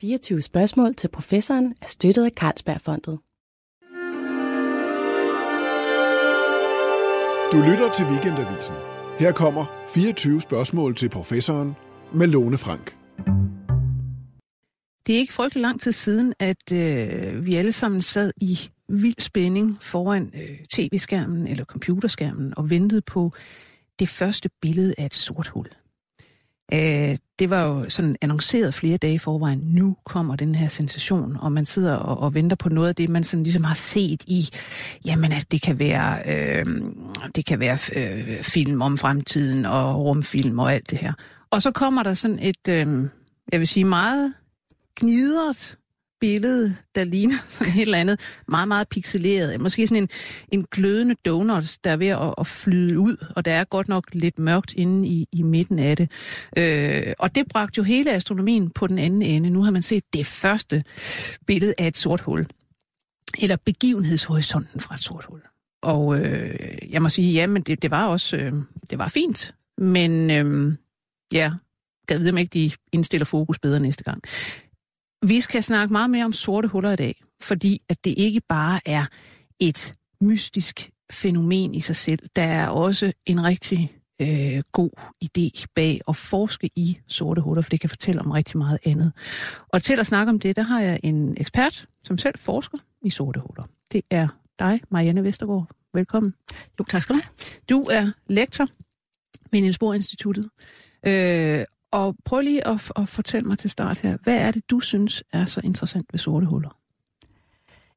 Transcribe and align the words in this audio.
24 0.00 0.42
spørgsmål 0.42 0.94
til 0.94 1.08
professoren 1.08 1.74
er 1.82 1.86
støttet 1.86 2.24
af 2.24 2.30
Carlsbergfondet. 2.30 3.18
Du 7.52 7.70
lytter 7.70 7.92
til 7.96 8.04
Weekendavisen. 8.04 8.74
Her 9.18 9.32
kommer 9.32 9.66
24 9.94 10.40
spørgsmål 10.40 10.96
til 10.96 11.08
professoren 11.08 11.72
med 12.14 12.26
Lone 12.26 12.58
Frank. 12.58 12.96
Det 15.06 15.14
er 15.14 15.18
ikke 15.18 15.32
frygtelig 15.32 15.62
lang 15.62 15.80
tid 15.80 15.92
siden, 15.92 16.34
at 16.38 16.72
øh, 16.72 17.46
vi 17.46 17.54
alle 17.54 17.72
sammen 17.72 18.02
sad 18.02 18.32
i 18.36 18.58
vild 18.88 19.20
spænding 19.20 19.82
foran 19.82 20.32
øh, 20.34 20.58
tv-skærmen 20.70 21.46
eller 21.46 21.64
computerskærmen 21.64 22.54
og 22.56 22.70
ventede 22.70 23.02
på 23.02 23.30
det 23.98 24.08
første 24.08 24.50
billede 24.62 24.94
af 24.98 25.06
et 25.06 25.14
sort 25.14 25.46
hul. 25.48 25.66
Øh, 26.74 27.16
det 27.40 27.50
var 27.50 27.62
jo 27.62 27.88
sådan 27.88 28.16
annonceret 28.20 28.74
flere 28.74 28.96
dage 28.96 29.14
i 29.14 29.18
forvejen. 29.18 29.60
Nu 29.64 29.96
kommer 30.04 30.36
den 30.36 30.54
her 30.54 30.68
sensation, 30.68 31.36
og 31.40 31.52
man 31.52 31.64
sidder 31.64 31.96
og, 31.96 32.18
og 32.18 32.34
venter 32.34 32.56
på 32.56 32.68
noget 32.68 32.88
af 32.88 32.94
det, 32.94 33.08
man 33.08 33.24
sådan 33.24 33.42
ligesom 33.42 33.64
har 33.64 33.74
set 33.74 34.22
i, 34.26 34.48
jamen 35.04 35.32
at 35.32 35.52
det 35.52 35.62
kan 35.62 35.78
være, 35.78 36.18
øh, 36.26 36.64
det 37.34 37.46
kan 37.46 37.60
være 37.60 37.78
øh, 37.96 38.42
film 38.42 38.82
om 38.82 38.98
fremtiden 38.98 39.66
og 39.66 40.04
rumfilm 40.04 40.58
og 40.58 40.74
alt 40.74 40.90
det 40.90 40.98
her. 40.98 41.12
Og 41.50 41.62
så 41.62 41.70
kommer 41.70 42.02
der 42.02 42.14
sådan 42.14 42.38
et, 42.38 42.68
øh, 42.68 43.08
jeg 43.52 43.60
vil 43.60 43.68
sige 43.68 43.84
meget 43.84 44.34
gnidret 45.00 45.76
billede, 46.20 46.76
der 46.94 47.04
ligner 47.04 47.36
sådan 47.48 47.72
et 47.72 47.80
eller 47.80 47.98
andet 47.98 48.20
meget, 48.48 48.68
meget 48.68 48.88
pixeleret. 48.88 49.60
Måske 49.60 49.86
sådan 49.86 50.02
en, 50.02 50.08
en 50.52 50.66
glødende 50.70 51.14
donut, 51.24 51.76
der 51.84 51.90
er 51.90 51.96
ved 51.96 52.06
at, 52.06 52.34
at 52.38 52.46
flyde 52.46 52.98
ud, 52.98 53.16
og 53.36 53.44
der 53.44 53.52
er 53.52 53.64
godt 53.64 53.88
nok 53.88 54.04
lidt 54.12 54.38
mørkt 54.38 54.74
inde 54.74 55.08
i, 55.08 55.26
i 55.32 55.42
midten 55.42 55.78
af 55.78 55.96
det. 55.96 56.10
Øh, 56.56 57.12
og 57.18 57.34
det 57.34 57.48
bragte 57.48 57.78
jo 57.78 57.82
hele 57.82 58.12
astronomien 58.12 58.70
på 58.70 58.86
den 58.86 58.98
anden 58.98 59.22
ende. 59.22 59.50
Nu 59.50 59.62
har 59.62 59.70
man 59.70 59.82
set 59.82 60.04
det 60.12 60.26
første 60.26 60.82
billede 61.46 61.74
af 61.78 61.86
et 61.86 61.96
sort 61.96 62.20
hul. 62.20 62.46
Eller 63.38 63.56
begivenhedshorisonten 63.64 64.80
fra 64.80 64.94
et 64.94 65.00
sort 65.00 65.24
hul. 65.24 65.40
Og 65.82 66.18
øh, 66.18 66.78
jeg 66.90 67.02
må 67.02 67.08
sige, 67.08 67.32
ja, 67.32 67.46
men 67.46 67.62
det, 67.62 67.82
det 67.82 67.90
var 67.90 68.06
også 68.06 68.36
øh, 68.36 68.52
det 68.90 68.98
var 68.98 69.08
fint. 69.08 69.54
Men 69.78 70.30
øh, 70.30 70.72
ja, 71.32 71.52
gad 72.06 72.18
ved, 72.18 72.32
om 72.32 72.38
ikke 72.38 72.50
de 72.50 72.70
indstiller 72.92 73.24
fokus 73.24 73.58
bedre 73.58 73.80
næste 73.80 74.04
gang. 74.04 74.22
Vi 75.26 75.40
skal 75.40 75.62
snakke 75.62 75.92
meget 75.92 76.10
mere 76.10 76.24
om 76.24 76.32
sorte 76.32 76.68
huller 76.68 76.92
i 76.92 76.96
dag, 76.96 77.22
fordi 77.42 77.82
at 77.88 78.04
det 78.04 78.14
ikke 78.16 78.40
bare 78.48 78.80
er 78.86 79.04
et 79.60 79.92
mystisk 80.20 80.90
fænomen 81.12 81.74
i 81.74 81.80
sig 81.80 81.96
selv. 81.96 82.18
Der 82.36 82.42
er 82.42 82.68
også 82.68 83.12
en 83.26 83.44
rigtig 83.44 83.96
øh, 84.20 84.62
god 84.72 84.90
idé 85.24 85.64
bag 85.74 86.00
at 86.08 86.16
forske 86.16 86.70
i 86.76 86.96
sorte 87.08 87.40
huller, 87.40 87.62
for 87.62 87.70
det 87.70 87.80
kan 87.80 87.88
fortælle 87.88 88.20
om 88.20 88.30
rigtig 88.30 88.58
meget 88.58 88.78
andet. 88.84 89.12
Og 89.68 89.82
til 89.82 90.00
at 90.00 90.06
snakke 90.06 90.30
om 90.30 90.38
det, 90.38 90.56
der 90.56 90.62
har 90.62 90.80
jeg 90.80 91.00
en 91.02 91.36
ekspert, 91.36 91.86
som 92.02 92.18
selv 92.18 92.38
forsker 92.38 92.78
i 93.02 93.10
sorte 93.10 93.40
huller. 93.40 93.64
Det 93.92 94.02
er 94.10 94.28
dig, 94.58 94.80
Marianne 94.90 95.24
Vestergaard. 95.24 95.70
Velkommen. 95.94 96.34
Jo, 96.78 96.84
tak 96.84 97.02
skal 97.02 97.16
du 97.16 97.20
have. 97.20 97.32
Du 97.70 97.80
er 97.80 98.12
lektor 98.26 98.66
ved 99.52 99.60
Niels 99.60 99.78
Bohr 99.78 99.94
Instituttet, 99.94 100.44
øh, 101.06 101.64
og 101.92 102.16
prøv 102.24 102.40
lige 102.40 102.66
at, 102.66 102.92
at 102.96 103.08
fortælle 103.08 103.48
mig 103.48 103.58
til 103.58 103.70
start 103.70 103.98
her, 103.98 104.16
hvad 104.22 104.36
er 104.36 104.50
det, 104.50 104.70
du 104.70 104.80
synes 104.80 105.24
er 105.32 105.44
så 105.44 105.60
interessant 105.64 106.06
ved 106.12 106.18
sorte 106.18 106.46
huller? 106.46 106.76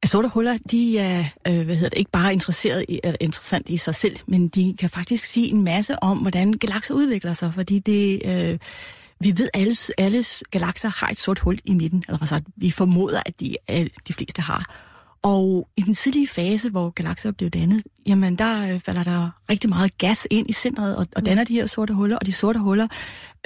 At 0.03 0.09
sorte 0.09 0.27
huller, 0.27 0.57
de 0.71 0.99
er 0.99 1.25
øh, 1.47 1.65
hvad 1.65 1.75
hedder 1.75 1.89
det, 1.89 1.97
ikke 1.97 2.11
bare 2.11 2.33
interesseret 2.33 2.85
i, 2.89 2.99
er 3.03 3.15
interessant 3.21 3.69
i 3.69 3.77
sig 3.77 3.95
selv, 3.95 4.17
men 4.27 4.47
de 4.47 4.75
kan 4.79 4.89
faktisk 4.89 5.25
sige 5.25 5.47
en 5.47 5.63
masse 5.63 6.03
om, 6.03 6.17
hvordan 6.17 6.53
galakser 6.53 6.93
udvikler 6.93 7.33
sig, 7.33 7.53
fordi 7.53 7.79
det... 7.79 8.21
Øh, 8.25 8.59
vi 9.19 9.33
ved, 9.37 9.49
at 9.53 9.61
alle, 9.61 9.75
alle 9.97 10.23
galakser 10.51 10.89
har 10.89 11.07
et 11.07 11.19
sort 11.19 11.39
hul 11.39 11.59
i 11.65 11.73
midten, 11.73 12.03
eller 12.07 12.25
sagt, 12.25 12.45
vi 12.55 12.71
formoder, 12.71 13.21
at 13.25 13.39
de, 13.39 13.55
at 13.67 13.87
de 14.07 14.13
fleste 14.13 14.41
har. 14.41 14.92
Og 15.23 15.67
i 15.77 15.81
den 15.81 15.93
tidlige 15.93 16.27
fase, 16.27 16.69
hvor 16.69 16.89
galakser 16.89 17.31
blev 17.31 17.49
dannet, 17.49 17.83
jamen 18.05 18.35
der 18.35 18.73
øh, 18.73 18.79
falder 18.79 19.03
der 19.03 19.29
rigtig 19.49 19.69
meget 19.69 19.97
gas 19.97 20.27
ind 20.31 20.49
i 20.49 20.53
centret 20.53 20.95
og, 20.95 21.07
og 21.15 21.21
mm. 21.21 21.25
danner 21.25 21.43
de 21.43 21.53
her 21.53 21.65
sorte 21.65 21.93
huller, 21.93 22.17
og 22.17 22.25
de 22.25 22.31
sorte 22.31 22.59
huller 22.59 22.87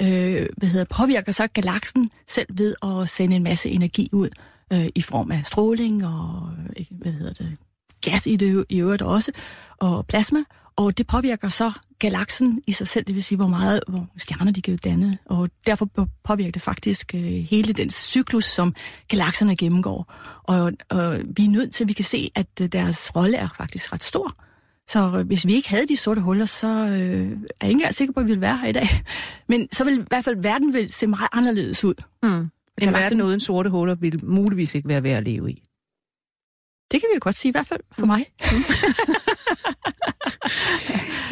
øh, 0.02 0.46
hvad 0.56 0.68
hedder, 0.68 0.84
påvirker 0.84 1.32
så 1.32 1.46
galaksen 1.46 2.10
selv 2.28 2.46
ved 2.50 2.74
at 2.82 3.08
sende 3.08 3.36
en 3.36 3.42
masse 3.42 3.70
energi 3.70 4.08
ud 4.12 4.28
øh, 4.72 4.86
i 4.94 5.02
form 5.02 5.30
af 5.30 5.42
stråling 5.46 6.06
og 6.06 6.50
øh, 6.78 6.86
hvad 6.90 7.12
hedder 7.12 7.32
det, 7.32 7.56
gas 8.00 8.26
i 8.26 8.36
det 8.36 8.64
i 8.68 8.80
øvrigt 8.80 9.02
også, 9.02 9.32
og 9.78 10.06
plasma, 10.06 10.38
og 10.78 10.98
det 10.98 11.06
påvirker 11.06 11.48
så 11.48 11.72
galaksen 11.98 12.62
i 12.66 12.72
sig 12.72 12.88
selv, 12.88 13.04
det 13.04 13.14
vil 13.14 13.24
sige, 13.24 13.36
hvor 13.36 13.46
meget 13.46 13.80
hvor 13.88 14.06
stjerner 14.16 14.52
de 14.52 14.62
kan 14.62 14.78
danne. 14.84 15.18
Og 15.24 15.50
derfor 15.66 15.88
påvirker 16.24 16.52
det 16.52 16.62
faktisk 16.62 17.14
øh, 17.14 17.20
hele 17.20 17.72
den 17.72 17.90
cyklus, 17.90 18.44
som 18.44 18.74
galakserne 19.08 19.56
gennemgår. 19.56 20.14
Og, 20.42 20.72
og 20.88 21.18
vi 21.36 21.44
er 21.44 21.50
nødt 21.50 21.72
til, 21.72 21.84
at 21.84 21.88
vi 21.88 21.92
kan 21.92 22.04
se, 22.04 22.30
at 22.34 22.46
øh, 22.62 22.68
deres 22.68 23.16
rolle 23.16 23.36
er 23.36 23.48
faktisk 23.56 23.92
ret 23.92 24.04
stor. 24.04 24.36
Så 24.88 25.18
øh, 25.18 25.26
hvis 25.26 25.46
vi 25.46 25.54
ikke 25.54 25.70
havde 25.70 25.88
de 25.88 25.96
sorte 25.96 26.20
huller, 26.20 26.44
så 26.44 26.68
øh, 26.68 26.84
er 26.84 26.90
jeg 26.90 27.28
ikke 27.30 27.38
engang 27.62 27.94
sikker 27.94 28.14
på, 28.14 28.20
at 28.20 28.26
vi 28.26 28.30
ville 28.30 28.40
være 28.40 28.56
her 28.56 28.68
i 28.68 28.72
dag. 28.72 28.88
Men 29.48 29.68
så 29.72 29.84
vil 29.84 29.98
i 29.98 30.04
hvert 30.08 30.24
fald 30.24 30.42
verden 30.42 30.74
vil 30.74 30.92
se 30.92 31.06
meget 31.06 31.28
anderledes 31.32 31.84
ud. 31.84 31.94
Mm. 32.22 32.50
En 32.82 32.92
verden 32.92 33.22
uden 33.22 33.40
sorte 33.40 33.70
huller 33.70 33.94
vil 33.94 34.24
muligvis 34.24 34.74
ikke 34.74 34.88
være 34.88 35.02
værd 35.02 35.16
at 35.16 35.24
leve 35.24 35.50
i. 35.50 35.62
Det 36.90 37.00
kan 37.00 37.08
vi 37.12 37.14
jo 37.14 37.20
godt 37.22 37.34
sige, 37.34 37.50
i 37.50 37.52
hvert 37.52 37.66
fald 37.66 37.80
for 37.92 38.06
mig. 38.06 38.26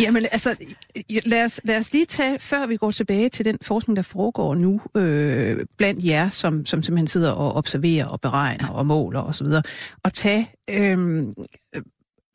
Jamen 0.04 0.26
altså, 0.32 0.56
lad 1.24 1.44
os, 1.44 1.60
lad 1.64 1.78
os 1.78 1.92
lige 1.92 2.04
tage, 2.04 2.38
før 2.38 2.66
vi 2.66 2.76
går 2.76 2.90
tilbage 2.90 3.28
til 3.28 3.44
den 3.44 3.58
forskning, 3.62 3.96
der 3.96 4.02
foregår 4.02 4.54
nu 4.54 4.80
øh, 4.94 5.66
blandt 5.76 6.04
jer, 6.04 6.28
som, 6.28 6.66
som 6.66 6.82
simpelthen 6.82 7.06
sidder 7.06 7.30
og 7.30 7.54
observerer 7.54 8.06
og 8.06 8.20
beregner 8.20 8.68
og 8.68 8.86
måler 8.86 9.20
osv., 9.20 9.46
og, 9.46 9.62
og 10.02 10.12
tage 10.12 10.50
øh, 10.70 10.98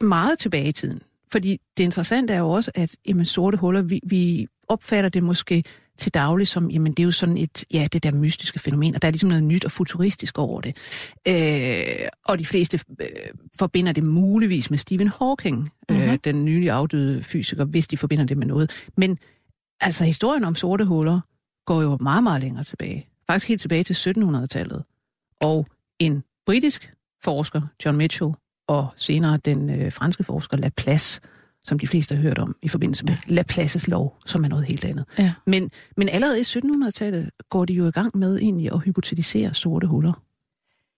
meget 0.02 0.40
tilbage 0.40 0.68
i 0.68 0.72
tiden. 0.72 1.02
Fordi 1.32 1.58
det 1.78 1.84
interessante 1.84 2.34
er 2.34 2.40
jo 2.40 2.50
også, 2.50 2.72
at 2.76 2.96
jamen, 3.08 3.26
sorte 3.26 3.58
huller, 3.58 3.82
vi, 3.82 4.00
vi 4.04 4.48
opfatter 4.68 5.10
det 5.10 5.24
måske 5.24 5.64
til 6.02 6.14
daglig 6.14 6.48
som, 6.48 6.72
jamen 6.72 6.92
det 6.92 7.00
er 7.00 7.06
jo 7.06 7.12
sådan 7.12 7.38
et, 7.38 7.66
ja, 7.74 7.88
det 7.94 8.04
der 8.04 8.12
mystiske 8.12 8.60
fænomen, 8.60 8.96
og 8.96 9.02
der 9.02 9.08
er 9.08 9.12
ligesom 9.12 9.30
noget 9.30 9.44
nyt 9.44 9.66
og 9.66 9.72
futuristisk 9.72 10.38
over 10.40 10.62
det. 10.62 10.78
Øh, 11.28 12.08
og 12.26 12.40
de 12.40 12.46
fleste 12.46 12.80
øh, 13.02 13.08
forbinder 13.60 13.92
det 13.92 14.04
muligvis 14.04 14.70
med 14.70 14.78
Stephen 14.78 15.08
Hawking, 15.08 15.58
mm-hmm. 15.58 16.04
øh, 16.04 16.10
mhm. 16.10 16.20
den 16.20 16.46
nylige 16.46 16.72
afdøde 16.72 17.24
fysiker, 17.24 17.66
hvis 17.66 17.88
de 17.88 17.98
forbinder 17.98 18.26
det 18.26 18.38
med 18.38 18.48
noget. 18.48 18.72
Men 18.98 19.18
altså 19.82 20.04
historien 20.04 20.44
om 20.44 20.56
sorte 20.56 20.86
huller 20.86 21.20
går 21.66 21.82
jo 21.82 21.98
meget, 22.02 22.24
meget 22.24 22.42
længere 22.42 22.64
tilbage. 22.64 23.08
Faktisk 23.28 23.48
helt 23.48 23.62
tilbage 23.62 23.84
til 23.84 23.94
1700-tallet. 23.94 24.84
Og 25.42 25.68
en 26.00 26.24
britisk 26.46 26.94
forsker, 27.24 27.62
John 27.86 27.98
Mitchell, 27.98 28.32
og 28.68 28.88
senere 28.96 29.38
den 29.38 29.70
øh, 29.70 29.92
franske 29.92 30.24
forsker 30.24 30.58
Laplace, 30.58 31.22
som 31.66 31.80
de 31.80 31.88
fleste 31.88 32.16
har 32.16 32.22
hørt 32.22 32.38
om 32.38 32.56
i 32.62 32.68
forbindelse 32.68 33.06
med 33.06 33.18
Laplaces 33.28 33.88
lov, 33.88 34.18
som 34.26 34.44
er 34.44 34.48
noget 34.48 34.66
helt 34.66 34.86
andet. 34.86 35.06
Ja. 35.18 35.34
Men, 35.46 35.72
men 35.98 36.10
allerede 36.10 36.40
i 36.40 36.44
1700-tallet 36.44 37.30
går 37.50 37.66
de 37.66 37.74
jo 37.74 37.88
i 37.88 37.92
gang 37.92 38.18
med 38.18 38.38
egentlig 38.40 38.74
at 38.74 38.80
hypotetisere 38.80 39.54
sorte 39.54 39.88
huller. 39.88 40.14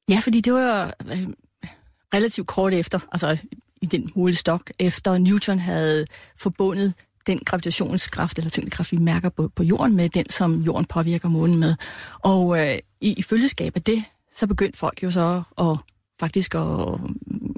Ja, 0.10 0.20
fordi 0.20 0.42
det 0.42 0.54
var 0.54 0.94
øh, 1.12 1.28
relativt 2.14 2.48
kort 2.48 2.74
efter, 2.74 3.00
altså 3.12 3.38
i 3.82 3.86
den 3.86 4.10
målestok, 4.16 4.72
efter 4.80 5.18
Newton 5.18 5.60
havde 5.60 6.06
forbundet 6.36 6.94
den 7.28 7.40
gravitationskraft 7.46 8.38
eller 8.38 8.50
tyngdekraft, 8.50 8.92
vi 8.92 8.98
mærker 8.98 9.30
på, 9.30 9.52
på 9.56 9.64
jorden 9.64 9.96
med, 9.96 10.10
den 10.10 10.30
som 10.30 10.62
jorden 10.62 10.86
påvirker 10.86 11.30
månen 11.30 11.60
med. 11.60 11.76
Og 12.20 12.60
øh, 12.60 12.78
i, 13.02 13.14
i 13.14 13.22
følgeskab 13.22 13.76
af 13.76 13.82
det, 13.82 14.04
så 14.32 14.48
begyndte 14.48 14.80
folk 14.80 15.04
jo 15.04 15.12
så 15.12 15.44
at 15.58 15.78
faktisk 16.20 16.56
at 16.56 17.00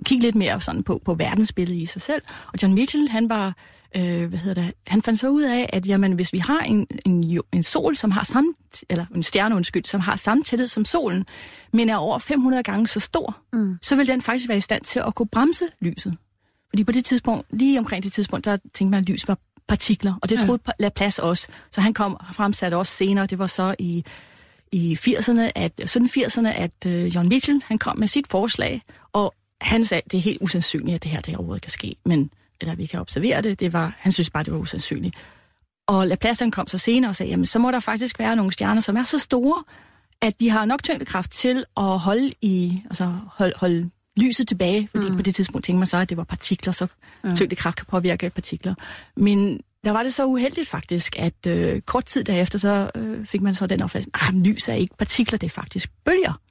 kigge 0.05 0.25
lidt 0.25 0.35
mere 0.35 0.61
sådan 0.61 0.83
på, 0.83 1.01
på 1.05 1.13
verdensbilledet 1.13 1.81
i 1.81 1.85
sig 1.85 2.01
selv. 2.01 2.21
Og 2.47 2.53
John 2.63 2.73
Mitchell, 2.73 3.09
han 3.09 3.29
var, 3.29 3.55
øh, 3.95 4.29
hvad 4.29 4.39
hedder 4.39 4.61
det, 4.61 4.73
han 4.87 5.01
fandt 5.01 5.19
så 5.19 5.29
ud 5.29 5.43
af, 5.43 5.69
at 5.73 5.87
jamen, 5.87 6.11
hvis 6.13 6.33
vi 6.33 6.37
har 6.37 6.59
en, 6.59 6.87
en, 7.05 7.41
en 7.53 7.63
sol, 7.63 7.95
som 7.95 8.11
har 8.11 8.23
samme, 8.23 8.53
eller 8.89 9.05
en 9.15 9.23
stjerne, 9.23 9.55
undskyld, 9.55 9.85
som 9.85 9.99
har 9.99 10.15
samme 10.15 10.43
tæthed 10.43 10.67
som 10.67 10.85
solen, 10.85 11.25
men 11.73 11.89
er 11.89 11.95
over 11.95 12.19
500 12.19 12.63
gange 12.63 12.87
så 12.87 12.99
stor, 12.99 13.37
mm. 13.53 13.77
så 13.81 13.95
vil 13.95 14.07
den 14.07 14.21
faktisk 14.21 14.49
være 14.49 14.57
i 14.57 14.61
stand 14.61 14.83
til 14.83 15.01
at 15.07 15.15
kunne 15.15 15.27
bremse 15.27 15.65
lyset. 15.81 16.17
Fordi 16.69 16.83
på 16.83 16.91
det 16.91 17.05
tidspunkt, 17.05 17.47
lige 17.49 17.79
omkring 17.79 18.03
det 18.03 18.11
tidspunkt, 18.11 18.45
der 18.45 18.57
tænkte 18.57 18.91
man, 18.91 18.99
at 18.99 19.09
lys 19.09 19.27
var 19.27 19.37
partikler, 19.67 20.13
og 20.21 20.29
det 20.29 20.39
troede 20.39 20.61
ja. 20.67 20.71
Laplace 20.79 21.23
også. 21.23 21.47
Så 21.71 21.81
han 21.81 21.93
kom 21.93 22.17
fremsat 22.33 22.73
også 22.73 22.91
senere, 22.91 23.25
det 23.25 23.39
var 23.39 23.47
så 23.47 23.75
i 23.79 24.05
i 24.71 24.97
80'erne, 25.01 25.51
at, 25.55 25.71
80'erne, 25.95 26.47
at 26.47 26.85
uh, 26.85 27.15
John 27.15 27.29
Mitchell, 27.29 27.61
han 27.65 27.77
kom 27.77 27.99
med 27.99 28.07
sit 28.07 28.27
forslag, 28.27 28.81
og 29.13 29.33
han 29.61 29.85
sagde, 29.85 30.01
det 30.11 30.17
er 30.17 30.21
helt 30.21 30.41
usandsynligt, 30.41 30.95
at 30.95 31.03
det 31.03 31.11
her 31.11 31.21
det 31.21 31.35
overhovedet 31.35 31.61
kan 31.61 31.71
ske, 31.71 31.95
men, 32.05 32.29
eller 32.61 32.75
vi 32.75 32.85
kan 32.85 32.99
observere 32.99 33.41
det, 33.41 33.59
det 33.59 33.73
var, 33.73 33.95
han 33.97 34.11
synes 34.11 34.29
bare, 34.29 34.43
det 34.43 34.53
var 34.53 34.59
usandsynligt. 34.59 35.15
Og 35.87 36.07
Laplace 36.07 36.51
kom 36.51 36.67
så 36.67 36.77
senere 36.77 37.11
og 37.11 37.15
sagde, 37.15 37.29
jamen 37.29 37.45
så 37.45 37.59
må 37.59 37.71
der 37.71 37.79
faktisk 37.79 38.19
være 38.19 38.35
nogle 38.35 38.51
stjerner, 38.51 38.81
som 38.81 38.97
er 38.97 39.03
så 39.03 39.19
store, 39.19 39.63
at 40.21 40.39
de 40.39 40.49
har 40.49 40.65
nok 40.65 40.83
tyngdekraft 40.83 41.31
til 41.31 41.65
at 41.77 41.99
holde 41.99 42.31
i, 42.41 42.81
altså 42.85 43.13
holde, 43.27 43.53
holde 43.55 43.89
lyset 44.17 44.47
tilbage, 44.47 44.87
fordi 44.91 45.09
mm. 45.09 45.15
på 45.15 45.21
det 45.21 45.35
tidspunkt 45.35 45.65
tænkte 45.65 45.79
man 45.79 45.87
så, 45.87 45.97
at 45.97 46.09
det 46.09 46.17
var 46.17 46.23
partikler, 46.23 46.73
så 46.73 46.87
ja. 47.23 47.35
tyngdekraft 47.35 47.77
kan 47.77 47.85
påvirke 47.85 48.29
partikler. 48.29 48.75
Men 49.17 49.59
der 49.83 49.91
var 49.91 50.03
det 50.03 50.13
så 50.13 50.25
uheldigt 50.25 50.69
faktisk, 50.69 51.15
at 51.19 51.47
øh, 51.47 51.81
kort 51.81 52.05
tid 52.05 52.23
derefter, 52.23 52.59
så 52.59 52.91
øh, 52.95 53.25
fik 53.25 53.41
man 53.41 53.55
så 53.55 53.67
den 53.67 53.81
opfattelse, 53.81 54.11
at 54.13 54.29
ah, 54.29 54.41
lys 54.41 54.67
er 54.67 54.73
ikke 54.73 54.95
partikler, 54.97 55.37
det 55.37 55.47
er 55.47 55.51
faktisk 55.51 55.91
bølger. 56.05 56.41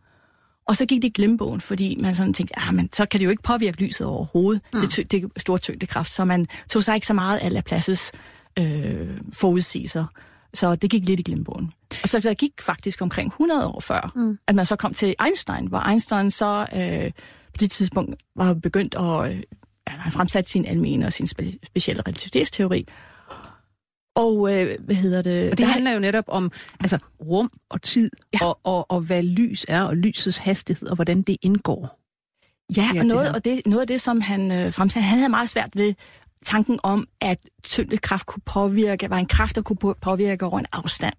Og 0.66 0.76
så 0.76 0.86
gik 0.86 1.02
det 1.02 1.08
i 1.08 1.12
glemmebogen, 1.12 1.60
fordi 1.60 1.96
man 2.00 2.14
sådan 2.14 2.34
tænkte, 2.34 2.58
ah, 2.58 2.74
men 2.74 2.92
så 2.92 3.06
kan 3.06 3.20
det 3.20 3.24
jo 3.24 3.30
ikke 3.30 3.42
påvirke 3.42 3.82
lyset 3.82 4.06
overhovedet. 4.06 4.62
Mm. 4.74 4.80
Det, 4.80 5.12
det 5.12 5.24
er 5.24 5.28
stor 5.36 5.56
tyngdekraft, 5.56 6.10
så 6.10 6.24
man 6.24 6.46
tog 6.70 6.82
sig 6.82 6.94
ikke 6.94 7.06
så 7.06 7.14
meget 7.14 7.38
af 7.38 7.52
Laplaces 7.52 8.12
øh, 8.58 9.20
forudsigelser. 9.32 10.06
Så 10.54 10.76
det 10.76 10.90
gik 10.90 11.04
lidt 11.04 11.20
i 11.20 11.22
glemmebogen. 11.22 11.72
Og 12.02 12.08
så 12.08 12.20
der 12.20 12.34
gik 12.34 12.52
faktisk 12.60 13.02
omkring 13.02 13.28
100 13.28 13.66
år 13.66 13.80
før, 13.80 14.12
mm. 14.16 14.38
at 14.46 14.54
man 14.54 14.66
så 14.66 14.76
kom 14.76 14.94
til 14.94 15.14
Einstein, 15.24 15.66
hvor 15.66 15.88
Einstein 15.88 16.30
så 16.30 16.66
øh, 16.74 17.10
på 17.46 17.56
det 17.60 17.70
tidspunkt 17.70 18.14
var 18.36 18.54
begyndt 18.54 18.94
at 18.94 19.32
øh, 19.32 19.42
han 19.86 20.12
fremsat 20.12 20.48
sin 20.48 20.66
almene 20.66 21.06
og 21.06 21.12
sin 21.12 21.26
spe- 21.26 21.58
specielle 21.66 22.02
relativitetsteori. 22.02 22.86
Og 24.14 24.54
øh, 24.54 24.76
hvad 24.80 24.96
hedder 24.96 25.22
det? 25.22 25.50
Og 25.50 25.58
det 25.58 25.66
handler 25.66 25.92
jo 25.92 25.98
netop 25.98 26.24
om 26.28 26.52
altså, 26.80 26.98
rum 27.20 27.50
og 27.70 27.82
tid, 27.82 28.10
ja. 28.32 28.46
og, 28.46 28.58
og, 28.64 28.90
og 28.90 29.00
hvad 29.00 29.22
lys 29.22 29.64
er, 29.68 29.82
og 29.82 29.96
lysets 29.96 30.36
hastighed, 30.36 30.88
og 30.88 30.94
hvordan 30.94 31.22
det 31.22 31.36
indgår. 31.42 32.00
Ja, 32.76 32.90
og 32.98 33.06
noget, 33.06 33.26
det 33.26 33.34
og 33.34 33.44
det, 33.44 33.62
noget 33.66 33.80
af 33.80 33.86
det, 33.86 34.00
som 34.00 34.20
han 34.20 34.52
øh, 34.52 34.72
fremsatte, 34.72 35.06
han 35.06 35.18
havde 35.18 35.30
meget 35.30 35.48
svært 35.48 35.70
ved 35.74 35.94
tanken 36.44 36.80
om, 36.82 37.06
at 37.20 37.38
tyngdekraft 37.62 38.26
kunne 38.26 38.42
påvirke, 38.46 39.10
var 39.10 39.18
en 39.18 39.26
kraft, 39.26 39.56
der 39.56 39.62
kunne 39.62 39.94
påvirke 40.00 40.46
over 40.46 40.58
en 40.58 40.66
afstand. 40.72 41.14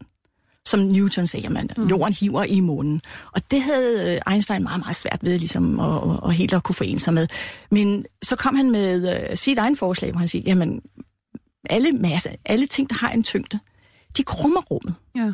Som 0.66 0.80
Newton 0.80 1.28
sagde, 1.28 1.50
man, 1.50 1.70
mm. 1.78 1.88
jorden 1.88 2.14
hiver 2.14 2.44
i 2.44 2.60
månen. 2.60 3.02
Og 3.32 3.42
det 3.52 3.62
havde 3.62 4.14
øh, 4.14 4.34
Einstein 4.34 4.64
meget, 4.64 4.80
meget 4.80 4.96
svært 4.96 5.20
ved 5.22 5.40
ligesom, 5.40 5.80
at, 5.80 5.96
at, 5.96 6.20
at 6.26 6.34
helt 6.34 6.54
at 6.54 6.64
kunne 6.64 6.76
forene 6.76 7.00
sig 7.00 7.14
med. 7.14 7.28
Men 7.72 8.06
så 8.22 8.36
kom 8.36 8.56
han 8.56 8.72
med 8.72 9.16
uh, 9.30 9.36
sit 9.36 9.58
egen 9.58 9.76
forslag, 9.76 10.12
hvor 10.12 10.20
han 10.20 10.28
siger, 10.28 10.44
jamen, 10.46 10.82
alle, 11.70 11.92
masse, 11.92 12.30
alle 12.46 12.66
ting, 12.66 12.90
der 12.90 12.96
har 12.96 13.10
en 13.10 13.24
tyngde, 13.24 13.60
de 14.18 14.24
krummer 14.24 14.62
rummet. 14.62 14.96
Ja. 15.16 15.34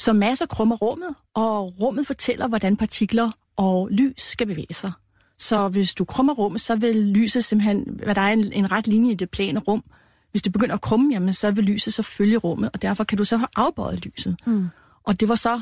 Så 0.00 0.12
masser 0.12 0.46
krummer 0.46 0.76
rummet, 0.76 1.14
og 1.34 1.80
rummet 1.80 2.06
fortæller, 2.06 2.48
hvordan 2.48 2.76
partikler 2.76 3.30
og 3.56 3.88
lys 3.90 4.22
skal 4.22 4.46
bevæge 4.46 4.74
sig. 4.74 4.92
Så 5.38 5.68
hvis 5.68 5.94
du 5.94 6.04
krummer 6.04 6.34
rummet, 6.34 6.60
så 6.60 6.76
vil 6.76 6.96
lyset 6.96 7.44
simpelthen, 7.44 8.00
hvad 8.04 8.14
der 8.14 8.20
er 8.20 8.32
en, 8.32 8.52
en 8.52 8.72
ret 8.72 8.86
linje 8.86 9.10
i 9.10 9.14
det 9.14 9.30
plane 9.30 9.60
rum, 9.60 9.84
hvis 10.30 10.42
det 10.42 10.52
begynder 10.52 10.74
at 10.74 10.80
krumme, 10.80 11.12
jamen, 11.12 11.32
så 11.32 11.50
vil 11.50 11.64
lyset 11.64 11.94
så 11.94 12.02
følge 12.02 12.36
rummet, 12.36 12.70
og 12.74 12.82
derfor 12.82 13.04
kan 13.04 13.18
du 13.18 13.24
så 13.24 13.36
have 13.36 13.48
afbøjet 13.56 14.04
lyset. 14.04 14.36
Mm. 14.46 14.68
Og 15.04 15.20
det 15.20 15.28
var 15.28 15.34
så 15.34 15.60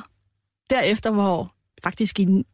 derefter, 0.71 1.11
hvor 1.11 1.55
faktisk 1.83 2.21
i 2.21 2.45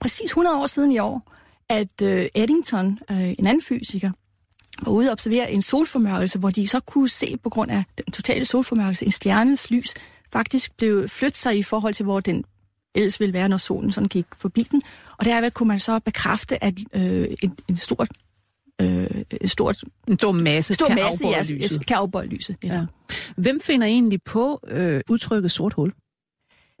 præcis 0.00 0.24
100 0.26 0.56
år 0.56 0.66
siden 0.66 0.92
i 0.92 0.98
år, 0.98 1.32
at 1.68 2.02
uh, 2.02 2.42
Eddington, 2.42 2.98
uh, 3.10 3.28
en 3.28 3.46
anden 3.46 3.62
fysiker, 3.62 4.10
var 4.82 4.92
ude 4.92 5.08
og 5.08 5.12
observere 5.12 5.52
en 5.52 5.62
solformørkelse, 5.62 6.38
hvor 6.38 6.50
de 6.50 6.68
så 6.68 6.80
kunne 6.80 7.08
se 7.08 7.36
på 7.42 7.50
grund 7.50 7.70
af 7.70 7.84
den 7.98 8.12
totale 8.12 8.44
solformørkelse, 8.44 9.04
en 9.04 9.10
stjernens 9.10 9.70
lys 9.70 9.94
faktisk 10.32 10.76
blev 10.76 11.08
flyttet 11.08 11.36
sig 11.36 11.58
i 11.58 11.62
forhold 11.62 11.94
til, 11.94 12.04
hvor 12.04 12.20
den 12.20 12.44
ellers 12.94 13.20
ville 13.20 13.32
være, 13.32 13.48
når 13.48 13.56
solen 13.56 13.92
sådan 13.92 14.08
gik 14.08 14.26
forbi 14.36 14.62
den. 14.62 14.82
Og 15.18 15.24
derved 15.24 15.50
kunne 15.50 15.68
man 15.68 15.80
så 15.80 15.98
bekræfte, 15.98 16.64
at 16.64 16.74
øh, 16.94 17.26
en, 17.42 17.56
en 17.68 17.76
stor 17.76 18.06
øh, 18.80 19.06
en 19.40 19.48
stor, 19.48 19.74
en 20.08 20.18
stor 20.18 20.32
masse, 20.32 20.74
stor 20.74 20.86
kan, 20.86 20.94
masse 20.94 21.24
afbøje 21.24 21.44
ja, 21.48 21.54
lyset. 21.54 21.86
kan 21.86 21.96
afbøje 21.96 22.26
lyset. 22.26 22.56
Ja. 22.62 22.86
Hvem 23.36 23.60
finder 23.60 23.86
egentlig 23.86 24.22
på 24.22 24.60
øh, 24.68 25.00
udtrykket 25.10 25.50
sort 25.50 25.72
hul? 25.72 25.92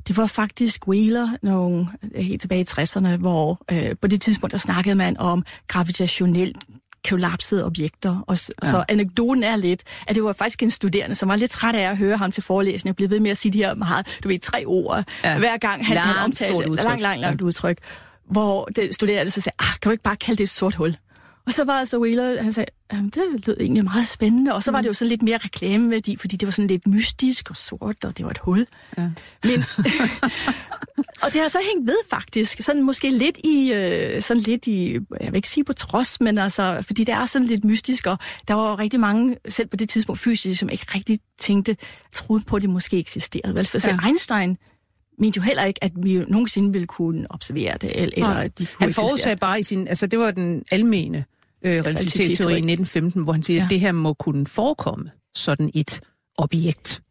Det 0.08 0.16
var 0.16 0.26
faktisk 0.26 0.88
Wheeler 0.88 1.36
nogle, 1.42 1.88
helt 2.14 2.40
tilbage 2.40 2.60
i 2.60 2.66
60'erne, 2.70 3.16
hvor 3.16 3.64
øh, 3.72 3.96
på 4.00 4.08
det 4.08 4.20
tidspunkt 4.20 4.52
der 4.52 4.58
snakkede 4.58 4.94
man 4.94 5.16
om 5.16 5.44
gravitationel 5.68 6.54
kollapsede 7.08 7.64
objekter. 7.64 8.24
Og 8.26 8.38
så, 8.38 8.52
ja. 8.64 8.70
så 8.70 8.84
anekdoten 8.88 9.44
er 9.44 9.56
lidt, 9.56 9.82
at 10.06 10.14
det 10.14 10.24
var 10.24 10.32
faktisk 10.32 10.62
en 10.62 10.70
studerende, 10.70 11.14
som 11.14 11.28
var 11.28 11.36
lidt 11.36 11.50
træt 11.50 11.74
af 11.74 11.90
at 11.90 11.96
høre 11.96 12.16
ham 12.16 12.32
til 12.32 12.42
forelæsning, 12.42 12.92
og 12.92 12.96
blev 12.96 13.10
ved 13.10 13.20
med 13.20 13.30
at 13.30 13.36
sige 13.36 13.52
de 13.52 13.58
her 13.58 13.74
meget, 13.74 14.18
du 14.24 14.28
ved, 14.28 14.38
tre 14.38 14.64
ord, 14.66 15.04
ja. 15.24 15.38
hver 15.38 15.56
gang 15.56 15.86
han, 15.86 15.96
han 15.96 16.24
omtalte 16.24 16.64
et 16.64 16.82
langt, 16.82 17.02
langt, 17.02 17.20
langt 17.20 17.42
udtryk, 17.42 17.78
hvor 18.30 18.64
det 18.64 18.94
studerende 18.94 19.30
så 19.30 19.40
sagde, 19.40 19.56
ah, 19.58 19.66
kan 19.82 19.90
du 19.90 19.90
ikke 19.90 20.02
bare 20.02 20.16
kalde 20.16 20.38
det 20.38 20.44
et 20.44 20.50
sort 20.50 20.74
hul? 20.74 20.96
Og 21.46 21.52
så 21.52 21.64
var 21.64 21.72
altså 21.72 21.98
Wheeler, 21.98 22.42
han 22.42 22.52
sagde, 22.52 22.70
det 22.90 23.46
lød 23.46 23.56
egentlig 23.60 23.84
meget 23.84 24.06
spændende. 24.06 24.54
Og 24.54 24.62
så 24.62 24.70
var 24.70 24.80
det 24.80 24.88
jo 24.88 24.92
sådan 24.92 25.08
lidt 25.08 25.22
mere 25.22 25.36
reklameværdi, 25.36 26.16
fordi 26.16 26.36
det 26.36 26.46
var 26.46 26.52
sådan 26.52 26.66
lidt 26.66 26.86
mystisk 26.86 27.50
og 27.50 27.56
sort, 27.56 28.04
og 28.04 28.18
det 28.18 28.24
var 28.24 28.30
et 28.30 28.38
hoved. 28.38 28.66
Ja. 28.98 29.10
Men, 29.44 29.64
og 31.22 31.32
det 31.32 31.40
har 31.40 31.48
så 31.48 31.58
hængt 31.72 31.86
ved 31.86 31.96
faktisk, 32.10 32.62
sådan 32.62 32.82
måske 32.82 33.10
lidt 33.10 33.38
i, 33.44 33.72
øh, 33.72 34.22
sådan 34.22 34.42
lidt 34.42 34.66
i, 34.66 34.92
jeg 34.92 35.32
vil 35.32 35.36
ikke 35.36 35.48
sige 35.48 35.64
på 35.64 35.72
trods, 35.72 36.20
men 36.20 36.38
altså, 36.38 36.82
fordi 36.82 37.04
det 37.04 37.12
er 37.12 37.24
sådan 37.24 37.46
lidt 37.46 37.64
mystisk, 37.64 38.06
og 38.06 38.18
der 38.48 38.54
var 38.54 38.78
rigtig 38.78 39.00
mange, 39.00 39.36
selv 39.48 39.68
på 39.68 39.76
det 39.76 39.88
tidspunkt 39.88 40.20
fysiske, 40.20 40.56
som 40.56 40.68
ikke 40.68 40.86
rigtig 40.94 41.18
tænkte, 41.38 41.76
troede 42.12 42.44
på, 42.44 42.56
at 42.56 42.62
det 42.62 42.70
måske 42.70 42.98
eksisterede. 42.98 43.54
Vel? 43.54 43.66
For 43.66 43.88
ja. 43.88 43.98
Einstein 44.06 44.56
mente 45.18 45.36
jo 45.36 45.42
heller 45.42 45.64
ikke, 45.64 45.84
at 45.84 45.92
vi 45.96 46.24
nogensinde 46.28 46.72
ville 46.72 46.86
kunne 46.86 47.26
observere 47.30 47.76
det. 47.80 48.02
Eller, 48.02 48.28
eller 48.28 48.48
de 48.48 48.66
kunne 48.66 48.86
Han 48.86 48.92
forudsagde 48.92 49.36
bare 49.36 49.60
i 49.60 49.62
sin, 49.62 49.88
altså 49.88 50.06
det 50.06 50.18
var 50.18 50.30
den 50.30 50.64
almene 50.70 51.24
øh, 51.66 51.84
relativitetsteori 51.84 52.52
i 52.52 52.56
1915, 52.56 53.22
hvor 53.22 53.32
han 53.32 53.42
siger, 53.42 53.56
ja. 53.56 53.64
at 53.64 53.70
det 53.70 53.80
her 53.80 53.92
må 53.92 54.12
kunne 54.12 54.46
forekomme 54.46 55.10
sådan 55.36 55.70
et 55.74 56.00
objekt. 56.38 57.02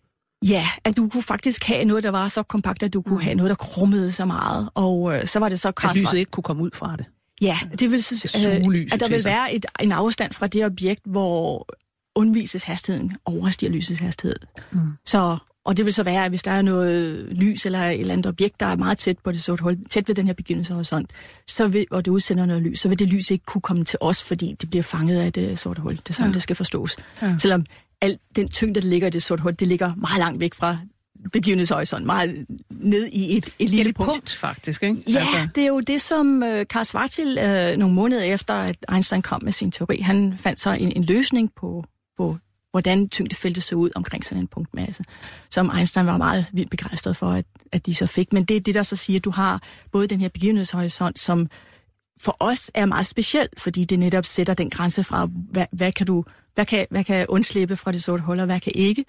Ja, 0.48 0.68
at 0.84 0.98
du 0.98 1.10
kunne 1.10 1.24
faktisk 1.24 1.64
have 1.64 1.86
noget, 1.86 2.04
der 2.04 2.10
var 2.10 2.28
så 2.28 2.44
kompakt, 2.44 2.84
at 2.84 2.94
du 2.94 3.02
kunne 3.02 3.16
mm. 3.16 3.24
have 3.24 3.36
noget, 3.36 3.50
der 3.50 3.56
krummede 3.56 4.12
så 4.12 4.26
meget. 4.26 4.70
Og 4.74 5.16
øh, 5.16 5.28
så 5.28 5.40
var 5.40 5.50
det 5.50 5.60
så... 5.60 5.68
At 5.84 5.96
lyset 5.96 6.18
ikke 6.18 6.32
kunne 6.32 6.44
komme 6.44 6.64
ud 6.64 6.70
fra 6.74 6.96
det. 6.96 7.06
Ja, 7.42 7.60
det 7.80 7.92
vil, 7.92 8.00
øh, 8.00 8.88
at 8.94 9.00
der 9.00 9.10
vil 9.10 9.26
være 9.26 9.54
et, 9.54 9.66
en 9.80 9.92
afstand 9.92 10.34
fra 10.34 10.48
det 10.48 10.66
objekt, 10.66 11.02
hvor 11.06 11.68
undviseshastigheden 12.16 13.18
overstiger 13.26 13.72
lysets 13.72 14.00
hastighed. 14.00 14.36
Mm. 14.72 14.80
Så 15.06 15.38
og 15.66 15.78
det 15.78 15.86
vil 15.86 15.94
så 15.94 16.04
være, 16.04 16.26
at 16.26 16.32
hvis 16.32 16.44
der 16.44 16.52
er 16.52 16.62
noget 16.62 17.28
lys 17.32 17.66
eller 17.66 17.84
et 17.84 18.00
eller 18.00 18.14
andet 18.14 18.26
objekt, 18.26 18.60
der 18.60 18.66
er 18.66 18.76
meget 18.76 18.98
tæt 18.98 19.18
på 19.24 19.32
det 19.32 19.44
sorte 19.44 19.64
hul, 19.64 19.78
tæt 19.90 20.08
ved 20.08 20.16
den 20.16 20.28
her 20.28 20.34
begyndelseshorisont, 20.34 21.12
så 21.48 21.68
vil, 21.68 21.86
og 21.92 22.06
det 22.06 22.12
udsender 22.12 22.46
noget 22.46 22.64
lys, 22.64 22.80
så 22.80 22.90
vil 22.90 23.00
det 23.00 23.08
lys 23.10 23.32
ikke 23.32 23.46
kunne 23.46 23.62
komme 23.62 23.84
til 23.84 24.00
os, 24.02 24.24
fordi 24.24 24.56
det 24.62 24.70
bliver 24.70 24.84
fanget 24.84 25.20
af 25.20 25.34
det 25.34 25.60
sorte 25.60 25.82
hul. 25.82 25.96
Det 25.96 26.10
er 26.10 26.14
sådan, 26.14 26.32
ja. 26.32 26.34
det 26.34 26.44
skal 26.44 26.56
forstås. 26.56 26.98
Ja. 27.22 27.36
Selvom 27.38 27.66
al 28.02 28.20
den 28.36 28.50
tyngde, 28.50 28.82
der 28.82 28.88
ligger 28.88 29.08
i 29.08 29.12
det 29.12 29.24
sorte 29.24 29.44
hul, 29.44 29.54
det 29.54 29.68
ligger 29.68 29.96
meget 29.96 30.20
langt 30.20 30.40
væk 30.40 30.54
fra 30.54 30.78
begyndelseshorisont, 31.32 32.06
meget 32.06 32.46
ned 32.70 33.06
i 33.06 33.38
et, 33.38 33.50
et 33.60 33.70
lille 33.70 33.90
et 33.90 33.96
punkt. 33.96 34.12
punkt. 34.12 34.32
faktisk, 34.36 34.84
ikke? 34.84 35.04
Ja, 35.10 35.20
altså. 35.20 35.48
det 35.56 35.64
er 35.64 35.68
jo 35.68 35.80
det, 35.80 36.02
som 36.02 36.36
uh, 36.36 36.50
Karl 36.70 36.86
Schwarzschild, 36.86 37.40
uh, 37.40 37.80
nogle 37.80 37.96
måneder 37.96 38.24
efter, 38.24 38.54
at 38.54 38.76
Einstein 38.92 39.22
kom 39.22 39.44
med 39.44 39.52
sin 39.52 39.72
teori, 39.72 39.98
han 39.98 40.38
fandt 40.38 40.60
så 40.60 40.72
en, 40.72 40.92
en 40.96 41.04
løsning 41.04 41.52
på, 41.56 41.86
på 42.18 42.38
hvordan 42.74 43.10
tyngdefeltet 43.10 43.64
så 43.64 43.76
ud 43.76 43.90
omkring 43.96 44.26
sådan 44.26 44.42
en 44.42 44.48
punktmasse, 44.48 45.04
som 45.50 45.72
Einstein 45.78 46.06
var 46.06 46.18
meget 46.18 46.46
vildt 46.54 46.70
begejstret 46.70 47.18
for, 47.18 47.32
at, 47.32 47.46
at 47.72 47.86
de 47.86 47.96
så 47.96 48.08
fik. 48.08 48.34
Men 48.34 48.44
det 48.44 48.58
er 48.58 48.62
det, 48.62 48.76
der 48.76 48.84
så 48.84 48.96
siger, 48.96 49.20
at 49.20 49.26
du 49.26 49.32
har 49.32 49.62
både 49.92 50.08
den 50.08 50.22
her 50.22 50.30
begivenhedshorisont, 50.30 51.20
som 51.20 51.48
for 52.22 52.38
os 52.40 52.72
er 52.74 52.86
meget 52.86 53.06
speciel, 53.06 53.48
fordi 53.58 53.86
det 53.86 54.00
netop 54.00 54.26
sætter 54.26 54.54
den 54.54 54.70
grænse 54.70 55.04
fra, 55.04 55.30
hvad, 55.52 55.66
hvad 55.72 55.92
kan 55.92 56.08
du, 56.08 56.26
hvad 56.56 56.66
kan, 56.66 56.88
hvad 56.90 57.04
kan 57.04 57.26
undslippe 57.30 57.76
fra 57.76 57.92
det 57.92 58.04
sorte 58.04 58.24
hul, 58.24 58.40
og 58.40 58.46
hvad 58.46 58.60
kan 58.60 58.72
ikke. 58.76 59.06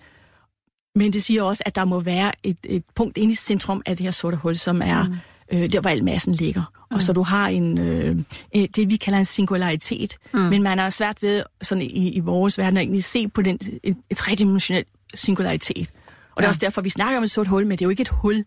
Men 0.94 1.12
det 1.12 1.22
siger 1.22 1.42
også, 1.42 1.62
at 1.66 1.74
der 1.74 1.84
må 1.84 2.00
være 2.00 2.32
et, 2.42 2.58
et 2.64 2.84
punkt 2.94 3.18
inde 3.18 3.32
i 3.32 3.34
centrum 3.34 3.82
af 3.86 3.96
det 3.96 4.04
her 4.04 4.10
sorte 4.10 4.36
hul, 4.36 4.56
som 4.56 4.82
er 4.82 5.04
mm 5.04 5.14
øh, 5.52 5.72
der, 5.72 5.80
hvor 5.80 5.90
al 5.90 6.04
massen 6.04 6.34
ligger. 6.34 6.60
Mm. 6.90 6.94
Og 6.94 7.02
så 7.02 7.12
du 7.12 7.22
har 7.22 7.48
en, 7.48 7.78
øh, 7.78 8.16
det, 8.54 8.90
vi 8.90 8.96
kalder 8.96 9.18
en 9.18 9.24
singularitet. 9.24 10.16
Mm. 10.34 10.40
Men 10.40 10.62
man 10.62 10.78
er 10.78 10.90
svært 10.90 11.22
ved 11.22 11.42
sådan 11.62 11.82
i, 11.82 12.08
i 12.08 12.20
vores 12.20 12.58
verden 12.58 12.76
at 12.76 12.82
egentlig 12.82 13.04
se 13.04 13.28
på 13.28 13.42
den, 13.42 13.58
et, 13.82 13.96
et 14.10 14.16
tredimensionel 14.16 14.84
singularitet. 15.14 15.90
Og 16.30 16.36
ja. 16.36 16.40
det 16.40 16.44
er 16.44 16.48
også 16.48 16.60
derfor, 16.60 16.80
vi 16.80 16.90
snakker 16.90 17.18
om 17.18 17.24
et 17.24 17.30
sort 17.30 17.46
hul, 17.46 17.66
men 17.66 17.70
det 17.70 17.82
er 17.82 17.86
jo 17.86 17.90
ikke 17.90 18.00
et 18.00 18.08
hul 18.08 18.44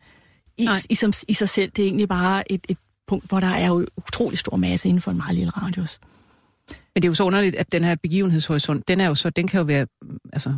i, 0.57 0.67
i, 0.89 0.95
som, 0.95 1.13
i 1.27 1.33
sig 1.33 1.49
selv. 1.49 1.71
Det 1.75 1.83
er 1.83 1.87
egentlig 1.87 2.09
bare 2.09 2.51
et, 2.51 2.65
et 2.69 2.77
punkt, 3.07 3.29
hvor 3.29 3.39
der 3.39 3.47
er 3.47 3.67
jo 3.67 3.85
utrolig 3.97 4.39
stor 4.39 4.57
masse 4.57 4.89
inden 4.89 5.01
for 5.01 5.11
en 5.11 5.17
meget 5.17 5.35
lille 5.35 5.49
radius. 5.49 5.99
Men 6.69 7.01
det 7.01 7.03
er 7.03 7.07
jo 7.07 7.13
så 7.13 7.23
underligt, 7.23 7.55
at 7.55 7.71
den 7.71 7.83
her 7.83 7.95
begivenhedshorisont, 7.95 8.87
den, 8.87 9.01
er 9.01 9.07
jo 9.07 9.15
så, 9.15 9.29
den 9.29 9.47
kan 9.47 9.57
jo 9.57 9.63
være 9.63 9.87
altså, 10.33 10.55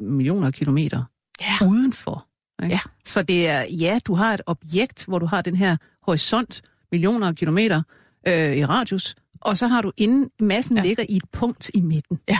millioner 0.00 0.46
af 0.46 0.52
kilometer 0.52 1.04
ja. 1.40 1.66
udenfor. 1.66 2.26
Ikke? 2.62 2.74
Ja. 2.74 2.80
Så 3.04 3.22
det 3.22 3.48
er, 3.48 3.62
ja, 3.80 3.98
du 4.06 4.14
har 4.14 4.34
et 4.34 4.40
objekt, 4.46 5.04
hvor 5.04 5.18
du 5.18 5.26
har 5.26 5.42
den 5.42 5.56
her 5.56 5.76
horisont, 6.02 6.62
millioner 6.92 7.28
af 7.28 7.36
kilometer 7.36 7.82
øh, 8.28 8.56
i 8.56 8.64
radius, 8.64 9.14
og 9.40 9.56
så 9.56 9.66
har 9.66 9.82
du 9.82 9.92
inden 9.96 10.30
massen 10.40 10.76
ja. 10.76 10.82
ligger 10.82 11.04
i 11.08 11.16
et 11.16 11.24
punkt 11.32 11.70
i 11.74 11.80
midten. 11.80 12.20
Ja. 12.28 12.38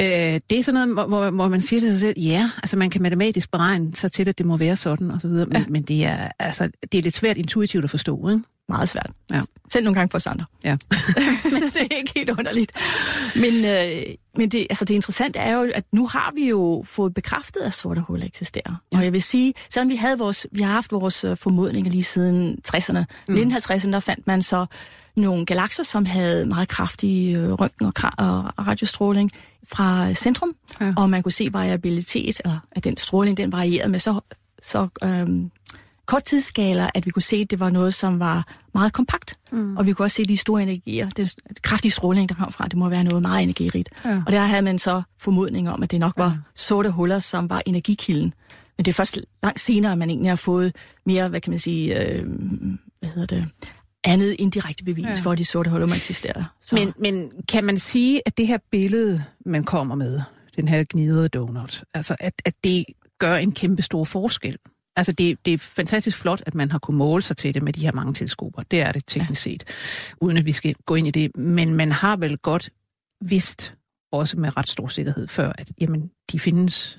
Øh, 0.00 0.40
det 0.50 0.58
er 0.58 0.62
sådan 0.62 0.88
noget, 0.88 1.08
hvor, 1.08 1.30
hvor 1.30 1.48
man 1.48 1.60
siger 1.60 1.80
til 1.80 1.90
sig 1.90 2.00
selv, 2.00 2.18
ja, 2.18 2.50
altså 2.56 2.76
man 2.76 2.90
kan 2.90 3.02
matematisk 3.02 3.50
beregne 3.50 3.94
så 3.94 4.08
til, 4.08 4.28
at 4.28 4.38
det 4.38 4.46
må 4.46 4.56
være 4.56 4.76
sådan, 4.76 5.10
og 5.10 5.20
så 5.20 5.28
videre, 5.28 5.46
men, 5.46 5.56
ja. 5.56 5.64
men 5.68 5.82
det, 5.82 6.04
er, 6.04 6.28
altså, 6.38 6.70
det 6.92 6.98
er 6.98 7.02
lidt 7.02 7.14
svært 7.14 7.38
intuitivt 7.38 7.84
at 7.84 7.90
forstå, 7.90 8.28
ikke? 8.28 8.42
meget 8.70 8.88
svært. 8.88 9.10
Ja. 9.32 9.40
Selv 9.68 9.84
nogle 9.84 9.94
gange 9.94 10.10
for 10.10 10.18
os 10.18 10.26
andre. 10.26 10.44
Ja. 10.64 10.76
så 11.58 11.70
det 11.74 11.82
er 11.90 11.96
ikke 11.96 12.12
helt 12.14 12.30
underligt. 12.30 12.72
Men, 13.36 13.64
øh, 13.64 14.14
men 14.36 14.48
det, 14.48 14.66
altså 14.70 14.84
det 14.84 14.94
interessante 14.94 15.38
er 15.38 15.58
jo, 15.58 15.70
at 15.74 15.84
nu 15.92 16.06
har 16.06 16.32
vi 16.34 16.48
jo 16.48 16.84
fået 16.86 17.14
bekræftet, 17.14 17.60
at 17.60 17.72
sorte 17.72 18.00
huller 18.00 18.26
eksisterer. 18.26 18.82
Ja. 18.92 18.98
Og 18.98 19.04
jeg 19.04 19.12
vil 19.12 19.22
sige, 19.22 19.54
selvom 19.70 19.88
vi, 19.88 19.96
havde 19.96 20.18
vores, 20.18 20.46
vi 20.52 20.62
har 20.62 20.72
haft 20.72 20.92
vores 20.92 21.24
øh, 21.24 21.36
formodninger 21.36 21.90
lige 21.90 22.02
siden 22.02 22.58
60'erne, 22.68 23.04
mm. 23.28 23.34
1950'erne, 23.34 23.92
der 23.92 24.00
fandt 24.00 24.26
man 24.26 24.42
så 24.42 24.66
nogle 25.16 25.46
galakser, 25.46 25.82
som 25.82 26.04
havde 26.04 26.46
meget 26.46 26.68
kraftig 26.68 27.34
øh, 27.36 27.52
røntgen 27.52 27.86
og, 27.86 27.94
og 28.56 28.66
radiostråling 28.66 29.30
fra 29.72 30.14
centrum, 30.14 30.54
ja. 30.80 30.92
og 30.96 31.10
man 31.10 31.22
kunne 31.22 31.32
se 31.32 31.48
variabilitet, 31.52 32.40
eller 32.44 32.58
at 32.72 32.84
den 32.84 32.96
stråling, 32.96 33.36
den 33.36 33.52
varierede 33.52 33.90
med 33.90 33.98
så, 33.98 34.20
så 34.62 34.88
øhm, 35.04 35.50
kort 36.06 36.24
tidsskala, 36.24 36.90
at 36.94 37.06
vi 37.06 37.10
kunne 37.10 37.22
se, 37.22 37.36
at 37.36 37.50
det 37.50 37.60
var 37.60 37.70
noget, 37.70 37.94
som 37.94 38.20
var 38.20 38.46
meget 38.74 38.92
kompakt. 38.92 39.34
Mm. 39.52 39.76
Og 39.76 39.86
vi 39.86 39.92
kunne 39.92 40.06
også 40.06 40.14
se 40.14 40.24
de 40.24 40.36
store 40.36 40.62
energier, 40.62 41.10
den 41.10 41.28
kraftige 41.62 41.92
stråling, 41.92 42.28
der 42.28 42.34
kom 42.34 42.52
fra, 42.52 42.64
det 42.64 42.76
må 42.76 42.88
være 42.88 43.04
noget 43.04 43.22
meget 43.22 43.42
energirigt. 43.42 43.88
Ja. 44.04 44.22
Og 44.26 44.32
der 44.32 44.40
havde 44.40 44.62
man 44.62 44.78
så 44.78 45.02
formodning 45.18 45.70
om, 45.70 45.82
at 45.82 45.90
det 45.90 46.00
nok 46.00 46.12
var 46.16 46.28
ja. 46.28 46.36
sorte 46.54 46.90
huller, 46.90 47.18
som 47.18 47.50
var 47.50 47.62
energikilden. 47.66 48.34
Men 48.76 48.84
det 48.84 48.88
er 48.88 48.94
først 48.94 49.20
langt 49.42 49.60
senere, 49.60 49.92
at 49.92 49.98
man 49.98 50.10
egentlig 50.10 50.30
har 50.30 50.36
fået 50.36 50.76
mere, 51.06 51.28
hvad 51.28 51.40
kan 51.40 51.50
man 51.50 51.58
sige, 51.58 52.00
øh, 52.00 52.26
hvad 53.00 53.10
hedder 53.14 53.26
det, 53.26 53.48
andet 54.04 54.36
indirekte 54.38 54.84
bevis 54.84 55.04
ja. 55.04 55.14
for, 55.22 55.32
at 55.32 55.38
de 55.38 55.44
sorte 55.44 55.70
huller 55.70 55.94
eksisterer. 55.94 56.44
Så. 56.60 56.74
Men, 56.74 56.92
men 56.98 57.32
kan 57.48 57.64
man 57.64 57.78
sige, 57.78 58.22
at 58.26 58.38
det 58.38 58.46
her 58.46 58.58
billede, 58.70 59.24
man 59.46 59.64
kommer 59.64 59.94
med, 59.94 60.20
den 60.56 60.68
her 60.68 60.84
gnidede 60.88 61.28
donut, 61.28 61.84
altså 61.94 62.16
at, 62.20 62.42
at 62.44 62.54
det 62.64 62.84
gør 63.18 63.36
en 63.36 63.52
kæmpe 63.52 63.82
stor 63.82 64.04
forskel? 64.04 64.56
Altså 64.96 65.12
det, 65.12 65.38
det 65.44 65.54
er 65.54 65.58
fantastisk 65.58 66.18
flot, 66.18 66.42
at 66.46 66.54
man 66.54 66.70
har 66.70 66.78
kunnet 66.78 66.98
måle 66.98 67.22
sig 67.22 67.36
til 67.36 67.54
det 67.54 67.62
med 67.62 67.72
de 67.72 67.80
her 67.80 67.92
mange 67.92 68.14
teleskoper. 68.14 68.62
Det 68.62 68.80
er 68.80 68.92
det 68.92 69.02
teknisk 69.06 69.42
set, 69.42 69.64
uden 70.20 70.36
at 70.36 70.44
vi 70.44 70.52
skal 70.52 70.74
gå 70.86 70.94
ind 70.94 71.06
i 71.06 71.10
det. 71.10 71.36
Men 71.36 71.74
man 71.74 71.92
har 71.92 72.16
vel 72.16 72.38
godt 72.38 72.70
vidst, 73.20 73.74
også 74.12 74.36
med 74.36 74.56
ret 74.56 74.68
stor 74.68 74.86
sikkerhed 74.86 75.28
før, 75.28 75.52
at 75.58 75.70
jamen, 75.80 76.10
de 76.32 76.40
findes 76.40 76.98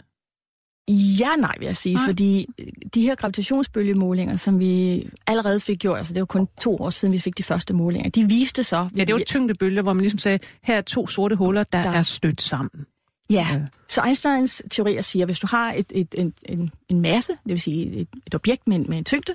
Ja, 0.89 1.35
nej, 1.35 1.55
vil 1.59 1.65
jeg 1.65 1.75
sige, 1.75 1.95
nej. 1.95 2.05
fordi 2.05 2.45
de 2.93 3.01
her 3.01 3.15
gravitationsbølgemålinger, 3.15 4.35
som 4.35 4.59
vi 4.59 5.03
allerede 5.27 5.59
fik 5.59 5.79
gjort, 5.79 5.97
altså 5.97 6.13
det 6.13 6.19
var 6.19 6.25
kun 6.25 6.47
to 6.61 6.77
år 6.77 6.89
siden, 6.89 7.13
vi 7.13 7.19
fik 7.19 7.37
de 7.37 7.43
første 7.43 7.73
målinger, 7.73 8.09
de 8.09 8.27
viste 8.27 8.63
så... 8.63 8.89
Ja, 8.97 9.03
det 9.03 9.15
var 9.15 9.21
tyngdebølger, 9.25 9.81
hvor 9.81 9.93
man 9.93 10.01
ligesom 10.01 10.19
sagde, 10.19 10.39
her 10.63 10.77
er 10.77 10.81
to 10.81 11.07
sorte 11.07 11.35
huller, 11.35 11.63
der, 11.63 11.83
der 11.83 11.89
er 11.89 12.01
stødt 12.01 12.41
sammen. 12.41 12.85
Ja, 13.29 13.47
ja. 13.51 13.61
så 13.89 14.01
Einsteins 14.05 14.63
teorier 14.71 15.01
siger, 15.01 15.23
at 15.23 15.27
hvis 15.27 15.39
du 15.39 15.47
har 15.47 15.73
et, 15.73 15.91
et, 15.95 16.15
en, 16.17 16.33
en, 16.45 16.71
en 16.89 17.01
masse, 17.01 17.31
det 17.31 17.51
vil 17.51 17.61
sige 17.61 17.85
et, 17.85 18.07
et 18.27 18.35
objekt 18.35 18.67
med, 18.67 18.79
med 18.79 18.97
en 18.97 19.03
tyngde, 19.03 19.33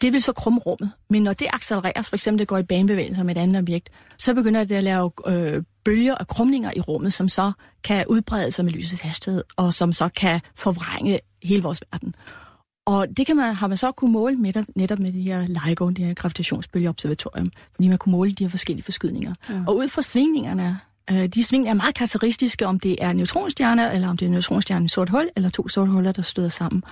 det 0.00 0.12
vil 0.12 0.22
så 0.22 0.32
krumme 0.32 0.60
rummet. 0.60 0.90
Men 1.10 1.22
når 1.22 1.32
det 1.32 1.46
accelereres, 1.52 2.08
for 2.08 2.16
eksempel 2.16 2.38
det 2.38 2.48
går 2.48 2.58
i 2.58 2.62
banebevægelse 2.62 3.24
med 3.24 3.36
et 3.36 3.40
andet 3.40 3.62
objekt, 3.62 3.88
så 4.18 4.34
begynder 4.34 4.64
det 4.64 4.74
at 4.74 4.82
lave 4.82 5.10
øh, 5.26 5.62
bølger 5.84 6.14
og 6.14 6.28
krumninger 6.28 6.70
i 6.76 6.80
rummet, 6.80 7.12
som 7.12 7.28
så 7.28 7.52
kan 7.84 8.04
udbrede 8.08 8.50
sig 8.50 8.64
med 8.64 8.72
lysets 8.72 9.02
hastighed, 9.02 9.42
og 9.56 9.74
som 9.74 9.92
så 9.92 10.08
kan 10.08 10.40
forvrænge 10.54 11.20
hele 11.42 11.62
vores 11.62 11.82
verden. 11.92 12.14
Og 12.86 13.06
det 13.16 13.26
kan 13.26 13.36
man, 13.36 13.54
har 13.54 13.66
man 13.66 13.76
så 13.76 13.92
kunne 13.92 14.12
måle 14.12 14.36
med, 14.36 14.64
netop 14.76 14.98
med 14.98 15.12
det 15.12 15.22
her 15.22 15.46
LIGO, 15.66 15.90
det 15.90 16.04
her 16.04 16.14
gravitationsbølgeobservatorium, 16.14 17.50
fordi 17.74 17.88
man 17.88 17.98
kunne 17.98 18.12
måle 18.12 18.32
de 18.32 18.44
her 18.44 18.48
forskellige 18.48 18.84
forskydninger. 18.84 19.34
Ja. 19.50 19.62
Og 19.66 19.76
ud 19.76 19.88
fra 19.88 20.02
svingningerne, 20.02 20.80
øh, 21.10 21.26
de 21.26 21.44
svingninger 21.44 21.74
er 21.74 21.76
meget 21.76 21.94
karakteristiske, 21.94 22.66
om 22.66 22.80
det 22.80 22.96
er 23.00 23.12
neutronstjerner, 23.12 23.90
eller 23.90 24.08
om 24.08 24.16
det 24.16 24.26
er 24.26 24.30
neutronstjerner 24.30 24.86
i 24.86 24.88
sort 24.88 25.08
hul, 25.08 25.28
eller 25.36 25.50
to 25.50 25.68
sorte 25.68 25.90
huller, 25.90 26.12
der 26.12 26.22
støder 26.22 26.48
sammen. 26.48 26.82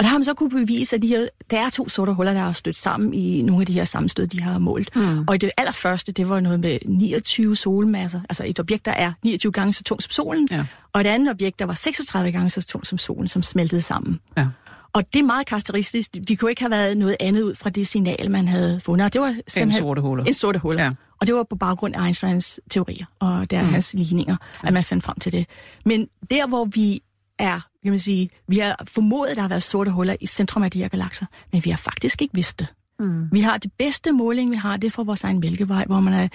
Og 0.00 0.04
der 0.04 0.10
har 0.10 0.18
man 0.18 0.24
så 0.24 0.34
kunne 0.34 0.50
bevise, 0.50 0.96
at 0.96 1.02
de 1.02 1.06
her, 1.06 1.26
der 1.50 1.60
er 1.60 1.70
to 1.70 1.88
sorte 1.88 2.12
huller, 2.12 2.32
der 2.32 2.40
har 2.40 2.52
stødt 2.52 2.76
sammen 2.76 3.14
i 3.14 3.42
nogle 3.42 3.62
af 3.62 3.66
de 3.66 3.72
her 3.72 3.84
sammenstød, 3.84 4.26
de 4.26 4.40
har 4.40 4.58
målt. 4.58 4.96
Mm. 4.96 5.24
Og 5.28 5.40
det 5.40 5.50
allerførste, 5.56 6.12
det 6.12 6.28
var 6.28 6.40
noget 6.40 6.60
med 6.60 6.78
29 6.86 7.56
solmasser, 7.56 8.20
altså 8.28 8.44
et 8.46 8.60
objekt, 8.60 8.84
der 8.84 8.92
er 8.92 9.12
29 9.24 9.52
gange 9.52 9.72
så 9.72 9.82
tungt 9.82 10.02
som 10.02 10.10
solen, 10.10 10.48
ja. 10.50 10.64
og 10.92 11.00
et 11.00 11.06
andet 11.06 11.30
objekt, 11.30 11.58
der 11.58 11.64
var 11.64 11.74
36 11.74 12.32
gange 12.32 12.50
så 12.50 12.62
tungt 12.62 12.86
som 12.86 12.98
solen, 12.98 13.28
som 13.28 13.42
smeltede 13.42 13.80
sammen. 13.80 14.20
Ja. 14.36 14.46
Og 14.92 15.04
det 15.12 15.18
er 15.18 15.24
meget 15.24 15.46
karakteristisk. 15.46 16.16
De 16.28 16.36
kunne 16.36 16.50
ikke 16.50 16.62
have 16.62 16.70
været 16.70 16.96
noget 16.96 17.16
andet 17.20 17.42
ud 17.42 17.54
fra 17.54 17.70
det 17.70 17.86
signal, 17.86 18.30
man 18.30 18.48
havde 18.48 18.80
fundet. 18.80 19.04
Og 19.04 19.12
det 19.12 19.20
var 19.20 19.30
simpelthen... 19.30 19.68
En 19.68 19.72
sorte 19.72 20.02
huller. 20.02 20.24
En 20.24 20.34
sorte 20.34 20.58
huller. 20.58 20.84
Ja. 20.84 20.90
Og 21.20 21.26
det 21.26 21.34
var 21.34 21.46
på 21.50 21.56
baggrund 21.56 21.94
af 21.94 22.04
Einsteins 22.04 22.60
teorier 22.70 23.06
og 23.18 23.50
der 23.50 23.62
mm. 23.62 23.68
hans 23.68 23.94
ligninger, 23.94 24.36
at 24.62 24.72
man 24.72 24.84
fandt 24.84 25.04
frem 25.04 25.18
til 25.18 25.32
det. 25.32 25.46
Men 25.84 26.08
der, 26.30 26.46
hvor 26.46 26.64
vi 26.64 27.00
er, 27.40 27.60
kan 27.82 27.92
man 27.92 27.98
sige, 27.98 28.30
vi 28.48 28.58
har 28.58 28.84
formodet, 28.88 29.30
at 29.30 29.36
der 29.36 29.42
har 29.42 29.48
været 29.48 29.62
sorte 29.62 29.90
huller 29.90 30.16
i 30.20 30.26
centrum 30.26 30.62
af 30.62 30.70
de 30.70 30.80
her 30.80 30.88
galakser, 30.88 31.26
men 31.52 31.64
vi 31.64 31.70
har 31.70 31.76
faktisk 31.76 32.22
ikke 32.22 32.34
vidst 32.34 32.58
det. 32.58 32.66
Mm. 33.00 33.28
Vi 33.32 33.40
har 33.40 33.58
det 33.58 33.72
bedste 33.78 34.12
måling, 34.12 34.50
vi 34.50 34.56
har, 34.56 34.76
det 34.76 34.86
er 34.86 34.90
for 34.90 35.04
vores 35.04 35.24
egen 35.24 35.40
mælkevej, 35.40 35.84
hvor 35.84 36.00
man 36.00 36.12
er, 36.12 36.28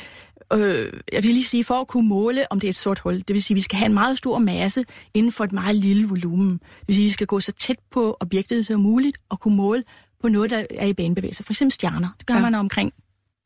øh, 0.53 0.93
jeg 1.11 1.23
vil 1.23 1.31
lige 1.31 1.43
sige, 1.43 1.63
for 1.63 1.81
at 1.81 1.87
kunne 1.87 2.07
måle, 2.07 2.51
om 2.51 2.59
det 2.59 2.67
er 2.67 2.69
et 2.69 2.75
sort 2.75 2.99
hul, 2.99 3.17
det 3.17 3.33
vil 3.33 3.43
sige, 3.43 3.55
vi 3.55 3.61
skal 3.61 3.77
have 3.77 3.85
en 3.85 3.93
meget 3.93 4.17
stor 4.17 4.39
masse 4.39 4.83
inden 5.13 5.31
for 5.31 5.43
et 5.43 5.51
meget 5.51 5.75
lille 5.75 6.07
volumen. 6.07 6.49
Det 6.51 6.87
vil 6.87 6.95
sige, 6.95 7.05
vi 7.05 7.11
skal 7.11 7.27
gå 7.27 7.39
så 7.39 7.51
tæt 7.51 7.79
på 7.91 8.17
objektet 8.19 8.65
som 8.65 8.81
muligt 8.81 9.17
og 9.29 9.39
kunne 9.39 9.55
måle 9.55 9.83
på 10.21 10.29
noget, 10.29 10.51
der 10.51 10.65
er 10.69 10.85
i 10.85 10.93
banebevægelse. 10.93 11.43
For 11.43 11.53
eksempel 11.53 11.71
stjerner. 11.71 12.09
Det 12.19 12.25
gør 12.25 12.35
ja. 12.35 12.41
man 12.41 12.55
omkring 12.55 12.93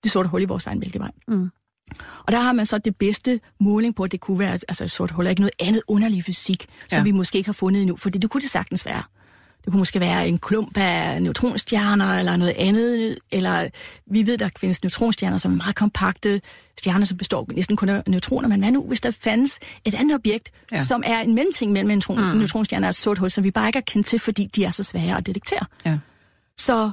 det 0.03 0.11
sorte 0.11 0.29
hul 0.29 0.41
i 0.41 0.45
vores 0.45 0.67
egen 0.67 0.79
mælkevej. 0.79 1.11
Mm. 1.27 1.49
Og 2.25 2.31
der 2.31 2.39
har 2.39 2.51
man 2.51 2.65
så 2.65 2.77
det 2.77 2.95
bedste 2.95 3.39
måling 3.59 3.95
på, 3.95 4.03
at 4.03 4.11
det 4.11 4.19
kunne 4.19 4.39
være 4.39 4.53
altså 4.53 4.83
et 4.83 4.91
sort 4.91 5.11
hul, 5.11 5.25
og 5.25 5.29
ikke 5.29 5.41
noget 5.41 5.53
andet 5.59 5.81
underlig 5.87 6.23
fysik, 6.23 6.65
som 6.89 6.97
ja. 6.97 7.03
vi 7.03 7.11
måske 7.11 7.37
ikke 7.37 7.47
har 7.47 7.53
fundet 7.53 7.81
endnu, 7.81 7.95
for 7.95 8.09
det 8.09 8.29
kunne 8.29 8.41
det 8.41 8.49
sagtens 8.49 8.85
være. 8.85 9.03
Det 9.65 9.71
kunne 9.71 9.79
måske 9.79 9.99
være 9.99 10.27
en 10.27 10.37
klump 10.39 10.77
af 10.77 11.23
neutronstjerner 11.23 12.19
eller 12.19 12.35
noget 12.35 12.53
andet, 12.57 13.17
eller 13.31 13.69
vi 14.11 14.27
ved, 14.27 14.37
der 14.37 14.49
findes 14.59 14.83
neutronstjerner, 14.83 15.37
som 15.37 15.51
er 15.51 15.55
meget 15.55 15.75
kompakte 15.75 16.41
stjerner, 16.79 17.05
som 17.05 17.17
består 17.17 17.45
næsten 17.53 17.75
kun 17.75 17.89
af 17.89 18.03
neutroner, 18.07 18.47
men 18.47 18.59
hvad 18.59 18.71
nu, 18.71 18.83
hvis 18.87 19.01
der 19.01 19.11
fandtes 19.11 19.59
et 19.85 19.95
andet 19.95 20.15
objekt, 20.15 20.51
ja. 20.71 20.83
som 20.83 21.03
er 21.05 21.19
en 21.19 21.35
mellemting 21.35 21.71
mellem 21.71 21.89
en 21.89 21.95
neutron, 21.95 22.17
mm. 22.17 22.37
neutronstjerner 22.37 22.87
og 22.87 22.89
et 22.89 22.95
sort 22.95 23.17
hul, 23.17 23.31
som 23.31 23.43
vi 23.43 23.51
bare 23.51 23.67
ikke 23.67 23.77
har 23.77 23.83
kendt 23.87 24.07
til, 24.07 24.19
fordi 24.19 24.45
de 24.45 24.63
er 24.63 24.69
så 24.69 24.83
svære 24.83 25.17
at 25.17 25.25
detektere. 25.25 25.65
Ja. 25.85 25.97
Så 26.57 26.91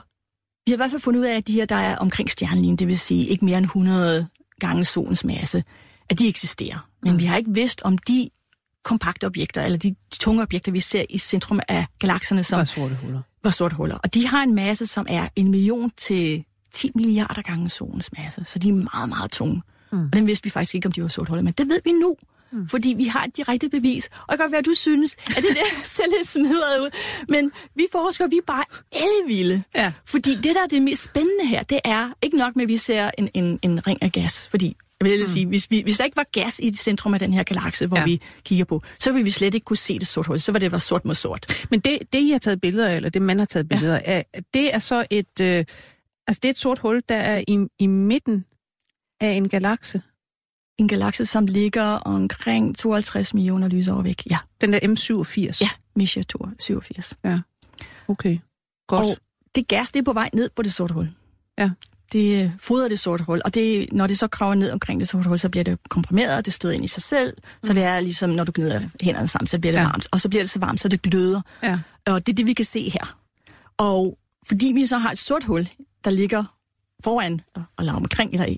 vi 0.67 0.71
har 0.73 0.77
i 0.77 0.77
hvert 0.77 0.91
fald 0.91 1.03
fundet 1.03 1.21
ud 1.21 1.25
af, 1.25 1.37
at 1.37 1.47
de 1.47 1.53
her, 1.53 1.65
der 1.65 1.77
er 1.77 1.97
omkring 1.97 2.31
stjernelinjen, 2.31 2.77
det 2.77 2.87
vil 2.87 2.99
sige 2.99 3.27
ikke 3.27 3.45
mere 3.45 3.59
end 3.59 3.67
100 3.67 4.27
gange 4.61 4.85
solens 4.85 5.25
masse, 5.25 5.65
at 6.11 6.19
de 6.19 6.29
eksisterer. 6.29 6.89
Men 7.03 7.13
mm. 7.13 7.19
vi 7.19 7.25
har 7.25 7.37
ikke 7.37 7.51
vidst, 7.55 7.83
om 7.83 7.99
de 7.99 8.31
kompakte 8.85 9.27
objekter, 9.27 9.63
eller 9.63 9.79
de 9.79 9.95
tunge 10.11 10.43
objekter, 10.43 10.73
vi 10.73 10.81
ser 10.81 11.05
i 11.11 11.19
centrum 11.19 11.61
af 11.69 11.87
galakserne, 11.99 12.45
som 12.45 12.59
var 12.59 12.65
sorte 12.65 12.99
huller. 13.03 13.21
Var 13.45 13.51
sorte 13.51 13.77
huller. 13.77 13.97
Og 13.97 14.15
de 14.15 14.27
har 14.27 14.43
en 14.43 14.55
masse, 14.55 14.87
som 14.87 15.07
er 15.09 15.29
en 15.37 15.51
million 15.51 15.91
til 15.97 16.45
10 16.73 16.91
milliarder 16.95 17.43
gange 17.43 17.71
solens 17.71 18.11
masse. 18.19 18.45
Så 18.45 18.59
de 18.59 18.69
er 18.69 18.73
meget, 18.73 19.09
meget 19.09 19.31
tunge. 19.31 19.63
Mm. 19.93 20.05
Og 20.05 20.13
den 20.13 20.27
vidste 20.27 20.45
vi 20.45 20.51
faktisk 20.51 20.75
ikke, 20.75 20.87
om 20.87 20.93
de 20.93 21.03
var 21.03 21.09
sorte 21.09 21.29
huller. 21.29 21.43
Men 21.43 21.53
det 21.53 21.69
ved 21.69 21.81
vi 21.85 21.93
nu. 21.93 22.17
Mm. 22.53 22.69
Fordi 22.69 22.95
vi 22.97 23.05
har 23.05 23.25
et 23.25 23.37
direkte 23.37 23.69
bevis. 23.69 24.07
Og 24.07 24.13
det 24.19 24.29
kan 24.29 24.39
godt 24.39 24.53
være, 24.53 24.59
at 24.59 24.67
du 24.67 24.75
synes, 24.75 25.17
at 25.29 25.37
det 25.37 25.57
der 25.57 25.83
ser 25.95 26.05
lidt 26.17 26.29
smadret 26.29 26.81
ud. 26.81 26.91
Men 27.29 27.53
vi 27.75 27.87
forskere, 27.93 28.31
vi 28.31 28.37
er 28.37 28.47
bare 28.47 28.65
ellevilde. 28.93 29.63
Ja. 29.75 29.93
Fordi 30.05 30.35
det, 30.35 30.55
der 30.55 30.63
er 30.63 30.67
det 30.67 30.83
mest 30.83 31.03
spændende 31.03 31.47
her, 31.47 31.63
det 31.63 31.81
er 31.85 32.11
ikke 32.23 32.37
nok 32.37 32.57
med, 32.57 32.63
at 32.63 32.69
vi 32.69 32.77
ser 32.77 33.11
en, 33.19 33.29
en, 33.35 33.59
en 33.63 33.87
ring 33.87 34.03
af 34.03 34.13
gas. 34.13 34.49
Fordi 34.49 34.77
jeg 35.01 35.11
vil 35.11 35.21
mm. 35.21 35.27
sige, 35.27 35.47
hvis, 35.47 35.71
vi, 35.71 35.83
hvis 35.83 35.99
der 35.99 36.05
ikke 36.05 36.17
var 36.17 36.27
gas 36.33 36.61
i 36.63 36.71
det 36.71 36.79
centrum 36.79 37.15
af 37.15 37.21
den 37.21 37.33
her 37.33 37.43
galakse, 37.43 37.87
hvor 37.87 37.99
ja. 37.99 38.05
vi 38.05 38.23
kigger 38.45 38.65
på, 38.65 38.83
så 38.99 39.13
ville 39.13 39.25
vi 39.25 39.31
slet 39.31 39.55
ikke 39.55 39.65
kunne 39.65 39.77
se 39.77 39.99
det 39.99 40.07
sort 40.07 40.27
hul. 40.27 40.41
Så 40.41 40.53
var 40.53 40.59
det 40.59 40.73
var 40.73 40.79
sort 40.79 41.05
mod 41.05 41.15
sort. 41.15 41.67
Men 41.71 41.81
det, 41.81 41.99
det 42.13 42.19
I 42.19 42.31
har 42.31 42.39
taget 42.39 42.61
billeder 42.61 42.89
af, 42.89 42.97
eller 42.97 43.09
det 43.09 43.23
man 43.23 43.39
har 43.39 43.47
taget 43.47 43.69
billeder 43.69 43.95
ja. 43.95 44.13
af, 44.13 44.25
det 44.55 44.75
er 44.75 44.79
så 44.79 45.07
et, 45.11 45.41
øh, 45.43 45.65
altså 46.27 46.41
det 46.43 46.45
er 46.45 46.51
et 46.51 46.59
sort 46.59 46.79
hul, 46.79 47.03
der 47.09 47.17
er 47.17 47.45
i, 47.49 47.67
i 47.79 47.87
midten 47.87 48.45
af 49.21 49.31
en 49.31 49.49
galakse 49.49 50.03
en 50.79 50.89
galakse, 50.89 51.27
som 51.27 51.47
ligger 51.47 51.85
omkring 51.85 52.79
52 52.79 53.35
millioner 53.35 53.69
lysår 53.69 54.03
væk. 54.03 54.23
Ja. 54.31 54.39
Den 54.61 54.73
der 54.73 54.79
M87? 54.79 55.59
Ja, 55.61 55.69
Misha 55.97 56.23
87. 56.59 57.15
Ja, 57.25 57.41
okay. 58.09 58.39
Godt. 58.89 59.07
Og 59.07 59.17
det 59.55 59.69
gas, 59.69 59.91
det 59.91 59.99
er 60.01 60.05
på 60.05 60.13
vej 60.13 60.31
ned 60.33 60.51
på 60.57 60.63
det 60.63 60.73
sorte 60.73 60.95
hul. 60.95 61.11
Ja. 61.59 61.71
Det 62.13 62.45
øh, 62.45 62.51
fodrer 62.61 62.89
det 62.89 62.99
sorte 62.99 63.25
hul, 63.25 63.41
og 63.45 63.55
det, 63.55 63.93
når 63.93 64.07
det 64.07 64.19
så 64.19 64.29
kraver 64.29 64.55
ned 64.55 64.73
omkring 64.73 65.01
det 65.01 65.09
sorte 65.09 65.29
hul, 65.29 65.39
så 65.39 65.49
bliver 65.49 65.65
det 65.65 65.79
komprimeret, 65.89 66.45
det 66.45 66.53
støder 66.53 66.75
ind 66.75 66.85
i 66.85 66.89
sig 66.89 67.03
selv, 67.03 67.37
mm. 67.37 67.67
så 67.67 67.73
det 67.73 67.83
er 67.83 68.01
ligesom, 68.01 68.31
når 68.31 68.45
du 68.45 68.53
gnider 68.55 68.81
hænderne 69.01 69.29
sammen, 69.29 69.47
så 69.47 69.59
bliver 69.59 69.73
det 69.73 69.79
ja. 69.79 69.85
varmt, 69.85 70.09
og 70.13 70.21
så 70.21 70.29
bliver 70.29 70.43
det 70.43 70.51
så 70.51 70.59
varmt, 70.59 70.81
så 70.81 70.89
det 70.89 71.03
gløder. 71.03 71.41
Ja. 71.63 71.79
Og 72.07 72.27
det 72.27 72.33
er 72.33 72.37
det, 72.37 72.47
vi 72.47 72.53
kan 72.53 72.65
se 72.65 72.91
her. 72.91 73.19
Og 73.79 74.19
fordi 74.47 74.67
vi 74.67 74.87
så 74.87 74.99
har 74.99 75.11
et 75.11 75.19
sort 75.19 75.45
hul, 75.45 75.69
der 76.05 76.11
ligger 76.11 76.45
foran 77.05 77.41
og 77.77 77.85
laver 77.85 77.97
omkring, 77.97 78.33
eller 78.33 78.57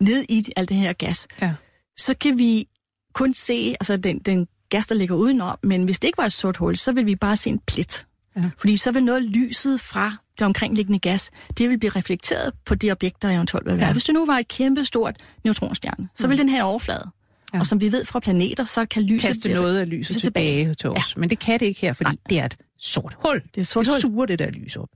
ned 0.00 0.24
i 0.28 0.44
alt 0.56 0.68
det 0.68 0.76
her 0.76 0.92
gas, 0.92 1.28
ja. 1.42 1.54
så 1.96 2.14
kan 2.20 2.38
vi 2.38 2.68
kun 3.14 3.34
se 3.34 3.74
altså 3.80 3.96
den, 3.96 4.18
den 4.18 4.46
gas, 4.68 4.86
der 4.86 4.94
ligger 4.94 5.14
udenom, 5.14 5.58
men 5.62 5.84
hvis 5.84 5.98
det 5.98 6.08
ikke 6.08 6.18
var 6.18 6.24
et 6.24 6.32
sort 6.32 6.56
hul, 6.56 6.76
så 6.76 6.92
vil 6.92 7.06
vi 7.06 7.16
bare 7.16 7.36
se 7.36 7.50
en 7.50 7.60
plet. 7.66 8.06
Ja. 8.36 8.50
Fordi 8.58 8.76
så 8.76 8.92
vil 8.92 9.04
noget 9.04 9.22
lyset 9.22 9.80
fra 9.80 10.16
det 10.38 10.46
omkringliggende 10.46 10.98
gas, 10.98 11.30
det 11.58 11.68
vil 11.68 11.78
blive 11.78 11.90
reflekteret 11.90 12.52
på 12.66 12.74
det 12.74 12.92
objekt, 12.92 13.22
der 13.22 13.30
eventuelt 13.30 13.66
vil 13.66 13.76
være. 13.76 13.86
Ja. 13.86 13.92
Hvis 13.92 14.04
det 14.04 14.14
nu 14.14 14.26
var 14.26 14.38
et 14.38 14.48
kæmpe 14.48 14.84
stort 14.84 15.16
neutronstjerne, 15.44 16.08
så 16.14 16.26
vil 16.26 16.34
mm. 16.34 16.38
den 16.38 16.48
her 16.48 16.62
overflade. 16.62 17.10
Ja. 17.54 17.58
Og 17.58 17.66
som 17.66 17.80
vi 17.80 17.92
ved 17.92 18.04
fra 18.04 18.20
planeter, 18.20 18.64
så 18.64 18.86
kan 18.86 19.02
lyset... 19.02 19.26
Kaste 19.26 19.48
noget 19.48 19.78
af 19.78 19.88
lyset 19.88 20.22
tilbage, 20.22 20.58
tilbage 20.58 20.74
til 20.74 20.90
os. 20.90 21.16
Ja. 21.16 21.20
Men 21.20 21.30
det 21.30 21.38
kan 21.38 21.60
det 21.60 21.66
ikke 21.66 21.80
her, 21.80 21.92
fordi 21.92 22.10
Nej. 22.10 22.16
det 22.28 22.38
er 22.38 22.44
et 22.44 22.56
sort 22.78 23.16
hul. 23.24 23.34
Det 23.34 23.56
er 23.56 23.60
et 23.60 23.66
sort 23.66 23.86
hul. 23.86 23.94
Det 23.94 24.02
suger 24.02 24.26
det 24.26 24.38
der 24.38 24.50
lys 24.50 24.76
op. 24.76 24.88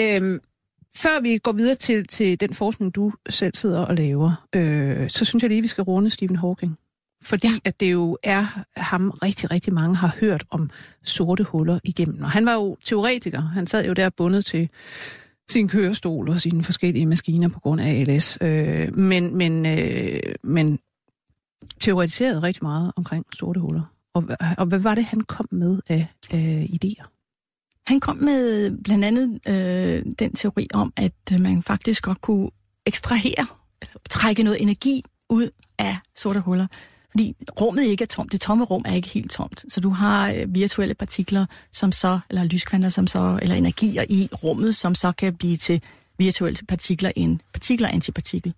Øhm, 0.00 0.38
Før 0.96 1.20
vi 1.20 1.38
går 1.38 1.52
videre 1.52 1.74
til, 1.74 2.06
til 2.06 2.40
den 2.40 2.54
forskning, 2.54 2.94
du 2.94 3.12
selv 3.28 3.54
sidder 3.54 3.80
og 3.80 3.94
laver, 3.94 4.46
øh, 4.54 5.10
så 5.10 5.24
synes 5.24 5.42
jeg 5.42 5.50
lige, 5.50 5.62
vi 5.62 5.68
skal 5.68 5.84
runde 5.84 6.10
Stephen 6.10 6.36
Hawking. 6.36 6.78
Fordi 7.22 7.46
ja. 7.46 7.54
at 7.64 7.80
det 7.80 7.92
jo 7.92 8.18
er 8.22 8.62
ham, 8.76 9.10
rigtig, 9.10 9.50
rigtig 9.50 9.72
mange 9.72 9.96
har 9.96 10.16
hørt 10.20 10.44
om 10.50 10.70
sorte 11.02 11.44
huller 11.44 11.78
igennem. 11.84 12.22
Og 12.22 12.30
han 12.30 12.46
var 12.46 12.54
jo 12.54 12.76
teoretiker. 12.84 13.40
Han 13.40 13.66
sad 13.66 13.86
jo 13.86 13.92
der 13.92 14.10
bundet 14.10 14.44
til 14.44 14.68
sin 15.50 15.68
kørestol 15.68 16.28
og 16.28 16.40
sine 16.40 16.64
forskellige 16.64 17.06
maskiner 17.06 17.48
på 17.48 17.60
grund 17.60 17.80
af 17.80 18.00
ALS. 18.00 18.38
Øh, 18.40 18.96
men, 18.96 19.36
men, 19.36 19.66
øh, 19.66 20.20
men 20.42 20.78
teoretiserede 21.80 22.42
rigtig 22.42 22.64
meget 22.64 22.92
omkring 22.96 23.26
sorte 23.38 23.60
huller. 23.60 23.92
Og, 24.14 24.24
og 24.58 24.66
hvad 24.66 24.78
var 24.78 24.94
det, 24.94 25.04
han 25.04 25.20
kom 25.20 25.48
med 25.50 25.78
af, 25.88 26.06
af 26.30 26.70
idéer? 26.84 27.15
Han 27.86 28.00
kom 28.00 28.16
med 28.16 28.70
blandt 28.84 29.04
andet 29.04 29.40
øh, 29.48 30.04
den 30.18 30.32
teori 30.34 30.66
om, 30.74 30.92
at 30.96 31.12
øh, 31.32 31.40
man 31.40 31.62
faktisk 31.62 32.02
godt 32.02 32.20
kunne 32.20 32.50
ekstrahere, 32.86 33.46
trække 34.10 34.42
noget 34.42 34.62
energi 34.62 35.04
ud 35.28 35.50
af 35.78 35.96
sorte 36.16 36.40
huller. 36.40 36.66
Fordi 37.10 37.34
rummet 37.60 37.84
ikke 37.84 38.02
er 38.02 38.06
tomt. 38.06 38.32
Det 38.32 38.40
tomme 38.40 38.64
rum 38.64 38.82
er 38.84 38.94
ikke 38.94 39.08
helt 39.08 39.30
tomt. 39.30 39.64
Så 39.68 39.80
du 39.80 39.90
har 39.90 40.30
øh, 40.30 40.54
virtuelle 40.54 40.94
partikler, 40.94 41.46
som 41.72 41.92
så, 41.92 42.20
eller 42.30 42.44
lyskvanter, 42.44 42.88
som 42.88 43.06
så, 43.06 43.38
eller 43.42 43.54
energier 43.54 44.04
i 44.08 44.28
rummet, 44.32 44.74
som 44.74 44.94
så 44.94 45.12
kan 45.12 45.36
blive 45.36 45.56
til 45.56 45.82
virtuelle 46.18 46.66
partikler, 46.68 47.12
en 47.16 47.40
partikel 47.52 47.86
og 47.86 47.94
antipartikel. 47.94 48.54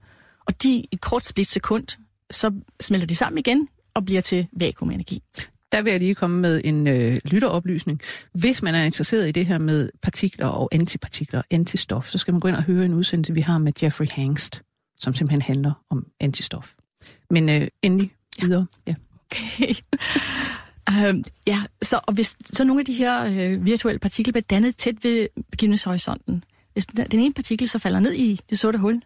Og 0.47 0.63
de 0.63 0.71
i 0.71 0.89
et 0.93 1.01
kort 1.01 1.27
splitsekund, 1.27 1.87
så 2.31 2.53
smelter 2.81 3.07
de 3.07 3.15
sammen 3.15 3.39
igen 3.39 3.69
og 3.95 4.05
bliver 4.05 4.21
til 4.21 4.47
vakuumenergi. 4.53 5.23
Der 5.73 5.83
vil 5.83 5.91
jeg 5.91 6.01
lige 6.01 6.15
komme 6.15 6.41
med 6.41 6.61
en 6.65 6.87
øh, 6.87 7.17
lytteroplysning. 7.25 8.01
Hvis 8.33 8.63
man 8.63 8.75
er 8.75 8.85
interesseret 8.85 9.29
i 9.29 9.33
det 9.33 9.47
her 9.47 9.59
med 9.59 9.91
partikler 10.03 10.47
og 10.47 10.69
antipartikler, 10.73 11.43
antistof, 11.51 12.09
så 12.09 12.19
skal 12.19 12.35
man 12.35 12.41
gå 12.41 12.49
ind 12.49 12.57
og 12.57 12.63
høre 12.63 12.85
en 12.85 12.95
udsendelse, 12.95 13.35
vi 13.35 13.41
har 13.41 13.59
med 13.59 13.73
Jeffrey 13.83 14.07
Hangst, 14.11 14.63
som 14.99 15.15
simpelthen 15.15 15.43
handler 15.43 15.73
om 15.91 16.07
antistof. 16.21 16.73
Men 17.31 17.49
øh, 17.49 17.69
endelig 17.83 18.13
videre. 18.41 18.67
Ja. 18.87 18.95
Okay. 19.33 19.75
Uh, 20.91 21.21
ja, 21.53 21.63
så, 21.83 22.01
og 22.07 22.15
hvis 22.15 22.37
så 22.53 22.65
nogle 22.65 22.81
af 22.81 22.87
de 22.87 22.93
her 22.93 23.25
øh, 23.25 23.65
virtuelle 23.65 23.99
partikler 23.99 24.33
bliver 24.33 24.45
dannet 24.51 24.77
tæt 24.77 24.95
ved 25.03 25.29
begivenhedshorisonten, 25.51 26.45
hvis 26.73 26.87
den, 26.87 27.07
den 27.11 27.21
ene 27.21 27.35
partikel 27.35 27.69
så 27.69 27.79
falder 27.79 28.01
ned 28.01 28.15
i 28.15 28.41
det 28.51 28.59
sorte 28.59 28.79
hul, 28.79 29.03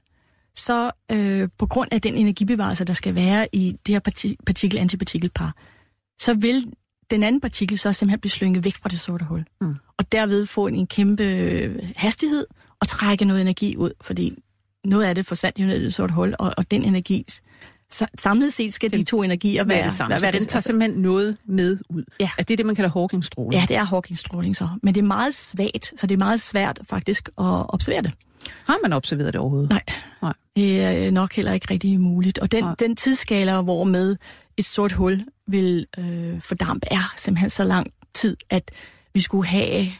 så 0.55 0.91
øh, 1.13 1.49
på 1.59 1.67
grund 1.67 1.89
af 1.93 2.01
den 2.01 2.15
energibevarelse, 2.15 2.85
der 2.85 2.93
skal 2.93 3.15
være 3.15 3.49
i 3.53 3.77
det 3.87 3.95
her 3.95 4.27
partikel-antipartikelpar, 4.47 5.57
så 6.23 6.35
vil 6.35 6.73
den 7.11 7.23
anden 7.23 7.41
partikel 7.41 7.79
så 7.79 7.93
simpelthen 7.93 8.21
blive 8.21 8.31
slynget 8.31 8.65
væk 8.65 8.77
fra 8.77 8.89
det 8.89 9.01
sorte 9.01 9.25
hul. 9.25 9.45
Mm. 9.61 9.75
Og 9.99 10.13
derved 10.13 10.47
få 10.47 10.67
en, 10.67 10.75
en 10.75 10.87
kæmpe 10.87 11.25
øh, 11.25 11.79
hastighed 11.97 12.47
og 12.81 12.89
trække 12.89 13.25
noget 13.25 13.41
energi 13.41 13.77
ud, 13.77 13.91
fordi 14.01 14.39
noget 14.85 15.05
af 15.05 15.15
det 15.15 15.27
forsvandt 15.27 15.59
jo 15.59 15.67
ned 15.67 15.81
i 15.81 15.85
det 15.85 15.95
sorte 15.95 16.15
hul, 16.15 16.35
og, 16.39 16.55
og 16.57 16.71
den 16.71 16.85
energi 16.85 17.25
så 17.91 18.07
samlet 18.19 18.53
set 18.53 18.73
skal 18.73 18.93
den, 18.93 19.01
de 19.01 19.05
to 19.05 19.23
energier 19.23 19.65
være... 19.65 19.85
det 19.85 19.93
samme. 19.93 20.11
Være, 20.11 20.33
så 20.33 20.39
den 20.39 20.47
tager 20.47 20.63
simpelthen 20.63 21.03
noget 21.03 21.37
med 21.45 21.79
ud. 21.89 22.05
Ja. 22.21 22.25
Altså, 22.25 22.45
det 22.49 22.51
er 22.51 22.57
det, 22.57 22.67
man 22.67 22.75
kalder 22.75 22.91
Hawking-stråling. 22.91 23.61
Ja, 23.61 23.67
det 23.69 23.77
er 23.77 23.85
Hawking-stråling 23.85 24.57
så. 24.57 24.69
Men 24.83 24.95
det 24.95 25.01
er 25.01 25.07
meget 25.07 25.35
svagt, 25.35 25.93
så 25.97 26.07
det 26.07 26.15
er 26.15 26.19
meget 26.19 26.41
svært 26.41 26.81
faktisk 26.85 27.29
at 27.29 27.35
observere 27.69 28.03
det. 28.03 28.13
Har 28.65 28.79
man 28.83 28.93
observeret 28.93 29.33
det 29.33 29.41
overhovedet? 29.41 29.71
Nej. 29.71 29.83
Nej. 30.23 30.33
Det 30.57 30.83
er 30.83 31.11
nok 31.11 31.33
heller 31.33 31.53
ikke 31.53 31.67
rigtig 31.71 32.01
muligt. 32.01 32.39
Og 32.39 32.53
den, 32.53 32.65
den 32.79 32.97
tidsskala, 32.97 33.61
hvor 33.61 33.85
med 33.85 34.17
et 34.57 34.65
sort 34.65 34.93
hul 34.93 35.25
vil 35.47 35.87
øh, 35.99 36.41
fordampe, 36.41 36.87
er 36.91 37.13
simpelthen 37.17 37.51
så 37.51 37.65
lang 37.65 37.87
tid, 38.15 38.37
at 38.51 38.71
vi 39.15 39.21
skulle 39.21 39.47
have 39.49 39.93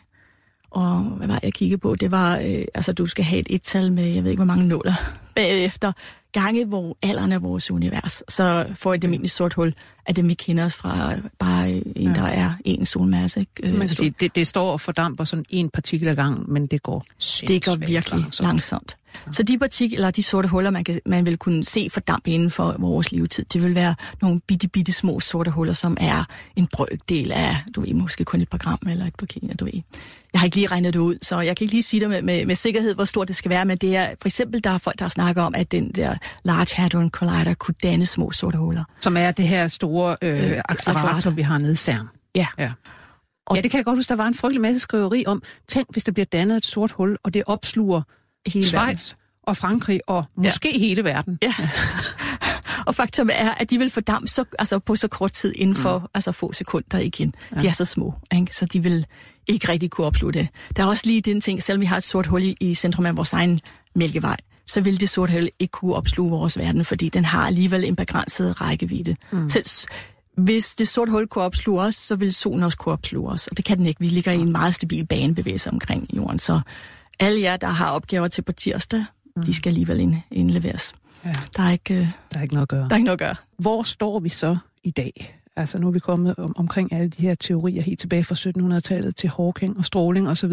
og 0.71 0.99
hvad 1.03 1.27
var 1.27 1.41
jeg 1.43 1.55
kiggede 1.55 1.79
på? 1.81 1.95
Det 1.95 2.11
var, 2.11 2.39
øh, 2.39 2.65
altså 2.75 2.93
du 2.93 3.07
skal 3.07 3.25
have 3.25 3.41
et 3.41 3.47
et-tal 3.51 3.93
med, 3.93 4.05
jeg 4.05 4.23
ved 4.23 4.31
ikke 4.31 4.39
hvor 4.39 4.55
mange 4.55 4.69
nuller 4.69 4.95
bagefter, 5.37 5.93
gange 6.33 6.65
hvor 6.65 6.97
alderen 7.03 7.33
af 7.33 7.43
vores 7.43 7.71
univers. 7.71 8.23
Så 8.29 8.67
får 8.75 8.95
et 8.95 9.05
almindeligt 9.05 9.33
sort 9.33 9.55
hul 9.55 9.75
af 10.07 10.15
dem, 10.15 10.29
vi 10.29 10.35
kender 10.35 10.65
os 10.65 10.75
fra, 10.75 11.15
bare 11.39 11.71
en, 11.71 11.83
ja. 11.97 12.13
der 12.13 12.27
er 12.27 12.51
en 12.65 12.87
solmasse. 12.87 13.41
Ikke? 13.41 13.79
Man 13.79 13.89
sige, 13.89 14.15
det, 14.21 14.35
det 14.35 14.47
står 14.47 14.73
og 14.73 14.81
fordamper 14.81 15.25
sådan 15.25 15.45
en 15.51 15.71
partikel 15.71 16.09
ad 16.09 16.17
gang, 16.17 16.51
men 16.51 16.67
det 16.67 16.83
går 16.83 17.05
Det 17.41 17.65
går 17.65 17.77
virkelig 17.77 18.21
langsomt. 18.21 18.47
langsomt. 18.47 18.97
Så 19.33 19.43
de 19.43 19.59
partikler, 19.59 19.99
eller 19.99 20.11
de 20.11 20.23
sorte 20.23 20.49
huller, 20.49 20.71
man, 20.71 20.85
kan, 20.85 21.01
man 21.07 21.27
vil 21.27 21.39
kunne 21.39 21.65
se 21.65 21.89
fordampe 21.93 22.31
inden 22.31 22.51
for 22.51 22.77
vores 22.79 23.13
levetid, 23.13 23.45
det 23.53 23.63
vil 23.63 23.75
være 23.75 23.95
nogle 24.23 24.41
bitte, 24.41 24.69
bitte 24.69 24.93
små 24.93 25.21
sorte 25.21 25.51
huller, 25.51 25.73
som 25.73 25.97
er 26.01 26.25
en 26.57 26.67
brøkdel 26.67 27.33
af, 27.33 27.57
du 27.75 27.81
ved, 27.81 27.95
måske 27.95 28.25
kun 28.25 28.41
et 28.41 28.49
par 28.49 28.59
gram 28.59 28.79
eller 28.91 29.07
et 29.07 29.15
par 29.15 29.27
kilo, 29.27 29.49
du 29.61 29.65
ved. 29.65 29.83
Jeg 30.33 30.41
har 30.41 30.45
ikke 30.45 30.57
lige 30.57 30.67
regnet 30.67 30.95
det 30.95 31.01
ud, 31.01 31.17
så 31.23 31.41
jeg 31.41 31.57
kan 31.57 31.65
ikke 31.65 31.75
lige 31.75 31.83
sige 31.83 32.01
det 32.01 32.11
med, 32.11 32.23
med, 32.23 32.47
med 32.47 32.55
sikkerhed, 32.55 32.95
hvor 32.95 33.05
stort 33.05 33.29
det 33.29 33.37
skal 33.37 33.51
være, 33.51 33.65
men 33.65 33.77
det 33.77 33.97
er 33.97 34.09
for 34.21 34.29
eksempel, 34.29 34.65
der 34.65 34.71
er 34.71 34.79
folk, 34.79 34.99
der 34.99 35.09
snakker 35.09 35.43
om, 35.43 35.55
at 35.55 35.73
den 35.73 35.91
der 35.91 36.15
Large 36.45 36.77
Hadron 36.77 37.11
Collider 37.11 37.55
kunne 37.55 37.75
danne 37.83 38.07
små 38.07 38.31
sorte 38.31 38.59
huller. 38.59 38.85
Som 39.01 39.17
er 39.17 39.31
det 39.31 39.49
her 39.49 39.69
store 39.69 40.17
øh, 40.23 40.53
øh 40.53 40.63
accelerator, 40.69 41.31
vi 41.31 41.43
har 41.43 41.59
nede 41.59 41.73
i 41.73 41.77
CERN. 41.77 42.09
Ja. 42.35 42.47
ja. 42.59 42.73
Og 43.47 43.57
ja, 43.57 43.63
det 43.63 43.71
kan 43.71 43.79
jeg 43.79 43.85
godt 43.85 43.99
huske, 43.99 44.09
der 44.09 44.17
var 44.17 44.27
en 44.27 44.35
frygtelig 44.35 44.61
masse 44.61 44.81
skriveri 44.81 45.25
om, 45.27 45.43
tænk 45.69 45.87
hvis 45.93 46.05
der 46.05 46.13
bliver 46.13 46.27
dannet 46.27 46.57
et 46.57 46.67
sort 46.67 46.91
hul, 46.91 47.19
og 47.23 47.35
det 47.35 47.43
opsluger 47.47 48.03
hele 48.47 48.67
Schweiz 48.67 49.11
verden. 49.11 49.23
og 49.43 49.57
Frankrig 49.57 50.01
og 50.07 50.25
måske 50.37 50.73
ja. 50.73 50.79
hele 50.79 51.05
verden. 51.05 51.39
Ja. 51.43 51.55
og 52.87 52.95
faktum 52.95 53.31
er, 53.33 53.51
at 53.51 53.71
de 53.71 53.79
vil 53.79 53.91
fordampe 53.91 54.29
så, 54.29 54.45
altså 54.59 54.79
på 54.79 54.97
så 54.97 55.09
kort 55.09 55.33
tid 55.33 55.53
inden 55.57 55.77
for 55.77 55.99
mm. 55.99 56.07
altså 56.15 56.33
få 56.33 56.53
sekunder 56.53 56.99
igen. 56.99 57.35
Ja. 57.55 57.61
De 57.61 57.69
er 57.69 57.73
så 57.73 57.85
små, 57.85 58.15
ikke? 58.35 58.57
så 58.57 58.67
de 58.67 58.83
vil 58.83 59.07
ikke 59.47 59.69
rigtig 59.69 59.91
kunne 59.91 60.07
opsluge 60.07 60.33
det. 60.33 60.49
Der 60.77 60.83
er 60.83 60.87
også 60.87 61.03
lige 61.07 61.21
den 61.21 61.41
ting, 61.41 61.63
selvom 61.63 61.81
vi 61.81 61.87
har 61.87 61.97
et 61.97 62.05
sort 62.05 62.27
hul 62.27 62.43
i, 62.43 62.57
i 62.61 62.75
centrum 62.75 63.07
af 63.07 63.17
vores 63.17 63.33
egen 63.33 63.61
mælkevej, 63.95 64.37
så 64.67 64.81
vil 64.81 65.01
det 65.01 65.09
sorte 65.09 65.33
hul 65.33 65.49
ikke 65.59 65.73
kunne 65.73 65.95
opsluge 65.95 66.31
vores 66.31 66.59
verden, 66.59 66.85
fordi 66.85 67.09
den 67.09 67.25
har 67.25 67.47
alligevel 67.47 67.85
en 67.85 67.97
begrænset 67.97 68.61
rækkevidde. 68.61 69.17
Mm. 69.33 69.49
Så 69.49 69.87
hvis 70.37 70.75
det 70.75 70.89
sorte 70.89 71.13
hul 71.13 71.27
kunne 71.27 71.45
opsluge 71.45 71.81
os, 71.81 71.95
så 71.95 72.17
vil 72.17 72.35
solen 72.35 72.63
også 72.63 72.79
kunne 72.79 72.93
opsluge 72.93 73.31
os, 73.31 73.47
og 73.47 73.57
det 73.57 73.65
kan 73.65 73.79
den 73.79 73.87
ikke. 73.87 74.01
Vi 74.01 74.07
ligger 74.07 74.33
i 74.33 74.39
en 74.39 74.53
meget 74.53 74.75
stabil 74.75 75.07
banebevægelse 75.07 75.71
omkring 75.71 76.17
jorden, 76.17 76.39
så 76.39 76.61
alle 77.23 77.41
jer, 77.41 77.57
der 77.57 77.67
har 77.67 77.91
opgaver 77.91 78.29
til 78.29 78.43
på 78.43 78.53
tirsdag, 78.53 79.05
mm. 79.37 79.45
de 79.45 79.55
skal 79.55 79.71
alligevel 79.71 80.01
ind, 80.01 80.17
indleveres. 80.31 80.95
Ja. 81.25 81.35
Der, 81.57 81.63
er 81.63 81.71
ikke, 81.71 81.95
øh, 81.95 82.09
der 82.33 82.39
er 82.39 82.43
ikke 82.43 82.55
noget 82.55 82.63
at 82.63 82.69
gøre. 82.69 82.81
Der 82.89 82.91
er 82.91 82.97
ikke 82.97 83.05
noget 83.05 83.21
at 83.21 83.27
gøre. 83.27 83.35
Hvor 83.59 83.83
står 83.83 84.21
vi 84.21 84.29
så 84.29 84.57
i 84.85 84.91
dag? 84.91 85.39
Altså 85.57 85.79
nu 85.79 85.87
er 85.87 85.91
vi 85.91 85.99
kommet 85.99 86.35
om, 86.39 86.57
omkring 86.57 86.93
alle 86.93 87.09
de 87.09 87.23
her 87.23 87.35
teorier 87.35 87.83
helt 87.83 88.01
tilbage 88.01 88.25
fra 88.25 88.35
1700-tallet 88.35 89.17
til 89.17 89.31
Hawking 89.37 89.79
og 89.79 89.85
stråling 89.85 90.29
osv. 90.29 90.53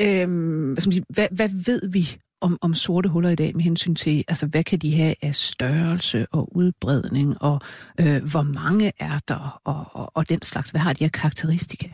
Øhm, 0.00 0.76
hvad, 1.08 1.28
hvad 1.30 1.48
ved 1.66 1.90
vi 1.90 2.16
om, 2.40 2.58
om 2.60 2.74
sorte 2.74 3.08
huller 3.08 3.30
i 3.30 3.34
dag 3.34 3.56
med 3.56 3.64
hensyn 3.64 3.94
til, 3.94 4.24
altså 4.28 4.46
hvad 4.46 4.64
kan 4.64 4.78
de 4.78 4.96
have 4.96 5.14
af 5.22 5.34
størrelse 5.34 6.26
og 6.32 6.56
udbredning, 6.56 7.42
og 7.42 7.60
øh, 8.00 8.22
hvor 8.30 8.42
mange 8.42 8.92
er 8.98 9.18
der, 9.28 9.60
og, 9.64 9.84
og, 9.92 10.16
og 10.16 10.28
den 10.28 10.42
slags, 10.42 10.70
hvad 10.70 10.80
har 10.80 10.92
de 10.92 11.04
her 11.04 11.10
karakteristika? 11.10 11.88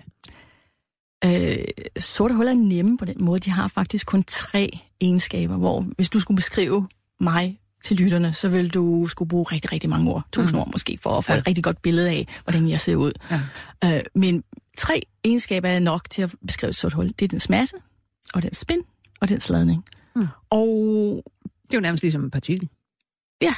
Øh, 1.24 1.56
sorte 1.98 2.34
huller 2.34 2.52
er 2.52 2.56
nemme 2.56 2.98
på 2.98 3.04
den 3.04 3.24
måde. 3.24 3.40
De 3.40 3.50
har 3.50 3.68
faktisk 3.68 4.06
kun 4.06 4.24
tre 4.24 4.78
egenskaber, 5.00 5.56
hvor 5.56 5.80
hvis 5.80 6.10
du 6.10 6.20
skulle 6.20 6.36
beskrive 6.36 6.88
mig 7.20 7.60
til 7.84 7.96
lytterne, 7.96 8.32
så 8.32 8.48
vil 8.48 8.74
du 8.74 9.06
skulle 9.06 9.28
bruge 9.28 9.44
rigtig, 9.44 9.72
rigtig 9.72 9.90
mange 9.90 10.10
ord, 10.10 10.24
tusind 10.32 10.56
mm. 10.56 10.60
ord 10.60 10.68
måske, 10.72 10.98
for 11.02 11.10
at 11.10 11.24
få 11.24 11.32
ja. 11.32 11.38
et 11.38 11.46
rigtig 11.46 11.64
godt 11.64 11.82
billede 11.82 12.10
af, 12.10 12.26
hvordan 12.44 12.68
jeg 12.68 12.80
ser 12.80 12.96
ud. 12.96 13.12
Ja. 13.30 13.40
Øh, 13.96 14.04
men 14.14 14.44
tre 14.76 15.02
egenskaber 15.24 15.68
er 15.68 15.78
nok 15.78 16.10
til 16.10 16.22
at 16.22 16.34
beskrive 16.46 16.68
et 16.68 16.76
sort 16.76 16.92
hul. 16.92 17.08
Det 17.08 17.22
er 17.22 17.28
dens 17.28 17.48
masse, 17.48 17.76
og 18.34 18.42
dens 18.42 18.56
spin, 18.56 18.80
og 19.20 19.28
dens 19.28 19.48
ladning. 19.48 19.84
Mm. 20.16 20.26
Og... 20.50 20.66
Det 21.44 21.74
er 21.74 21.78
jo 21.78 21.80
nærmest 21.80 22.02
ligesom 22.02 22.24
en 22.24 22.30
partikel. 22.30 22.68
Ja, 23.42 23.54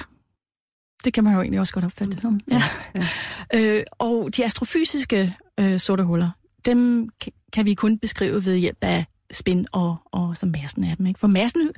det 1.04 1.12
kan 1.12 1.24
man 1.24 1.34
jo 1.34 1.40
egentlig 1.40 1.60
også 1.60 1.72
godt 1.72 1.84
opfatte 1.84 2.12
det 2.12 2.22
som. 2.22 2.40
Ja. 2.50 2.62
ja. 2.94 3.08
øh, 3.78 3.82
og 3.92 4.36
de 4.36 4.44
astrofysiske 4.44 5.36
øh, 5.60 5.80
sorte 5.80 6.04
huller, 6.04 6.30
dem 6.66 7.08
kan 7.52 7.64
vi 7.64 7.74
kun 7.74 7.98
beskrive 7.98 8.44
ved 8.44 8.56
hjælp 8.56 8.78
af 8.80 9.04
spin 9.30 9.66
og, 9.72 9.96
og 10.04 10.36
så 10.36 10.46
massen 10.46 10.84
af 10.84 10.96
dem. 10.96 11.06
Ikke? 11.06 11.20
For 11.20 11.26
massen 11.26 11.70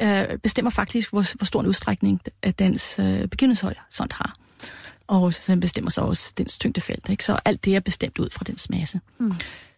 øh, 0.00 0.38
bestemmer 0.38 0.70
faktisk, 0.70 1.10
hvor, 1.10 1.36
hvor 1.36 1.44
stor 1.44 1.60
en 1.60 1.66
udstrækning 1.66 2.20
dens 2.58 2.98
øh, 2.98 3.28
sådan 3.90 4.12
har. 4.12 4.36
Og 5.06 5.34
så 5.34 5.52
den 5.52 5.60
bestemmer 5.60 5.90
så 5.90 6.00
også 6.00 6.32
dens 6.38 6.58
tyngdefelt. 6.58 7.08
Ikke? 7.08 7.24
Så 7.24 7.38
alt 7.44 7.64
det 7.64 7.76
er 7.76 7.80
bestemt 7.80 8.18
ud 8.18 8.28
fra 8.32 8.44
dens 8.44 8.70
masse. 8.70 9.00
Mm. 9.18 9.32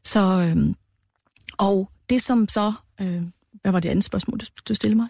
Så, 0.04 0.20
øh, 0.20 0.74
og 1.58 1.90
det 2.10 2.22
som 2.22 2.48
så 2.48 2.72
øh, 3.00 3.22
hvad 3.62 3.72
var 3.72 3.80
det 3.80 3.88
andet 3.88 4.04
spørgsmål, 4.04 4.38
du, 4.38 4.46
du 4.68 4.74
stillede 4.74 4.96
mig? 4.96 5.08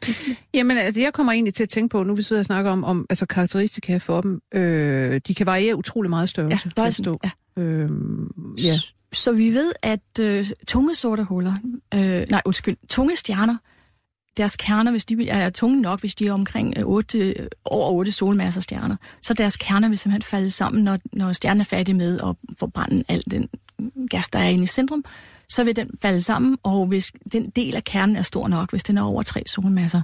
Jamen, 0.55 0.77
altså, 0.77 1.01
jeg 1.01 1.13
kommer 1.13 1.33
egentlig 1.33 1.55
til 1.55 1.63
at 1.63 1.69
tænke 1.69 1.93
på, 1.93 2.03
nu 2.03 2.15
vi 2.15 2.23
sidder 2.23 2.41
og 2.41 2.47
snakker 2.47 2.71
om, 2.71 2.85
om 2.85 3.07
altså, 3.11 3.27
karakteristika 3.27 3.97
for 3.97 4.21
dem. 4.21 4.41
Øh, 4.55 5.21
de 5.27 5.35
kan 5.35 5.47
variere 5.47 5.77
utrolig 5.77 6.11
meget 6.11 6.29
størrelse. 6.29 6.71
Ja, 6.77 6.83
der 6.83 6.87
er 6.87 6.91
sådan, 6.91 7.19
ja. 7.25 7.63
Øh, 7.63 7.89
ja. 8.65 8.77
Så, 8.77 8.95
så 9.13 9.33
vi 9.33 9.55
ved, 9.55 9.73
at 9.83 10.21
øh, 10.21 10.51
tunge 10.67 10.95
sorte 10.95 11.25
huller, 11.25 11.55
øh, 11.95 12.27
nej, 12.31 12.43
undskyld, 12.45 12.77
tunge 12.89 13.17
stjerner, 13.17 13.57
deres 14.37 14.57
kerner, 14.57 14.91
hvis 14.91 15.05
de 15.05 15.29
er 15.29 15.51
tunge 15.51 15.81
nok, 15.81 16.01
hvis 16.01 16.15
de 16.15 16.27
er 16.27 16.33
omkring 16.33 16.85
8, 16.85 17.19
øh, 17.19 17.47
over 17.65 17.91
8 17.91 18.13
solmasser 18.13 18.61
stjerner, 18.61 18.97
så 19.23 19.35
deres 19.35 19.57
kerner 19.57 19.89
vil 19.89 19.99
simpelthen 19.99 20.31
falde 20.31 20.51
sammen, 20.51 20.85
når, 20.85 20.99
når 21.13 21.33
stjernen 21.33 21.61
er 21.61 21.65
færdig 21.65 21.97
med 21.97 22.21
at 22.21 22.57
forbrænde 22.59 23.05
al 23.09 23.23
den 23.31 23.49
gas, 24.11 24.29
der 24.29 24.39
er 24.39 24.49
inde 24.49 24.65
i 24.65 24.67
centrum, 24.67 25.05
så 25.51 25.65
vil 25.65 25.77
den 25.77 25.91
falde 26.03 26.21
sammen, 26.21 26.59
og 26.63 26.87
hvis 26.87 27.13
den 27.33 27.51
del 27.51 27.77
af 27.77 27.85
kernen 27.85 28.17
er 28.17 28.23
stor 28.23 28.49
nok, 28.49 28.71
hvis 28.71 28.83
den 28.83 28.99
er 28.99 29.03
over 29.03 29.23
tre 29.23 29.43
solmasser, 29.47 30.03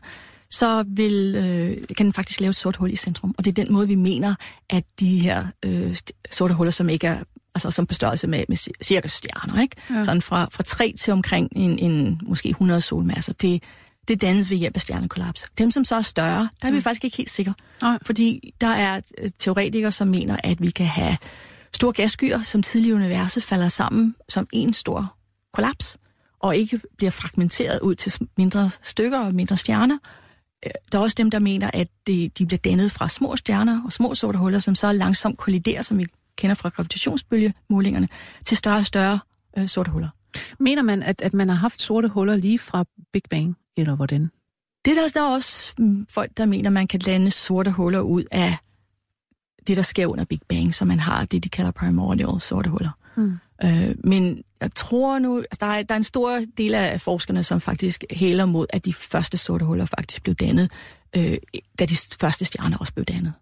så 0.51 0.85
vil, 0.89 1.35
øh, 1.37 1.97
kan 1.97 2.07
den 2.07 2.13
faktisk 2.13 2.41
lave 2.41 2.51
et 2.51 2.57
sort 2.57 2.77
hul 2.77 2.91
i 2.91 2.97
centrum. 2.97 3.35
Og 3.39 3.45
det 3.45 3.59
er 3.59 3.65
den 3.65 3.73
måde, 3.73 3.89
vi 3.89 3.95
mener, 3.95 4.35
at 4.71 4.85
de 5.01 5.19
her 5.19 5.47
øh, 5.65 5.97
sorte 6.33 6.55
huller, 6.55 6.71
som 6.71 6.89
ikke 6.89 7.07
er 7.07 7.19
altså 7.55 7.71
som 7.71 7.87
på 7.87 7.95
størrelse 7.95 8.29
med, 8.29 8.45
med 8.49 8.57
cirka 8.83 9.09
stjerner, 9.09 9.63
ikke? 9.63 9.77
Ja. 9.91 10.05
Sådan 10.05 10.23
fra, 10.23 10.49
fra 10.53 10.63
3 10.63 10.95
til 10.99 11.13
omkring 11.13 11.49
en, 11.53 11.79
en 11.79 12.21
måske 12.23 12.49
100 12.49 12.81
solmasser, 12.81 13.33
det, 13.33 13.63
det 14.09 14.21
dannes 14.21 14.51
ved 14.51 14.57
hjælp 14.57 14.75
af 14.75 14.81
stjernekollaps. 14.81 15.47
Dem, 15.59 15.71
som 15.71 15.85
så 15.85 15.97
er 15.97 16.03
større, 16.03 16.49
der 16.63 16.69
er 16.69 16.73
vi 16.73 16.77
mm. 16.77 16.83
faktisk 16.83 17.05
ikke 17.05 17.17
helt 17.17 17.31
sikre. 17.31 17.55
Nej. 17.83 17.99
Fordi 18.03 18.55
der 18.61 18.69
er 18.69 19.01
øh, 19.19 19.31
teoretikere, 19.39 19.91
som 19.91 20.09
mener, 20.09 20.37
at 20.45 20.63
vi 20.63 20.71
kan 20.71 20.87
have 20.87 21.17
store 21.75 21.93
gasskyer, 21.93 22.43
som 22.43 22.63
tidligere 22.63 22.99
i 22.99 23.03
universet 23.05 23.43
falder 23.43 23.69
sammen 23.69 24.15
som 24.29 24.47
en 24.53 24.73
stor 24.73 25.16
kollaps, 25.57 25.99
og 26.41 26.57
ikke 26.57 26.81
bliver 26.97 27.11
fragmenteret 27.11 27.81
ud 27.81 27.95
til 27.95 28.29
mindre 28.39 28.71
stykker 28.83 29.19
og 29.19 29.35
mindre 29.35 29.57
stjerner. 29.57 29.99
Øh, 30.67 30.71
der 30.93 30.99
er 30.99 31.03
også 31.03 31.15
dem, 31.19 31.31
der 31.31 31.39
mener, 31.39 31.71
at 31.75 31.89
de, 32.07 32.31
bliver 32.37 32.59
dannet 32.65 32.93
fra 32.93 33.09
små 33.09 33.37
stjerner 33.37 33.83
og 33.85 33.93
små 33.93 34.15
sorte 34.15 34.39
huller, 34.39 34.59
som 34.59 34.75
så 34.75 34.93
langsomt 34.93 35.39
kolliderer, 35.39 35.83
som 35.83 35.99
vi 35.99 36.07
kender 36.37 36.55
fra 36.55 36.69
gravitationsbølgemålingerne, 36.69 38.09
til 38.45 38.57
større 38.57 38.77
og 38.77 38.87
større 38.87 39.19
øh, 39.59 39.69
sorte 39.69 39.91
huller. 39.91 40.09
Mener 40.59 40.83
man, 40.83 41.03
at, 41.03 41.21
at 41.23 41.35
man 41.35 41.49
har 41.49 41.57
haft 41.57 41.83
sorte 41.83 42.09
huller 42.09 42.37
lige 42.37 42.59
fra 42.59 42.85
Big 43.13 43.23
Bang, 43.31 43.57
eller 43.77 43.97
hvordan? 43.97 44.31
Det 44.85 44.99
er 44.99 45.01
der, 45.01 45.09
der 45.09 45.21
er 45.21 45.33
også 45.33 45.75
mm, 45.79 46.07
folk, 46.11 46.31
der 46.37 46.47
mener, 46.47 46.71
man 46.71 46.87
kan 46.87 47.01
lande 47.01 47.31
sorte 47.31 47.71
huller 47.71 48.01
ud 48.01 48.25
af 48.31 48.57
det, 49.67 49.77
der 49.77 49.83
sker 49.83 50.07
under 50.07 50.25
Big 50.25 50.41
Bang, 50.49 50.75
så 50.75 50.85
man 50.85 51.01
har 51.01 51.25
det, 51.25 51.45
de 51.45 51.49
kalder 51.49 51.71
primordial 51.71 52.41
sorte 52.41 52.71
huller. 52.71 52.91
Mm. 53.17 53.39
Øh, 53.65 53.95
men 54.05 54.43
jeg 54.61 54.71
tror 54.75 55.19
nu, 55.19 55.39
altså 55.39 55.59
der, 55.61 55.67
er, 55.67 55.83
der 55.83 55.95
er 55.95 55.97
en 55.97 56.05
stor 56.05 56.43
del 56.57 56.75
af 56.75 57.01
forskerne, 57.01 57.43
som 57.43 57.61
faktisk 57.61 58.05
hælder 58.11 58.47
mod, 58.47 58.67
at 58.71 58.85
de 58.85 58.93
første 58.93 59.37
sorte 59.37 59.65
huller 59.65 59.85
faktisk 59.85 60.23
blev 60.23 60.35
dannet, 60.35 60.71
øh, 61.17 61.37
da 61.79 61.87
de 61.87 61.97
første 62.21 62.45
stjerner 62.45 62.79
også 62.79 62.93
blev 62.93 63.05
dannet. 63.05 63.33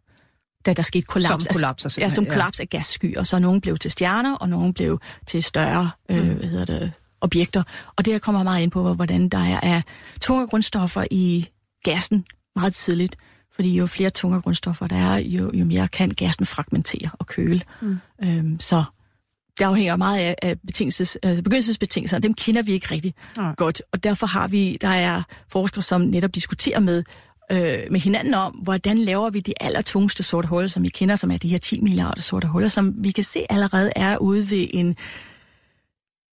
Da 0.66 0.72
der 0.72 0.82
skete 0.82 1.06
kollaps. 1.06 1.44
Som 1.44 1.52
kollapser 1.52 1.86
altså, 1.86 2.00
ja, 2.00 2.08
som 2.08 2.26
kollaps 2.26 2.60
af 2.60 2.68
gasskyer. 2.68 3.22
Så 3.22 3.38
nogle 3.38 3.60
blev 3.60 3.78
til 3.78 3.90
stjerner, 3.90 4.34
og 4.34 4.48
nogle 4.48 4.74
blev 4.74 5.00
til 5.26 5.42
større 5.42 5.90
øh, 6.10 6.28
mm. 6.28 6.34
hvad 6.34 6.48
hedder 6.48 6.64
det, 6.64 6.92
objekter. 7.20 7.62
Og 7.96 8.04
det 8.04 8.12
her 8.12 8.18
kommer 8.18 8.42
meget 8.42 8.62
ind 8.62 8.70
på, 8.70 8.94
hvordan 8.94 9.28
der 9.28 9.38
er, 9.38 9.60
er 9.62 9.82
tunge 10.20 10.46
grundstoffer 10.46 11.04
i 11.10 11.48
gassen 11.84 12.24
meget 12.56 12.74
tidligt. 12.74 13.16
Fordi 13.54 13.76
jo 13.76 13.86
flere 13.86 14.10
tunge 14.10 14.42
grundstoffer 14.42 14.86
der 14.86 14.96
er, 14.96 15.18
jo, 15.18 15.50
jo 15.54 15.64
mere 15.64 15.88
kan 15.88 16.10
gassen 16.10 16.46
fragmentere 16.46 17.10
og 17.12 17.26
køle. 17.26 17.62
Mm. 17.82 17.98
Øhm, 18.22 18.60
så 18.60 18.84
det 19.58 19.64
afhænger 19.64 19.96
meget 19.96 20.18
af, 20.18 20.34
af 20.42 20.60
betingelses, 20.66 21.16
altså 21.22 21.42
begyndelsesbetingelser, 21.42 22.18
dem 22.18 22.34
kender 22.34 22.62
vi 22.62 22.72
ikke 22.72 22.90
rigtig 22.90 23.14
ja. 23.36 23.52
godt. 23.56 23.82
Og 23.92 24.04
derfor 24.04 24.26
har 24.26 24.48
vi, 24.48 24.78
der 24.80 24.88
er 24.88 25.22
forskere, 25.52 25.82
som 25.82 26.00
netop 26.00 26.34
diskuterer 26.34 26.80
med, 26.80 27.04
øh, 27.52 27.78
med 27.90 28.00
hinanden 28.00 28.34
om, 28.34 28.52
hvordan 28.52 28.98
laver 28.98 29.30
vi 29.30 29.40
de 29.40 29.52
allertungeste 29.60 30.22
sorte 30.22 30.48
huller, 30.48 30.68
som 30.68 30.82
vi 30.82 30.88
kender, 30.88 31.16
som 31.16 31.30
er 31.30 31.36
de 31.36 31.48
her 31.48 31.58
10 31.58 31.80
milliarder 31.80 32.20
sorte 32.20 32.46
huller, 32.46 32.68
som 32.68 32.94
vi 32.98 33.10
kan 33.10 33.24
se 33.24 33.46
allerede 33.50 33.92
er 33.96 34.16
ude 34.16 34.50
ved 34.50 34.66
en 34.70 34.96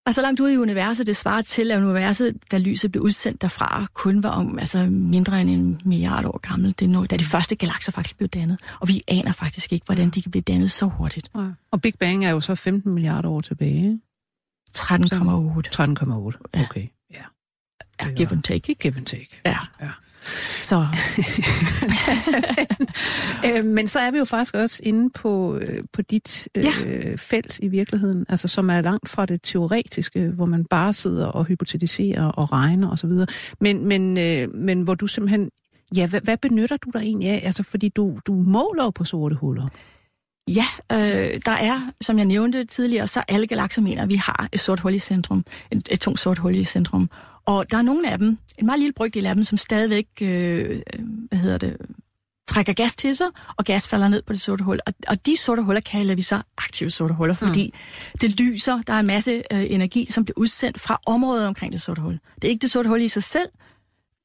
Altså 0.06 0.22
langt 0.22 0.40
ude 0.40 0.54
i 0.54 0.58
universet, 0.58 1.08
det 1.08 1.16
svarer 1.16 1.42
til, 1.42 1.72
at 1.72 1.82
universet, 1.82 2.38
da 2.52 2.58
lyset 2.58 2.92
blev 2.92 3.04
udsendt 3.04 3.42
derfra, 3.42 3.86
kun 3.94 4.24
var 4.24 4.30
om 4.30 4.60
altså 4.60 4.86
mindre 4.86 5.42
end 5.42 5.50
en 5.50 5.82
milliard 5.86 6.26
år 6.26 6.38
gammel. 6.38 6.76
Det 6.80 6.86
er 6.86 6.90
nu, 6.90 7.06
da 7.06 7.18
de 7.18 7.24
første 7.24 7.56
galakser 7.56 7.92
faktisk 7.92 8.18
blev 8.18 8.30
dannet. 8.30 8.60
Og 8.80 8.88
vi 8.88 9.04
aner 9.08 9.32
faktisk 9.32 9.74
ikke, 9.74 9.86
hvordan 9.86 10.10
de 10.10 10.22
kan 10.22 10.32
blive 10.32 10.42
dannet 10.42 10.72
så 10.72 10.86
hurtigt. 10.86 11.32
Ja. 11.36 11.48
Og 11.72 11.82
Big 11.82 11.94
Bang 12.00 12.26
er 12.26 12.30
jo 12.30 12.40
så 12.40 12.56
15 12.56 12.94
milliarder 12.94 13.30
år 13.30 13.40
tilbage. 13.40 14.02
13,8. 14.78 14.78
13,8, 14.78 16.64
okay. 16.64 16.88
Ja. 17.14 17.24
ja. 18.02 18.12
give 18.12 18.32
and 18.32 18.44
take, 18.44 18.70
ikke? 18.70 18.82
Give 18.82 18.98
and 18.98 19.06
take. 19.06 19.42
Ja. 19.46 19.58
ja. 19.82 19.92
Så. 20.62 20.76
øh, 23.48 23.66
men 23.66 23.88
så 23.88 24.00
er 24.00 24.12
vi 24.12 24.18
jo 24.18 24.26
faktisk 24.26 24.56
også 24.56 24.80
inde 24.84 25.10
på, 25.10 25.56
øh, 25.56 25.76
på 25.94 26.02
dit 26.02 26.48
øh, 26.56 26.64
ja. 26.64 26.72
felt 27.16 27.60
i 27.60 27.68
virkeligheden, 27.68 28.26
altså 28.30 28.48
som 28.48 28.70
er 28.70 28.82
langt 28.82 29.10
fra 29.10 29.26
det 29.26 29.40
teoretiske, 29.44 30.28
hvor 30.28 30.46
man 30.46 30.66
bare 30.66 30.94
sidder 30.94 31.26
og 31.26 31.46
hypotetiserer 31.46 32.26
og 32.26 32.52
regner 32.52 32.92
osv. 32.92 33.12
Men, 33.60 33.88
men, 33.88 34.18
øh, 34.18 34.56
men 34.56 34.82
hvor 34.82 34.96
du 34.96 35.08
simpelthen, 35.08 35.50
ja, 35.96 36.08
hvad, 36.08 36.22
hvad 36.22 36.38
benytter 36.38 36.78
du 36.78 36.90
dig 36.94 37.00
egentlig 37.00 37.30
af? 37.30 37.42
Altså 37.46 37.64
fordi 37.64 37.90
du, 37.90 38.18
du 38.28 38.34
måler 38.34 38.92
på 38.96 39.06
sorte 39.06 39.36
huller. 39.36 39.68
Ja, 40.48 40.66
øh, 40.92 41.40
der 41.46 41.52
er, 41.52 41.92
som 42.02 42.18
jeg 42.18 42.26
nævnte 42.26 42.66
tidligere, 42.66 43.08
så 43.08 43.24
alle 43.28 43.48
galakser 43.48 43.82
mener, 43.82 44.04
at 44.04 44.10
vi 44.10 44.16
har 44.16 44.50
et 44.52 44.60
sort 44.60 44.80
hul 44.80 44.94
i 44.94 45.00
centrum, 45.00 45.46
et, 45.72 45.88
et 45.92 46.00
tungt 46.00 46.20
sort 46.20 46.38
hul 46.38 46.56
i 46.56 46.64
centrum. 46.64 47.10
Og 47.46 47.72
der 47.72 47.78
er 47.78 47.82
nogle 47.82 48.12
af 48.12 48.18
dem, 48.18 48.38
en 48.60 48.66
meget 48.66 48.80
lille 48.80 48.94
brygdel 48.94 49.26
af 49.26 49.36
dem, 49.36 49.44
som 49.44 49.58
stadigvæk, 49.58 50.08
øh, 50.22 50.82
hvad 51.30 51.40
hedder 51.40 51.58
det, 51.58 51.78
trækker 52.48 52.74
gas 52.74 52.96
til 52.96 53.16
sig, 53.16 53.28
og 53.58 53.66
gas 53.66 53.88
falder 53.88 54.08
ned 54.08 54.22
på 54.22 54.34
det 54.34 54.42
sorte 54.42 54.64
hul. 54.64 54.80
Og, 54.88 54.94
og 55.08 55.26
de 55.26 55.38
sorte 55.38 55.62
huller 55.62 55.82
kalder 55.82 56.16
vi 56.16 56.22
så 56.22 56.42
aktive 56.58 56.90
sorte 56.90 57.14
huller, 57.14 57.34
fordi 57.34 57.72
mm. 57.74 58.18
det 58.22 58.40
lyser, 58.40 58.82
der 58.88 58.94
er 58.94 59.00
en 59.00 59.08
masse 59.08 59.44
øh, 59.54 59.66
energi, 59.70 60.08
som 60.10 60.26
bliver 60.26 60.38
udsendt 60.38 60.80
fra 60.80 61.00
området 61.06 61.48
omkring 61.48 61.74
det 61.74 61.82
sorte 61.82 62.02
hul. 62.02 62.20
Det 62.36 62.44
er 62.44 62.50
ikke 62.50 62.62
det 62.62 62.72
sorte 62.72 62.90
hul 62.90 63.02
i 63.02 63.08
sig 63.08 63.24
selv, 63.24 63.50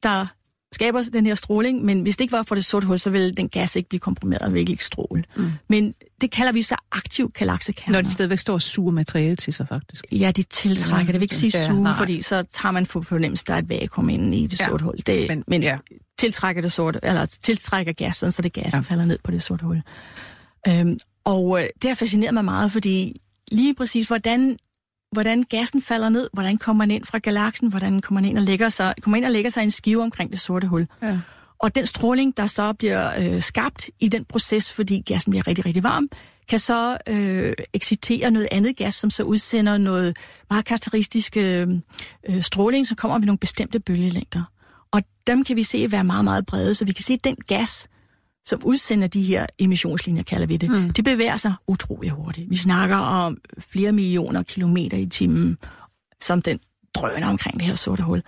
der 0.03 0.27
skaber 0.73 1.03
den 1.13 1.27
her 1.27 1.35
stråling, 1.35 1.85
men 1.85 2.03
hvis 2.03 2.17
det 2.17 2.25
ikke 2.25 2.33
var 2.33 2.43
for 2.43 2.55
det 2.55 2.65
sorte 2.65 2.87
hul, 2.87 2.99
så 2.99 3.11
ville 3.11 3.33
den 3.33 3.49
gas 3.49 3.77
ikke 3.77 3.89
blive 3.89 4.01
komprimeret 4.01 4.43
og 4.43 4.55
virkelig 4.55 4.73
ikke 4.73 4.85
stråle. 4.85 5.25
Mm. 5.37 5.51
Men 5.69 5.95
det 6.21 6.31
kalder 6.31 6.53
vi 6.53 6.63
så 6.63 6.77
aktiv 6.93 7.31
galaksekerner. 7.35 7.99
Når 7.99 8.03
de 8.03 8.13
stadigvæk 8.13 8.39
står 8.39 8.55
og 8.55 8.63
suger 8.63 8.93
materiale 8.93 9.37
til 9.37 9.53
sig, 9.53 9.69
faktisk. 9.69 10.05
Ja, 10.13 10.31
de 10.31 10.43
tiltrækker. 10.43 11.07
Ja, 11.07 11.13
det 11.13 11.15
vil 11.15 11.23
ikke 11.23 11.37
sige 11.37 11.59
ja, 11.59 11.67
suge, 11.67 11.83
nej. 11.83 11.99
fordi 11.99 12.23
så 12.23 12.45
tager 12.53 12.73
man 12.73 12.87
for 12.87 13.01
fornemmelse, 13.01 13.45
der 13.47 13.55
er 13.55 13.59
et 13.59 13.69
vakuum 13.69 14.09
inde 14.09 14.37
i 14.37 14.47
det 14.47 14.61
ja, 14.61 14.67
sorte 14.67 14.85
hul. 14.85 14.97
Det, 15.07 15.29
men, 15.29 15.45
men 15.47 15.63
ja. 15.63 15.79
tiltrækker 16.19 16.63
det 16.63 16.73
sorte, 16.73 17.01
eller 17.03 17.27
tiltrækker 17.27 17.93
gassen, 17.93 18.31
så 18.31 18.43
det 18.43 18.53
gassen 18.53 18.83
ja. 18.83 18.91
falder 18.91 19.05
ned 19.05 19.19
på 19.25 19.31
det 19.31 19.43
sorte 19.43 19.65
hul. 19.65 19.83
Øhm, 20.69 20.99
og 21.25 21.63
øh, 21.63 21.69
det 21.83 21.91
har 21.91 21.95
fascineret 21.95 22.35
mig 22.35 22.45
meget, 22.45 22.73
fordi 22.73 23.21
lige 23.53 23.75
præcis, 23.75 24.07
hvordan 24.07 24.57
hvordan 25.17 25.43
gassen 25.43 25.83
falder 25.83 26.09
ned, 26.09 26.29
hvordan 26.33 26.59
kommer 26.59 26.85
den 26.85 26.91
ind 26.91 27.05
fra 27.05 27.19
galaksen, 27.19 27.69
hvordan 27.69 28.01
kommer 28.01 28.21
den 28.21 28.31
ind 28.31 28.39
og 28.39 28.45
lægger 28.45 28.69
sig, 28.69 28.95
kommer 29.01 29.17
ind 29.17 29.25
og 29.25 29.31
lægger 29.31 29.51
sig 29.51 29.61
i 29.61 29.65
en 29.65 29.71
skive 29.71 30.03
omkring 30.03 30.31
det 30.31 30.41
sorte 30.41 30.67
hul. 30.67 30.87
Ja. 31.03 31.19
Og 31.59 31.75
den 31.75 31.87
stråling, 31.87 32.37
der 32.37 32.47
så 32.47 32.73
bliver 32.73 33.13
øh, 33.19 33.43
skabt 33.43 33.91
i 34.01 34.09
den 34.09 34.25
proces, 34.25 34.73
fordi 34.73 35.03
gassen 35.07 35.31
bliver 35.31 35.47
rigtig, 35.47 35.67
rigtig 35.67 35.83
varm, 35.83 36.09
kan 36.49 36.59
så 36.59 36.99
øh, 37.09 37.53
excitere 37.75 38.31
noget 38.31 38.49
andet 38.51 38.77
gas, 38.77 38.95
som 38.95 39.11
så 39.11 39.23
udsender 39.23 39.79
noget 39.79 40.17
meget 40.51 40.65
karakteristisk 40.65 41.37
øh, 41.37 41.69
øh, 42.29 42.43
stråling, 42.43 42.87
som 42.87 42.97
kommer 42.97 43.19
ved 43.19 43.27
nogle 43.27 43.39
bestemte 43.39 43.81
bølgelængder. 43.81 44.43
Og 44.91 45.03
dem 45.27 45.45
kan 45.45 45.57
vi 45.57 45.63
se 45.63 45.93
være 45.93 46.05
meget, 46.05 46.25
meget 46.25 46.47
brede, 46.47 46.75
så 46.75 46.85
vi 46.85 46.93
kan 46.93 47.05
se, 47.05 47.13
at 47.13 47.25
den 47.25 47.37
gas, 47.47 47.89
som 48.47 48.65
udsender 48.65 49.07
de 49.07 49.23
her 49.23 49.47
emissionslinjer, 49.59 50.23
kalder 50.23 50.47
vi 50.47 50.57
det, 50.57 50.71
mm. 50.71 50.91
de 50.91 51.03
bevæger 51.03 51.37
sig 51.37 51.55
utrolig 51.67 52.11
hurtigt. 52.11 52.51
Vi 52.51 52.57
snakker 52.57 52.97
om 52.97 53.39
flere 53.59 53.93
millioner 53.93 54.43
kilometer 54.43 54.97
i 54.97 55.07
timen, 55.07 55.59
som 56.21 56.43
den 56.43 56.59
drøner 56.95 57.27
omkring 57.27 57.59
det 57.59 57.67
her 57.67 57.75
sorte 57.75 58.03
hul. 58.03 58.23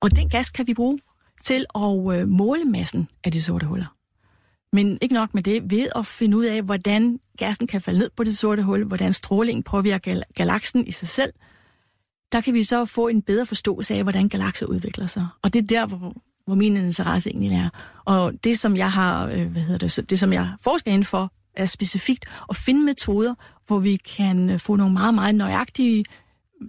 Og 0.00 0.16
den 0.16 0.28
gas 0.28 0.50
kan 0.50 0.66
vi 0.66 0.74
bruge 0.74 0.98
til 1.44 1.66
at 1.74 2.20
øh, 2.20 2.28
måle 2.28 2.64
massen 2.64 3.08
af 3.24 3.32
de 3.32 3.42
sorte 3.42 3.66
huller. 3.66 3.96
Men 4.72 4.98
ikke 5.02 5.14
nok 5.14 5.34
med 5.34 5.42
det, 5.42 5.70
ved 5.70 5.88
at 5.96 6.06
finde 6.06 6.36
ud 6.36 6.44
af, 6.44 6.62
hvordan 6.62 7.18
gassen 7.38 7.66
kan 7.66 7.80
falde 7.80 7.98
ned 7.98 8.10
på 8.16 8.24
det 8.24 8.38
sorte 8.38 8.62
hul, 8.62 8.84
hvordan 8.84 9.12
strålingen 9.12 9.62
påvirker 9.62 10.12
gal- 10.12 10.22
galaksen 10.34 10.86
i 10.86 10.92
sig 10.92 11.08
selv, 11.08 11.32
der 12.32 12.40
kan 12.40 12.54
vi 12.54 12.62
så 12.62 12.84
få 12.84 13.08
en 13.08 13.22
bedre 13.22 13.46
forståelse 13.46 13.94
af, 13.94 14.02
hvordan 14.02 14.28
galakser 14.28 14.66
udvikler 14.66 15.06
sig. 15.06 15.26
Og 15.42 15.54
det 15.54 15.62
er 15.62 15.66
der, 15.66 15.86
hvor, 15.86 16.14
hvor 16.46 16.54
min 16.54 16.76
interesse 16.76 17.30
egentlig 17.30 17.52
er. 17.52 17.68
Og 18.04 18.32
det, 18.44 18.58
som 18.58 18.76
jeg 18.76 18.92
har, 18.92 19.26
øh, 19.26 19.46
hvad 19.46 19.62
hedder 19.62 19.86
det, 19.86 20.10
det 20.10 20.18
som 20.18 20.32
jeg 20.32 20.48
forsker 20.60 20.90
inden 20.90 21.04
for, 21.04 21.32
er 21.56 21.66
specifikt 21.66 22.24
at 22.50 22.56
finde 22.56 22.84
metoder, 22.84 23.34
hvor 23.66 23.78
vi 23.78 23.96
kan 23.96 24.50
øh, 24.50 24.58
få 24.58 24.76
nogle 24.76 24.92
meget, 24.92 25.14
meget 25.14 25.34
nøjagtige 25.34 26.04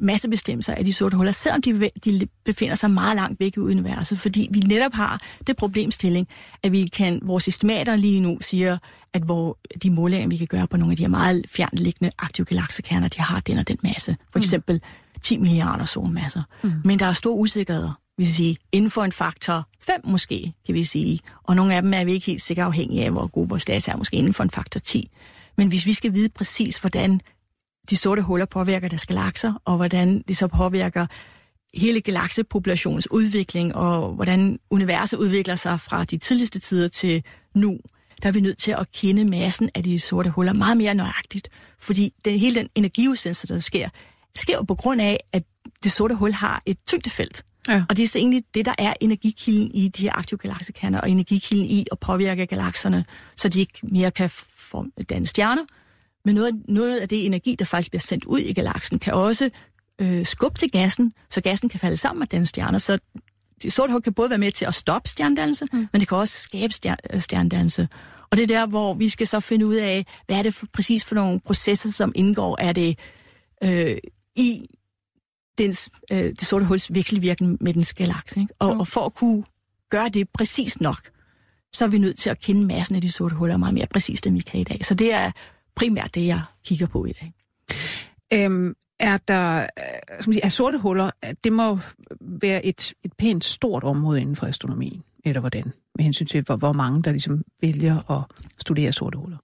massebestemmelser 0.02 0.74
af 0.74 0.86
de 0.86 0.94
sorte 0.94 1.18
huller, 1.18 1.32
selvom 1.32 1.62
de, 1.62 1.90
de 2.06 2.28
befinder 2.46 2.76
sig 2.76 2.92
meget 2.92 3.16
langt 3.16 3.40
væk 3.40 3.58
i 3.58 3.60
universet, 3.60 4.20
fordi 4.20 4.48
vi 4.52 4.60
netop 4.60 4.94
har 4.94 5.22
det 5.48 5.56
problemstilling, 5.56 6.28
at 6.64 6.72
vi 6.72 6.88
kan, 6.88 7.20
vores 7.24 7.48
estimater 7.48 7.96
lige 7.96 8.20
nu 8.20 8.38
siger, 8.42 8.78
at 9.14 9.22
hvor 9.22 9.58
de 9.84 9.90
målinger, 9.90 10.28
vi 10.28 10.38
kan 10.38 10.48
gøre 10.48 10.68
på 10.68 10.78
nogle 10.78 10.92
af 10.92 10.98
de 10.98 11.04
her 11.04 11.10
meget 11.10 11.46
fjernt 11.50 11.80
liggende 11.80 12.12
aktive 12.18 12.46
galaksekerner, 12.46 13.08
de 13.08 13.22
har 13.22 13.40
den 13.40 13.58
og 13.58 13.68
den 13.68 13.78
masse. 13.84 14.18
For 14.32 14.40
mm. 14.40 14.42
eksempel 14.42 14.82
10 15.22 15.38
milliarder 15.38 15.86
solmasser. 15.86 16.44
Mm. 16.64 16.72
Men 16.86 17.00
der 17.00 17.06
er 17.06 17.14
stor 17.14 17.36
usikkerhed 17.36 17.90
vi 18.18 18.26
sige, 18.26 18.58
inden 18.72 18.92
for 18.92 19.04
en 19.04 19.12
faktor 19.12 19.68
5 19.82 20.02
måske, 20.04 20.54
kan 20.66 20.76
vi 20.76 20.84
sige. 20.84 21.20
Og 21.44 21.56
nogle 21.56 21.76
af 21.76 21.82
dem 21.82 21.94
er 21.94 22.06
vi 22.06 22.12
ikke 22.12 22.26
helt 22.26 22.42
sikkert 22.42 22.66
afhængige 22.66 23.06
af, 23.06 23.12
hvor 23.12 23.28
gode 23.28 23.50
vores 23.50 23.66
data 23.66 23.92
er, 23.92 23.98
måske 23.98 24.18
inden 24.18 24.34
for 24.34 24.44
en 24.44 24.50
faktor 24.50 24.80
10. 24.80 25.10
Men 25.58 25.68
hvis 25.68 25.86
vi 25.86 25.94
skal 25.94 26.14
vide 26.14 26.30
præcis, 26.30 26.78
hvordan 26.78 27.20
de 27.90 27.98
sorte 27.98 28.22
huller 28.22 28.46
påvirker 28.46 28.88
deres 28.88 29.06
galakser, 29.06 29.54
og 29.66 29.76
hvordan 29.76 30.24
det 30.28 30.38
så 30.38 30.48
påvirker 30.48 31.06
hele 31.74 32.02
galaksepopulationens 32.02 33.12
udvikling, 33.12 33.76
og 33.76 34.12
hvordan 34.12 34.60
universet 34.70 35.18
udvikler 35.18 35.56
sig 35.56 35.80
fra 35.80 36.04
de 36.04 36.18
tidligste 36.18 36.60
tider 36.60 36.88
til 36.88 37.24
nu, 37.56 37.80
der 38.24 38.28
er 38.28 38.34
vi 38.34 38.40
nødt 38.40 38.58
til 38.58 38.72
at 38.72 38.92
kende 38.92 39.26
massen 39.26 39.70
af 39.76 39.84
de 39.84 40.00
sorte 40.00 40.30
huller 40.30 40.54
meget 40.54 40.78
mere 40.78 40.94
nøjagtigt. 40.94 41.50
Fordi 41.80 42.14
det, 42.26 42.40
hele 42.40 42.56
den 42.56 42.70
energiudsendelse, 42.76 43.48
der 43.48 43.60
sker, 43.60 43.90
sker 44.36 44.56
jo 44.56 44.64
på 44.64 44.76
grund 44.76 45.02
af, 45.02 45.20
at 45.34 45.44
det 45.84 45.92
sorte 45.92 46.16
hul 46.16 46.32
har 46.32 46.62
et 46.66 46.78
tyngdefelt. 46.88 47.44
Ja. 47.70 47.84
Og 47.90 47.98
det 47.98 48.04
er 48.04 48.08
så 48.08 48.18
egentlig 48.18 48.44
det, 48.54 48.66
der 48.66 48.76
er 48.78 48.94
energikilden 49.02 49.72
i 49.74 49.88
de 49.88 50.02
her 50.02 50.18
aktive 50.18 50.38
galaksekerner, 50.38 51.02
og 51.02 51.10
energikilden 51.10 51.66
i 51.66 51.86
at 51.92 52.00
påvirke 52.00 52.46
galakserne, 52.46 53.06
så 53.36 53.50
de 53.50 53.60
ikke 53.60 53.80
mere 53.84 54.12
kan 54.12 54.30
forme, 54.30 54.92
danne 55.10 55.28
stjerner. 55.28 55.64
Men 56.26 56.36
noget, 56.36 56.62
noget 56.68 57.00
af 57.00 57.10
det 57.10 57.26
energi, 57.26 57.56
der 57.56 57.66
faktisk 57.66 57.92
bliver 57.92 58.00
sendt 58.00 58.26
ud 58.26 58.40
i 58.40 58.54
galaksen, 58.54 59.00
kan 59.00 59.14
også 59.14 59.50
øh, 60.02 60.26
skubbe 60.26 60.60
til 60.60 60.72
gassen, 60.72 61.14
så 61.30 61.42
gassen 61.42 61.70
kan 61.70 61.80
falde 61.80 61.98
sammen 61.98 62.20
med 62.20 62.28
danne 62.28 62.46
stjerner. 62.46 62.78
Så 62.78 63.00
det 63.62 63.74
sorte 63.74 63.92
hul 63.92 64.02
kan 64.02 64.14
både 64.14 64.30
være 64.30 64.40
med 64.40 64.52
til 64.52 64.66
at 64.66 64.76
stoppe 64.76 65.10
stjernedannelse, 65.10 65.68
mm. 65.74 65.88
men 65.94 66.00
det 66.00 66.08
kan 66.08 66.18
også 66.18 66.42
skabe 66.42 66.74
stjer- 66.74 67.20
stjernedannelse. 67.20 67.88
Og 68.32 68.38
det 68.38 68.44
er 68.44 68.48
der, 68.48 68.68
hvor 68.68 68.94
vi 68.94 69.10
skal 69.10 69.28
så 69.28 69.40
finde 69.40 69.66
ud 69.66 69.76
af, 69.76 70.06
hvad 70.28 70.38
er 70.38 70.44
det 70.44 70.54
for, 70.54 70.66
præcis 70.74 71.06
for 71.06 71.16
nogle 71.16 71.40
processer, 71.40 71.92
som 71.92 72.12
indgår. 72.16 72.58
Er 72.62 72.72
det 72.72 73.00
øh, 73.64 73.98
i 74.36 74.66
dens, 75.58 75.90
øh, 76.12 76.18
det 76.18 76.42
sorte 76.42 76.66
huls 76.66 76.94
virkelig 76.94 77.22
virken 77.22 77.58
med 77.62 77.74
dens 77.74 77.94
galakse. 77.94 78.40
Ikke? 78.40 78.54
Og, 78.60 78.78
og 78.80 78.88
for 78.88 79.02
at 79.06 79.14
kunne 79.14 79.44
gøre 79.90 80.10
det 80.10 80.30
præcis 80.30 80.82
nok, 80.82 81.10
så 81.74 81.86
er 81.86 81.90
vi 81.90 81.98
nødt 81.98 82.18
til 82.18 82.30
at 82.30 82.40
kende 82.40 82.66
massen 82.66 82.96
af 82.96 83.02
de 83.02 83.12
sorte 83.12 83.36
huller 83.36 83.58
meget 83.58 83.74
mere 83.74 83.88
præcist, 83.88 84.28
end 84.28 84.36
vi 84.36 84.42
kan 84.42 84.60
i 84.60 84.64
dag. 84.64 84.86
Så 84.86 84.94
det 84.94 85.14
er 85.14 85.32
primært 85.76 86.16
det, 86.16 86.28
jeg 86.28 86.42
kigger 86.66 86.88
på 86.88 87.06
i 87.06 87.12
dag. 87.12 87.34
Øhm, 88.34 88.74
er 89.00 89.18
der 89.18 89.60
øh, 89.62 89.68
man 90.10 90.22
sige, 90.22 90.44
er 90.44 90.50
sorte 90.50 90.78
huller, 90.78 91.12
øh, 91.26 91.34
det 91.44 91.54
må 91.54 91.80
være 92.22 92.66
et, 92.66 92.94
et 93.04 93.14
pænt 93.14 93.46
stort 93.46 93.84
område 93.84 94.22
inden 94.22 94.36
for 94.36 94.46
astronomien, 94.46 95.04
eller 95.26 95.40
hvordan, 95.40 95.74
med 95.96 96.04
hensyn 96.04 96.26
til, 96.26 96.42
hvor, 96.42 96.56
hvor 96.56 96.74
mange 96.74 97.02
der 97.02 97.12
ligesom 97.12 97.44
vælger 97.62 98.12
at 98.12 98.24
studere 98.60 98.92
sorte 98.92 99.18
huller. 99.18 99.38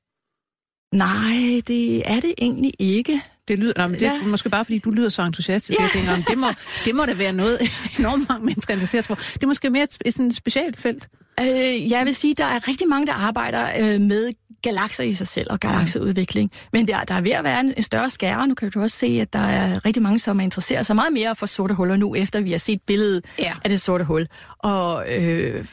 Nej, 0.96 1.62
det 1.68 2.12
er 2.12 2.20
det 2.20 2.34
egentlig 2.38 2.74
ikke. 2.80 3.22
Det 3.48 3.60
lyder, 3.60 3.74
nej, 3.78 3.88
men 3.88 4.00
det 4.00 4.08
er 4.08 4.14
Ja. 4.14 4.20
måske 4.32 4.50
bare, 4.50 4.66
fordi 4.66 4.78
du 4.80 4.90
lyder 4.90 5.10
så 5.10 5.22
entusiastisk. 5.22 5.80
Ja. 5.80 5.84
Jeg 5.84 5.92
tænker, 5.94 6.14
om 6.14 6.24
det 6.24 6.38
må, 6.38 6.48
det 6.86 6.96
må 6.96 7.06
da 7.06 7.14
være 7.14 7.34
noget, 7.34 7.60
enormt 8.00 8.30
mange 8.30 8.46
mennesker 8.46 8.74
interesserer 8.74 9.02
sig 9.02 9.18
for. 9.18 9.24
Det 9.34 9.44
er 9.44 9.48
måske 9.48 9.70
mere 9.70 9.84
et, 9.84 9.98
et 10.06 10.14
sådan 10.14 10.32
specielt 10.32 10.80
felt. 10.80 11.10
Øh, 11.40 11.92
jeg 11.92 12.06
vil 12.06 12.16
sige, 12.16 12.34
der 12.38 12.46
er 12.46 12.68
rigtig 12.68 12.88
mange, 12.88 13.08
der 13.08 13.14
arbejder 13.14 13.68
øh, 13.80 14.02
med 14.02 14.32
galakser 14.64 15.04
i 15.04 15.14
sig 15.14 15.28
selv 15.28 15.48
og 15.52 15.60
galakseudvikling. 15.60 16.52
Men 16.74 16.88
der, 16.88 17.04
der 17.04 17.14
er 17.14 17.22
ved 17.22 17.32
at 17.32 17.44
være 17.44 17.60
en, 17.60 17.74
en 17.78 17.84
større 17.84 18.10
skære. 18.10 18.48
Nu 18.48 18.54
kan 18.56 18.72
du 18.72 18.82
også 18.82 18.98
se, 18.98 19.06
at 19.22 19.34
der 19.34 19.40
er 19.40 19.86
rigtig 19.86 20.04
mange, 20.04 20.20
som 20.20 20.40
interesserer 20.40 20.84
sig 20.84 20.96
meget 20.96 21.14
mere 21.14 21.36
for 21.36 21.46
sorte 21.46 21.74
huller 21.74 21.96
nu, 21.96 22.16
efter 22.16 22.42
vi 22.42 22.52
har 22.52 22.58
set 22.58 22.82
billedet 22.88 23.26
Ja. 23.40 23.54
af 23.64 23.70
det 23.70 23.82
sorte 23.82 24.04
hul. 24.04 24.28
Og 24.60 25.06
øh, 25.14 25.66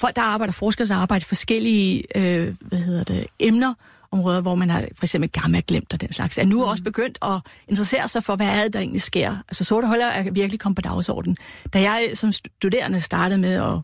folk, 0.00 0.16
der 0.16 0.22
arbejder, 0.22 0.52
forskere, 0.52 0.86
der 0.88 0.96
arbejder 0.96 1.24
forskellige 1.26 2.02
øh, 2.16 2.54
hvad 2.60 2.78
hedder 2.78 3.04
det, 3.04 3.26
emner, 3.40 3.74
områder, 4.14 4.40
hvor 4.40 4.54
man 4.54 4.70
har 4.70 4.88
for 4.96 5.04
eksempel 5.04 5.30
gamma 5.30 5.62
glemt 5.66 5.92
og 5.92 6.00
den 6.00 6.12
slags, 6.12 6.38
er 6.38 6.44
nu 6.44 6.56
mm. 6.56 6.68
også 6.68 6.82
begyndt 6.82 7.18
at 7.22 7.40
interessere 7.68 8.08
sig 8.08 8.24
for, 8.24 8.36
hvad 8.36 8.46
er 8.46 8.62
det, 8.62 8.72
der 8.72 8.80
egentlig 8.80 9.02
sker. 9.02 9.36
Altså 9.48 9.64
sorte 9.64 9.86
huller 9.86 10.06
er 10.06 10.30
virkelig 10.30 10.60
kommet 10.60 10.76
på 10.76 10.82
dagsordenen. 10.82 11.36
Da 11.72 11.80
jeg 11.80 12.10
som 12.14 12.32
studerende 12.32 13.00
startede 13.00 13.40
med 13.40 13.52
at 13.52 13.80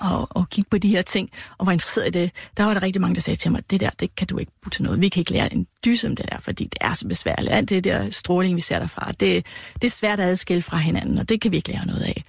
og, 0.00 0.28
og 0.30 0.48
kigge 0.50 0.70
på 0.70 0.78
de 0.78 0.88
her 0.88 1.02
ting, 1.02 1.30
og 1.58 1.66
var 1.66 1.72
interesseret 1.72 2.06
i 2.06 2.10
det, 2.10 2.30
der 2.56 2.64
var 2.64 2.74
der 2.74 2.82
rigtig 2.82 3.00
mange, 3.00 3.14
der 3.14 3.20
sagde 3.20 3.38
til 3.38 3.52
mig, 3.52 3.70
det 3.70 3.80
der, 3.80 3.90
det 3.90 4.16
kan 4.16 4.26
du 4.26 4.38
ikke 4.38 4.52
bruge 4.62 4.70
til 4.70 4.82
noget. 4.82 5.00
Vi 5.00 5.08
kan 5.08 5.20
ikke 5.20 5.32
lære 5.32 5.52
en 5.52 5.66
dyse 5.84 6.08
om 6.08 6.16
det 6.16 6.26
der, 6.32 6.38
fordi 6.40 6.64
det 6.64 6.78
er 6.80 6.94
så 6.94 7.08
besværligt. 7.08 7.52
Alt 7.52 7.70
det 7.70 7.84
der 7.84 8.10
stråling, 8.10 8.56
vi 8.56 8.60
ser 8.60 8.78
derfra, 8.78 9.12
det, 9.20 9.46
det 9.74 9.84
er 9.84 9.88
svært 9.88 10.20
at 10.20 10.28
adskille 10.28 10.62
fra 10.62 10.76
hinanden, 10.76 11.18
og 11.18 11.28
det 11.28 11.40
kan 11.40 11.50
vi 11.50 11.56
ikke 11.56 11.72
lære 11.72 11.86
noget 11.86 12.02
af. 12.02 12.22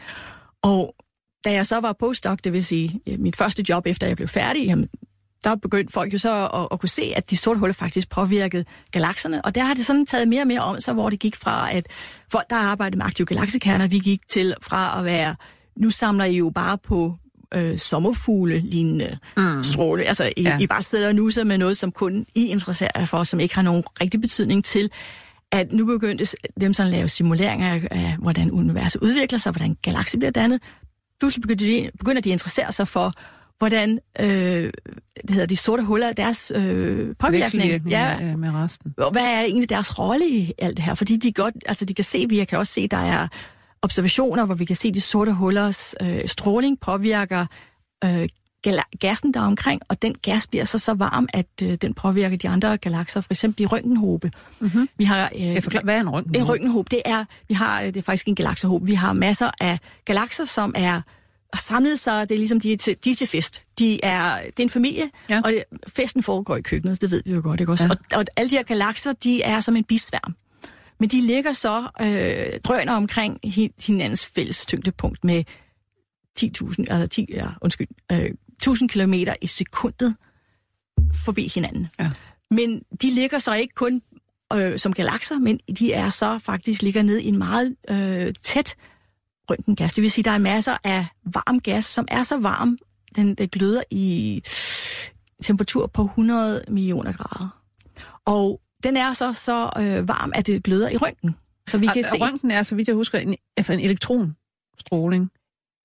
Og 0.63 0.95
da 1.45 1.51
jeg 1.51 1.65
så 1.65 1.79
var 1.79 1.93
postdoc, 1.99 2.39
det 2.43 2.53
vil 2.53 2.65
sige 2.65 3.01
mit 3.17 3.35
første 3.35 3.65
job, 3.69 3.85
efter 3.85 4.07
jeg 4.07 4.15
blev 4.15 4.27
færdig, 4.27 4.65
jamen, 4.65 4.89
der 5.43 5.55
begyndte 5.55 5.93
folk 5.93 6.13
jo 6.13 6.17
så 6.17 6.47
at, 6.47 6.67
at 6.71 6.79
kunne 6.79 6.89
se, 6.89 7.13
at 7.15 7.29
de 7.29 7.37
sorte 7.37 7.59
huller 7.59 7.73
faktisk 7.73 8.09
påvirkede 8.09 8.65
galakserne, 8.91 9.41
og 9.41 9.55
der 9.55 9.63
har 9.63 9.73
det 9.73 9.85
sådan 9.85 10.05
taget 10.05 10.27
mere 10.27 10.41
og 10.41 10.47
mere 10.47 10.61
om 10.61 10.79
sig, 10.79 10.93
hvor 10.93 11.09
det 11.09 11.19
gik 11.19 11.35
fra, 11.35 11.75
at 11.75 11.87
folk, 12.31 12.49
der 12.49 12.55
arbejdede 12.55 12.97
med 12.97 13.05
aktive 13.05 13.25
galaksekerner, 13.25 13.87
vi 13.87 13.99
gik 13.99 14.29
til 14.29 14.55
fra 14.61 14.99
at 14.99 15.05
være, 15.05 15.35
nu 15.77 15.89
samler 15.89 16.25
I 16.25 16.37
jo 16.37 16.51
bare 16.55 16.77
på 16.77 17.15
øh, 17.53 17.79
sommerfugle-lignende 17.79 19.17
mm. 19.37 19.63
stråle. 19.63 20.03
Altså, 20.03 20.31
I, 20.37 20.41
Ja. 20.41 20.59
I 20.59 20.67
bare 20.67 20.83
sidder 20.83 21.07
og 21.07 21.15
nuser 21.15 21.43
med 21.43 21.57
noget, 21.57 21.77
som 21.77 21.91
kun 21.91 22.25
I 22.35 22.47
interesserer 22.47 22.91
jer 22.95 23.05
for, 23.05 23.23
som 23.23 23.39
ikke 23.39 23.55
har 23.55 23.61
nogen 23.61 23.83
rigtig 24.01 24.21
betydning 24.21 24.65
til, 24.65 24.91
at 25.51 25.71
nu 25.71 25.85
begyndte 25.85 26.25
dem 26.61 26.73
sådan 26.73 26.93
at 26.93 26.97
lave 26.97 27.09
simuleringer 27.09 27.73
af, 27.73 27.87
af, 27.91 28.15
hvordan 28.19 28.51
universet 28.51 29.01
udvikler 29.01 29.39
sig, 29.39 29.51
hvordan 29.51 29.75
galakser 29.81 30.17
bliver 30.17 30.31
dannet. 30.31 30.61
Pludselig 31.19 31.41
begynder 31.41 31.65
de, 31.65 31.91
begynder 31.97 32.21
de 32.21 32.29
at 32.29 32.33
interessere 32.33 32.71
sig 32.71 32.87
for, 32.87 33.13
hvordan 33.59 33.99
øh, 34.19 34.71
det 35.21 35.29
hedder, 35.29 35.45
de 35.45 35.55
sorte 35.55 35.83
huller, 35.83 36.13
deres 36.13 36.51
øh, 36.55 37.15
påvirkning. 37.19 37.87
Ja. 37.89 38.35
med 38.35 38.49
resten. 38.53 38.93
Hvad 39.11 39.23
er 39.23 39.41
egentlig 39.41 39.69
deres 39.69 39.99
rolle 39.99 40.29
i 40.29 40.53
alt 40.57 40.77
det 40.77 40.85
her? 40.85 40.93
fordi 40.93 41.17
de 41.17 41.31
godt, 41.33 41.55
altså 41.65 41.85
de 41.85 41.93
kan 41.93 42.03
se, 42.03 42.25
vi 42.29 42.45
kan 42.45 42.57
også 42.57 42.73
se, 42.73 42.87
der 42.87 42.97
er 42.97 43.27
observationer, 43.81 44.45
hvor 44.45 44.55
vi 44.55 44.65
kan 44.65 44.75
se, 44.75 44.87
at 44.87 44.93
de 44.93 45.01
sorte 45.01 45.31
hullers 45.31 45.95
øh, 46.01 46.27
stråling 46.27 46.79
påvirker 46.79 47.45
øh, 48.03 48.29
gassen 48.99 49.33
der 49.33 49.41
omkring, 49.41 49.81
og 49.89 50.01
den 50.01 50.15
gas 50.21 50.47
bliver 50.47 50.65
så 50.65 50.77
så 50.77 50.93
varm, 50.93 51.27
at 51.33 51.47
øh, 51.63 51.73
den 51.73 51.93
påvirker 51.93 52.37
de 52.37 52.49
andre 52.49 52.77
galakser, 52.77 53.21
for 53.21 53.33
eksempel 53.33 53.63
i 53.63 53.65
røntgenhobe. 53.65 54.31
Mm-hmm. 54.59 54.89
Vi 54.97 55.03
har 55.03 55.31
øh, 55.35 55.41
Jeg 55.41 55.63
forklarer, 55.63 55.83
hvad 55.83 55.95
er 55.95 56.01
en 56.01 56.09
røntgen? 56.09 56.35
en 56.35 56.49
røntgenhob, 56.49 56.91
det 56.91 57.01
er, 57.05 57.25
vi 57.47 57.53
har, 57.53 57.81
øh, 57.81 57.87
det 57.87 57.97
er 57.97 58.01
faktisk 58.01 58.27
en 58.27 58.35
galaksehob. 58.35 58.87
Vi 58.87 58.93
har 58.93 59.13
masser 59.13 59.51
af 59.59 59.79
galakser, 60.05 60.45
som 60.45 60.73
er 60.75 61.01
har 61.53 61.59
samlet 61.61 61.99
sig, 61.99 62.29
det 62.29 62.35
er 62.35 62.39
ligesom 62.39 62.59
de 62.59 62.73
er 62.73 62.77
til, 62.77 62.95
de 63.03 63.09
er 63.11 63.15
til 63.15 63.27
fest. 63.27 63.61
De 63.79 64.03
er, 64.05 64.41
det 64.41 64.59
er 64.59 64.63
en 64.63 64.69
familie, 64.69 65.09
Ja. 65.29 65.41
og 65.45 65.51
det, 65.51 65.63
festen 65.87 66.23
foregår 66.23 66.55
i 66.55 66.61
køkkenet, 66.61 67.01
det 67.01 67.11
ved 67.11 67.21
vi 67.25 67.31
jo 67.31 67.41
godt, 67.43 67.59
ikke 67.59 67.71
også? 67.71 67.83
Ja. 67.83 67.89
Og, 67.91 67.97
og 68.19 68.25
alle 68.35 68.49
de 68.49 68.55
her 68.55 68.63
galakser, 68.63 69.11
de 69.11 69.41
er 69.41 69.59
som 69.59 69.75
en 69.75 69.83
bisværm. 69.83 70.35
Men 70.99 71.09
de 71.09 71.21
ligger 71.21 71.51
så 71.51 71.87
øh, 72.01 72.59
drøner 72.63 72.93
omkring 72.93 73.39
hi- 73.45 73.85
hinandens 73.87 74.25
fælles 74.25 74.65
tyngdepunkt 74.65 75.23
med 75.23 75.43
10.000, 76.39 76.75
altså 76.89 77.07
10, 77.07 77.25
ja, 77.33 77.47
undskyld, 77.61 77.87
øh, 78.11 78.29
1000 78.57 78.89
km 78.89 79.13
i 79.41 79.47
sekundet 79.47 80.15
forbi 81.25 81.51
hinanden. 81.55 81.87
Ja. 81.99 82.09
Men 82.51 82.81
de 83.01 83.09
ligger 83.11 83.37
så 83.37 83.53
ikke 83.53 83.73
kun 83.75 84.01
øh, 84.53 84.79
som 84.79 84.93
galakser, 84.93 85.39
men 85.39 85.59
de 85.79 85.93
er 85.93 86.09
så 86.09 86.39
faktisk 86.39 86.81
ligger 86.81 87.01
ned 87.03 87.17
i 87.17 87.27
en 87.27 87.37
meget 87.37 87.75
øh, 87.89 88.33
tæt 88.43 88.75
røntgengas. 89.49 89.93
Det 89.93 90.01
vil 90.01 90.11
sige, 90.11 90.23
der 90.23 90.31
er 90.31 90.37
masser 90.37 90.77
af 90.83 91.05
varm 91.25 91.59
gas, 91.59 91.85
som 91.85 92.05
er 92.11 92.23
så 92.23 92.37
varm, 92.37 92.77
den, 93.15 93.35
den 93.35 93.49
gløder 93.49 93.81
i 93.91 94.41
temperatur 95.43 95.87
på 95.87 96.03
100 96.03 96.63
millioner 96.67 97.11
grader. 97.11 97.49
Og 98.25 98.61
den 98.83 98.97
er 98.97 99.13
så 99.13 99.33
så 99.33 99.69
øh, 99.77 100.07
varm, 100.07 100.31
at 100.35 100.47
det 100.47 100.63
gløder 100.63 100.89
i 100.89 100.97
røntgen. 100.97 101.35
Så 101.69 101.77
vi 101.77 101.85
kan 101.85 102.03
og, 102.05 102.09
se, 102.17 102.21
røntgen 102.23 102.51
er, 102.51 102.63
så 102.63 102.75
vidt 102.75 102.87
jeg 102.87 102.95
husker, 102.95 103.19
en, 103.19 103.35
altså 103.57 103.73
en 103.73 103.79
elektronstråling. 103.79 105.31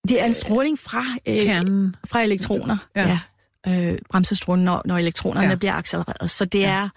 det 0.08 0.20
er 0.20 0.24
en 0.24 0.34
stråling 0.34 0.78
fra, 0.78 1.02
øh, 1.26 1.42
Kernen. 1.42 1.96
fra 2.04 2.22
elektroner. 2.22 2.76
Ja. 2.96 3.18
Ja. 3.66 3.92
Øh, 3.92 3.98
bremsestrålen, 4.10 4.64
når, 4.64 4.82
når 4.84 4.98
elektronerne 4.98 5.48
ja. 5.48 5.54
bliver 5.54 5.74
accelereret. 5.74 6.30
Så 6.30 6.44
det 6.44 6.60
Ja. 6.60 6.70
er 6.70 6.88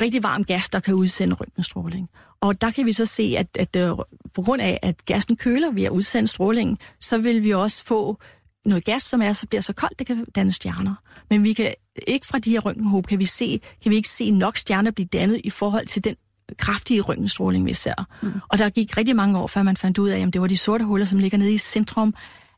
rigtig 0.00 0.22
varm 0.22 0.44
gas, 0.44 0.70
der 0.70 0.80
kan 0.80 0.94
udsende 0.94 1.34
røntgenstråling. 1.34 2.08
Og 2.40 2.60
der 2.60 2.70
kan 2.70 2.86
vi 2.86 2.92
så 2.92 3.04
se, 3.04 3.34
at, 3.38 3.46
at 3.58 3.76
øh, 3.76 3.90
på 4.34 4.42
grund 4.42 4.62
af, 4.62 4.78
at 4.82 5.04
gassen 5.04 5.36
køler 5.36 5.70
ved 5.70 5.82
at 5.82 5.90
udsende 5.90 6.28
strålingen, 6.28 6.78
så 7.00 7.18
vil 7.18 7.42
vi 7.42 7.54
også 7.54 7.84
få 7.84 8.18
noget 8.64 8.84
gas, 8.84 9.02
som 9.02 9.22
er, 9.22 9.32
så 9.32 9.46
bliver 9.46 9.62
så 9.62 9.72
koldt, 9.72 9.98
det 9.98 10.06
kan 10.06 10.24
danne 10.34 10.52
stjerner. 10.52 10.94
Men 11.30 11.44
vi 11.44 11.52
kan 11.52 11.74
ikke 12.06 12.26
fra 12.26 12.38
de 12.38 12.50
her 12.50 12.60
røntgenhåb, 12.60 13.06
kan 13.06 13.18
vi, 13.18 13.24
se, 13.24 13.60
kan 13.82 13.90
vi 13.90 13.96
ikke 13.96 14.08
se 14.08 14.30
nok 14.30 14.56
stjerner 14.56 14.90
blive 14.90 15.08
dannet 15.12 15.40
i 15.44 15.50
forhold 15.50 15.86
til 15.86 16.04
den 16.04 16.16
kraftige 16.58 17.00
røntgenstråling, 17.00 17.66
vi 17.66 17.72
ser. 17.72 17.94
Mm. 18.22 18.32
Og 18.48 18.58
der 18.58 18.70
gik 18.70 18.96
rigtig 18.96 19.16
mange 19.16 19.38
år, 19.38 19.46
før 19.46 19.62
man 19.62 19.76
fandt 19.76 19.98
ud 19.98 20.08
af, 20.08 20.20
at 20.20 20.32
det 20.32 20.40
var 20.40 20.46
de 20.46 20.56
sorte 20.56 20.84
huller, 20.84 21.06
som 21.06 21.18
ligger 21.18 21.38
nede 21.38 21.52
i 21.52 21.58
centrum 21.58 22.14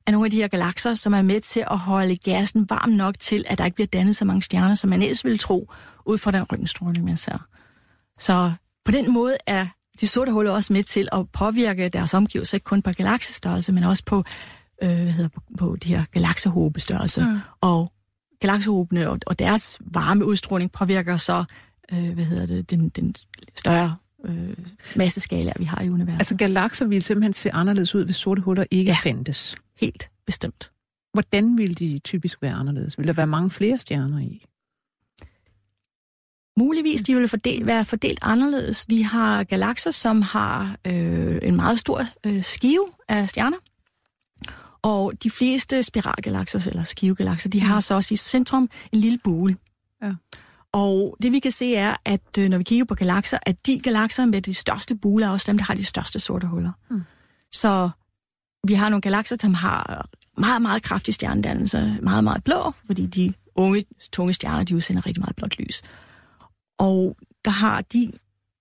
af 0.07 0.13
nogle 0.13 0.27
af 0.27 0.31
de 0.31 0.37
her 0.37 0.49
galakser, 0.49 0.95
som 0.95 1.15
er 1.15 1.23
med 1.23 1.41
til 1.41 1.65
at 1.71 1.79
holde 1.79 2.17
gassen 2.17 2.67
varm 2.71 2.91
nok 2.91 3.19
til, 3.19 3.45
at 3.47 3.59
der 3.59 3.65
ikke 3.65 3.75
bliver 3.75 3.87
dannet 3.87 4.17
så 4.17 4.25
mange 4.25 4.43
stjerner, 4.43 4.75
som 4.75 4.91
man 4.91 5.03
ellers 5.03 5.25
ville 5.25 5.39
tro, 5.39 5.73
ud 6.07 6.19
fra 6.19 6.31
den 6.31 6.43
røntgenstråling, 6.43 7.05
man 7.05 7.17
ser. 7.17 7.39
Så 8.19 8.53
på 8.89 8.93
den 8.93 9.13
måde 9.13 9.37
er 9.47 9.67
de 10.01 10.07
sorte 10.07 10.33
huller 10.33 10.51
også 10.51 10.73
med 10.73 10.83
til 10.83 11.09
at 11.13 11.31
påvirke 11.31 11.89
deres 11.89 12.15
omgivelser, 12.15 12.57
ikke 12.57 12.65
kun 12.65 12.83
på 12.83 12.91
galaksestørrelse, 12.91 13.73
men 13.73 13.85
også 13.85 14.03
på, 14.07 14.25
øh, 14.83 14.89
hedder, 14.89 15.29
på, 15.29 15.41
på 15.59 15.77
de 15.83 15.89
her 15.89 16.05
galaksehobestørrelse. 16.13 17.21
Mm. 17.21 17.39
Og 17.61 17.93
galaksehobene 18.41 19.11
og, 19.11 19.19
og 19.27 19.39
deres 19.39 19.81
varme 19.81 20.25
udstråling 20.25 20.73
påvirker 20.73 21.17
så, 21.17 21.45
øh, 21.93 22.13
hvad 22.15 22.25
hedder 22.25 22.47
det, 22.47 22.71
den, 22.71 22.89
den 22.89 23.15
større 23.57 23.97
øh, 24.25 24.57
masseskala, 24.97 25.53
vi 25.59 25.65
har 25.65 25.83
i 25.83 25.91
universet. 25.91 26.21
Altså 26.21 26.37
galakser 26.37 26.87
ville 26.87 27.03
simpelthen 27.03 27.33
se 27.33 27.55
anderledes 27.55 27.95
ud, 27.95 28.05
hvis 28.05 28.17
sorte 28.17 28.43
huller 28.43 28.65
ikke. 28.71 28.91
Ja. 28.91 28.97
fandtes. 29.03 29.57
Helt 29.81 30.11
bestemt. 30.27 30.71
Hvordan 31.13 31.59
ville 31.59 31.75
de 31.75 31.99
typisk 31.99 32.43
være 32.43 32.53
anderledes? 32.53 32.99
Vil 32.99 33.07
der 33.07 33.13
være 33.13 33.27
mange 33.27 33.51
flere 33.51 33.79
stjerner 33.79 34.19
i? 34.19 34.45
Muligvis 36.59 37.01
de 37.01 37.15
vil 37.15 37.29
fordel, 37.29 37.67
være 37.67 37.85
fordelt 37.85 38.19
anderledes. 38.23 38.85
Vi 38.89 39.03
har 39.03 39.45
galakser, 39.45 39.91
som 39.91 40.23
har 40.23 40.77
øh, 40.87 41.39
en 41.43 41.57
meget 41.57 41.79
stor 41.79 42.05
øh, 42.27 42.43
skive 42.43 42.87
af 43.09 43.29
stjerner. 43.29 43.57
Og 44.83 45.13
de 45.23 45.31
fleste 45.31 45.83
spiralgalakser, 45.83 46.69
eller 46.71 46.83
skivegalakser, 46.83 47.49
de 47.49 47.61
har 47.61 47.81
så 47.81 47.95
også 47.95 48.15
i 48.15 48.17
centrum 48.17 48.71
en 48.93 49.01
lille 49.01 49.19
bule. 49.25 49.57
Ja. 50.03 50.13
Og 50.73 51.17
det 51.23 51.33
vi 51.33 51.39
kan 51.39 51.51
se 51.51 51.75
er, 51.75 51.97
at 52.05 52.39
øh, 52.39 52.49
når 52.49 52.59
vi 52.59 52.65
kigger 52.65 52.85
på 52.85 52.95
galakser, 52.95 53.39
at 53.43 53.67
de 53.67 53.81
galakser 53.81 54.27
med 54.27 54.43
de 54.43 54.55
største 54.55 54.95
buler 54.95 55.27
er 55.27 55.31
også 55.31 55.53
dem, 55.53 55.59
der 55.59 55.65
har 55.65 55.75
de 55.75 55.85
største 55.85 56.21
sorte 56.21 56.47
huller. 56.47 56.73
Mm. 56.91 57.03
Så 57.53 57.91
vi 58.67 58.75
har 58.75 58.89
nogle 58.89 59.01
galakser, 59.01 59.37
som 59.41 59.55
har 59.55 60.09
meget, 60.39 60.63
meget 60.63 60.83
kraftig 60.83 61.15
stjernedannelse, 61.15 61.99
meget, 62.03 62.25
meget 62.25 62.45
blå, 62.45 62.73
fordi 62.87 63.07
de 63.07 63.35
unge, 63.55 63.85
tunge 64.13 64.33
stjerner, 64.33 64.65
de 64.65 64.77
udsender 64.77 65.07
rigtig 65.07 65.21
meget 65.21 65.37
blåt 65.37 65.59
lys. 65.59 65.83
Og 66.79 67.17
der 67.45 67.51
har 67.51 67.81
de 67.81 68.13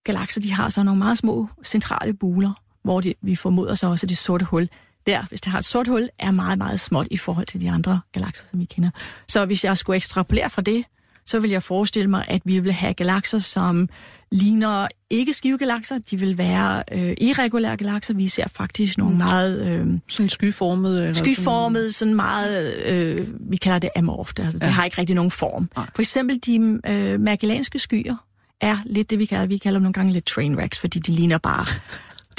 galakser, 0.04 0.42
de 0.42 0.52
har 0.52 0.70
så 0.70 0.84
nogle 0.84 1.00
meget 1.00 1.18
små 1.18 1.48
centrale 1.64 2.14
buler, 2.14 2.54
hvor 2.84 3.02
de, 3.02 3.14
vi 3.22 3.36
formoder 3.36 3.76
så 3.76 3.88
også, 3.88 4.06
at 4.06 4.10
det 4.10 4.18
sorte 4.18 4.46
hul, 4.46 4.70
der, 5.06 5.26
hvis 5.26 5.42
det 5.42 5.52
har 5.52 5.60
et 5.60 5.66
sort 5.66 5.88
hul, 5.88 6.10
er 6.20 6.32
meget, 6.32 6.58
meget 6.58 6.80
småt 6.80 7.08
i 7.12 7.18
forhold 7.18 7.46
til 7.46 7.62
de 7.62 7.72
andre 7.72 8.02
galakser, 8.12 8.46
som 8.50 8.60
vi 8.60 8.66
kender. 8.66 8.90
Så 9.28 9.46
hvis 9.46 9.64
jeg 9.64 9.78
skulle 9.78 9.96
ekstrapolere 9.96 10.50
fra 10.50 10.62
det, 10.62 10.86
så 11.28 11.40
vil 11.40 11.50
jeg 11.52 11.64
forestille 11.64 12.10
mig, 12.10 12.26
at 12.28 12.42
vi 12.46 12.60
vil 12.60 12.72
have 12.72 12.94
galakser, 12.94 13.40
som 13.40 13.90
ligner 14.32 14.88
ikke 15.10 15.34
skivegalakser. 15.34 16.00
De 16.12 16.20
vil 16.20 16.38
være 16.38 16.84
øh, 16.92 17.14
irregulære 17.22 17.78
galakser. 17.78 18.14
Vi 18.14 18.28
ser 18.28 18.48
faktisk 18.48 18.98
nogle 18.98 19.14
mm. 19.14 19.18
meget... 19.18 19.68
Øh, 19.68 19.88
sådan 20.08 20.30
skyformede? 20.30 21.02
Eller 21.02 21.14
skyformede, 21.14 21.92
sådan 21.92 22.16
meget... 22.16 22.76
Øh, 22.86 23.28
vi 23.40 23.58
kalder 23.58 23.80
det 23.80 23.90
amorft. 23.96 24.40
Altså, 24.40 24.58
ja. 24.62 24.66
Det 24.66 24.74
har 24.74 24.86
ikke 24.86 24.98
rigtig 24.98 25.16
nogen 25.16 25.32
form. 25.32 25.70
Nej. 25.76 25.86
For 25.96 26.02
eksempel 26.02 26.40
de 26.46 26.80
øh, 26.86 27.20
magellanske 27.20 27.80
skyer 27.80 28.16
er 28.62 28.78
lidt 28.86 29.10
det, 29.10 29.20
vi 29.20 29.26
kalder, 29.26 29.46
vi 29.46 29.58
kalder 29.58 29.80
dem 29.80 29.84
nogle 29.84 29.94
gange 29.94 30.14
lidt 30.14 30.26
trainwrecks, 30.26 30.80
fordi 30.80 31.00
de 31.00 31.12
ligner 31.12 31.38
bare 31.38 31.66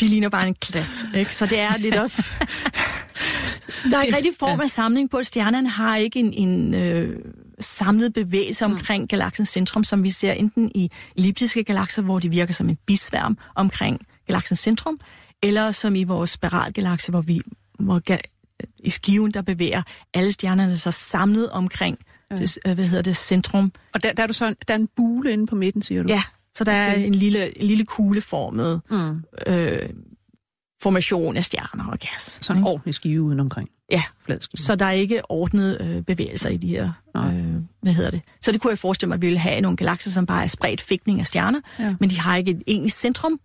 de 0.00 0.06
ligner 0.06 0.28
bare 0.28 0.48
en 0.48 0.54
klat. 0.54 1.04
Ikke? 1.14 1.34
Så 1.34 1.46
det 1.46 1.60
er 1.60 1.76
lidt 1.78 1.96
op... 1.96 2.10
Der 3.90 3.98
er 3.98 4.02
ikke 4.02 4.16
rigtig 4.16 4.32
form 4.38 4.60
af 4.60 4.70
samling 4.70 5.10
på, 5.10 5.16
at 5.16 5.26
stjernerne 5.26 5.68
har 5.68 5.96
ikke 5.96 6.18
en, 6.18 6.32
en 6.32 6.74
øh, 6.74 7.18
samlet 7.60 8.12
bevægelse 8.12 8.66
mm. 8.66 8.72
omkring 8.72 9.02
mm. 9.02 9.08
galaksens 9.08 9.48
centrum, 9.48 9.84
som 9.84 10.02
vi 10.02 10.10
ser 10.10 10.32
enten 10.32 10.72
i 10.74 10.90
elliptiske 11.16 11.64
galakser, 11.64 12.02
hvor 12.02 12.18
de 12.18 12.30
virker 12.30 12.54
som 12.54 12.68
en 12.68 12.78
bisværm 12.86 13.38
omkring 13.54 14.00
galaksens 14.26 14.58
centrum, 14.58 15.00
eller 15.42 15.70
som 15.70 15.94
i 15.94 16.04
vores 16.04 16.30
spiralgalakse, 16.30 17.10
hvor 17.10 17.20
vi 17.20 17.40
hvor 17.78 18.00
i 18.78 18.90
skiven, 18.90 19.34
der 19.34 19.42
bevæger 19.42 19.82
alle 20.14 20.32
stjernerne 20.32 20.78
sig 20.78 20.94
samlet 20.94 21.50
omkring 21.50 21.98
ja. 22.30 22.36
det, 22.36 22.58
hvad 22.64 22.84
hedder 22.84 23.02
det, 23.02 23.16
centrum. 23.16 23.72
Og 23.94 24.02
der, 24.02 24.12
der 24.12 24.22
er 24.22 24.26
du 24.26 24.32
så 24.32 24.54
der 24.68 24.74
er 24.74 24.78
en 24.78 24.88
bule 24.96 25.32
inde 25.32 25.46
på 25.46 25.54
midten, 25.54 25.82
siger 25.82 26.02
du? 26.02 26.08
Ja, 26.08 26.22
så 26.54 26.64
der 26.64 26.72
okay. 26.72 27.00
er 27.00 27.06
en 27.06 27.14
lille, 27.14 27.60
en 27.60 27.66
lille 27.66 27.84
kugleformet 27.84 28.80
mm. 28.90 29.24
øh, 29.46 29.88
formation 30.82 31.36
af 31.36 31.44
stjerner 31.44 31.86
og 31.86 31.98
gas. 31.98 32.38
Så 32.42 32.52
en 32.52 32.64
ordentlig 32.64 32.94
skive 32.94 33.22
uden 33.22 33.40
Ja, 33.90 34.02
så 34.54 34.76
der 34.76 34.84
er 34.86 34.90
ikke 34.90 35.30
ordnet 35.30 35.78
øh, 35.80 36.02
bevægelser 36.02 36.50
i 36.50 36.56
de 36.56 36.68
her, 36.68 36.92
øh, 37.16 37.54
hvad 37.82 37.92
hedder 37.92 38.10
det. 38.10 38.20
Så 38.40 38.52
det 38.52 38.60
kunne 38.60 38.70
jeg 38.70 38.78
forestille 38.78 39.08
mig, 39.08 39.14
at 39.14 39.22
vi 39.22 39.26
ville 39.26 39.38
have 39.38 39.60
nogle 39.60 39.76
galakser, 39.76 40.10
som 40.10 40.26
bare 40.26 40.42
er 40.42 40.46
spredt 40.46 40.80
fægtning 40.80 41.20
af 41.20 41.26
stjerner, 41.26 41.60
ja. 41.78 41.94
men 42.00 42.10
de 42.10 42.18
har 42.18 42.36
ikke 42.36 42.50
et 42.50 42.62
egentligt 42.66 42.94
centrum, 42.94 43.40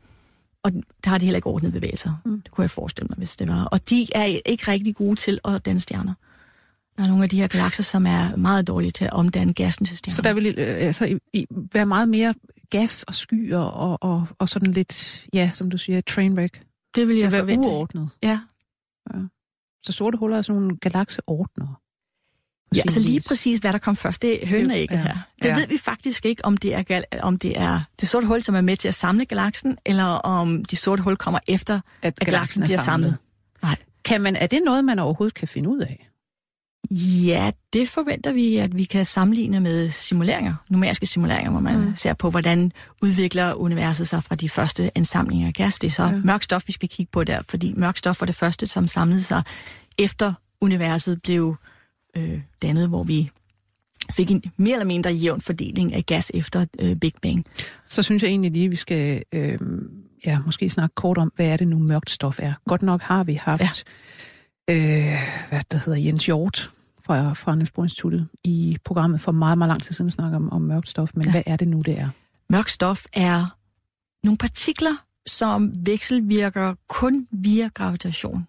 og 0.63 0.71
der 1.03 1.09
har 1.09 1.17
de 1.17 1.25
heller 1.25 1.37
ikke 1.37 1.47
ordnet 1.47 1.73
bevægelser. 1.73 2.21
Mm. 2.25 2.41
Det 2.41 2.51
kunne 2.51 2.63
jeg 2.63 2.71
forestille 2.71 3.07
mig, 3.07 3.17
hvis 3.17 3.35
det 3.35 3.47
var. 3.47 3.63
Og 3.63 3.89
de 3.89 4.07
er 4.15 4.23
ikke 4.45 4.71
rigtig 4.71 4.95
gode 4.95 5.15
til 5.15 5.39
at 5.45 5.65
danne 5.65 5.79
stjerner. 5.79 6.13
Der 6.97 7.03
er 7.03 7.07
nogle 7.07 7.23
af 7.23 7.29
de 7.29 7.39
her 7.39 7.47
galakser, 7.47 7.83
som 7.83 8.05
er 8.05 8.35
meget 8.35 8.67
dårlige 8.67 8.91
til 8.91 9.05
at 9.05 9.13
omdanne 9.13 9.53
gassen 9.53 9.85
til 9.85 9.97
stjerner. 9.97 10.15
Så 10.15 10.21
der 10.21 10.33
vil 10.33 10.55
øh, 10.57 10.87
altså, 10.87 11.05
i, 11.05 11.17
i, 11.33 11.45
være 11.49 11.85
meget 11.85 12.09
mere 12.09 12.33
gas 12.69 13.03
og 13.03 13.15
skyer 13.15 13.57
og, 13.57 14.03
og, 14.03 14.27
og 14.39 14.49
sådan 14.49 14.73
lidt, 14.73 15.25
ja, 15.33 15.51
som 15.53 15.69
du 15.69 15.77
siger, 15.77 16.01
trainwreck. 16.01 16.61
Det 16.95 17.07
vil 17.07 17.17
jeg 17.17 17.31
være 17.31 17.41
forvente. 17.41 17.69
uordnet. 17.69 18.09
Ja. 18.23 18.39
ja. 19.13 19.19
Så 19.85 19.91
sorte 19.91 20.17
huller 20.17 20.37
er 20.37 20.41
sådan 20.41 20.61
nogle 20.61 20.77
galakseordner. 20.77 21.79
Ja, 22.75 22.81
altså 22.81 22.99
lige 22.99 23.21
præcis, 23.27 23.59
hvad 23.59 23.73
der 23.73 23.79
kom 23.79 23.95
først, 23.95 24.21
det 24.21 24.47
er 24.47 24.73
ikke 24.75 24.95
ja. 24.95 25.01
her. 25.01 25.17
Det 25.41 25.49
ja. 25.49 25.55
ved 25.55 25.67
vi 25.67 25.77
faktisk 25.77 26.25
ikke, 26.25 26.45
om 26.45 26.57
det, 26.57 26.75
er, 26.75 27.01
om 27.21 27.37
det 27.37 27.59
er 27.59 27.81
det 28.01 28.09
sorte 28.09 28.27
hul, 28.27 28.43
som 28.43 28.55
er 28.55 28.61
med 28.61 28.77
til 28.77 28.87
at 28.87 28.95
samle 28.95 29.25
galaksen, 29.25 29.77
eller 29.85 30.03
om 30.03 30.65
de 30.65 30.75
sorte 30.75 31.03
hul 31.03 31.17
kommer 31.17 31.39
efter, 31.47 31.79
at, 32.01 32.13
at 32.21 32.25
galaksen 32.25 32.63
bliver 32.63 32.81
samlet. 32.81 33.09
samlet. 33.09 33.17
Nej. 33.63 33.75
Kan 34.05 34.21
man, 34.21 34.35
er 34.35 34.47
det 34.47 34.61
noget, 34.65 34.85
man 34.85 34.99
overhovedet 34.99 35.33
kan 35.33 35.47
finde 35.47 35.69
ud 35.69 35.79
af? 35.79 36.09
Ja, 36.91 37.51
det 37.73 37.89
forventer 37.89 38.31
vi, 38.31 38.57
at 38.57 38.77
vi 38.77 38.83
kan 38.83 39.05
sammenligne 39.05 39.59
med 39.59 39.89
simuleringer, 39.89 40.55
numeriske 40.69 41.05
simuleringer, 41.05 41.51
hvor 41.51 41.59
man 41.59 41.79
mm. 41.79 41.95
ser 41.95 42.13
på, 42.13 42.29
hvordan 42.29 42.71
udvikler 43.01 43.53
universet 43.53 44.07
sig 44.07 44.23
fra 44.23 44.35
de 44.35 44.49
første 44.49 44.97
ansamlinger 44.97 45.47
af 45.47 45.53
gas. 45.53 45.79
Det 45.79 45.87
er 45.87 45.91
så 45.91 46.03
ja. 46.03 46.21
mørk 46.23 46.43
stof, 46.43 46.63
vi 46.67 46.71
skal 46.71 46.89
kigge 46.89 47.09
på 47.11 47.23
der, 47.23 47.41
fordi 47.49 47.73
mørk 47.77 47.97
stof 47.97 48.21
var 48.21 48.25
det 48.25 48.35
første, 48.35 48.67
som 48.67 48.87
samlede 48.87 49.23
sig 49.23 49.43
efter 49.97 50.33
universet 50.61 51.21
blev 51.21 51.55
øh, 52.17 52.41
dannet, 52.61 52.89
hvor 52.89 53.03
vi 53.03 53.29
fik 54.11 54.31
en 54.31 54.43
mere 54.57 54.73
eller 54.73 54.85
mindre 54.85 55.11
jævn 55.11 55.41
fordeling 55.41 55.93
af 55.93 56.05
gas 56.05 56.31
efter 56.33 56.65
øh, 56.79 56.95
Big 56.95 57.13
Bang. 57.21 57.45
Så 57.85 58.03
synes 58.03 58.23
jeg 58.23 58.29
egentlig 58.29 58.51
lige, 58.51 58.69
vi 58.69 58.75
skal 58.75 59.23
øh, 59.31 59.57
ja, 60.25 60.39
måske 60.45 60.69
snakke 60.69 60.95
kort 60.95 61.17
om, 61.17 61.31
hvad 61.35 61.47
er 61.47 61.57
det 61.57 61.67
nu 61.67 61.79
mørkt 61.79 62.09
stof 62.09 62.39
er. 62.39 62.53
Godt 62.67 62.81
nok 62.81 63.01
har 63.01 63.23
vi 63.23 63.33
haft... 63.33 63.61
Ja 63.61 63.69
øh, 64.69 65.17
hvad 65.49 65.61
der 65.71 65.77
hedder, 65.77 65.99
Jens 65.99 66.25
Hjort 66.25 66.69
fra, 67.05 67.33
fra 67.33 67.55
Niels 67.55 67.71
Bohr 67.71 67.85
Instituttet 67.85 68.27
i 68.43 68.77
programmet 68.85 69.21
for 69.21 69.31
meget, 69.31 69.57
meget 69.57 69.69
lang 69.69 69.83
tid 69.83 69.93
siden 69.95 70.11
snakke 70.11 70.35
om, 70.35 70.49
om 70.49 70.61
mørkt 70.61 70.89
stof. 70.89 71.11
Men 71.13 71.25
ja. 71.25 71.31
hvad 71.31 71.43
er 71.45 71.55
det 71.55 71.67
nu, 71.67 71.81
det 71.81 71.99
er? 71.99 72.09
Mørkt 72.49 72.71
stof 72.71 73.05
er 73.13 73.57
nogle 74.23 74.37
partikler, 74.37 74.95
som 75.25 75.73
vekselvirker 75.85 76.75
kun 76.87 77.27
via 77.31 77.69
gravitation. 77.73 78.47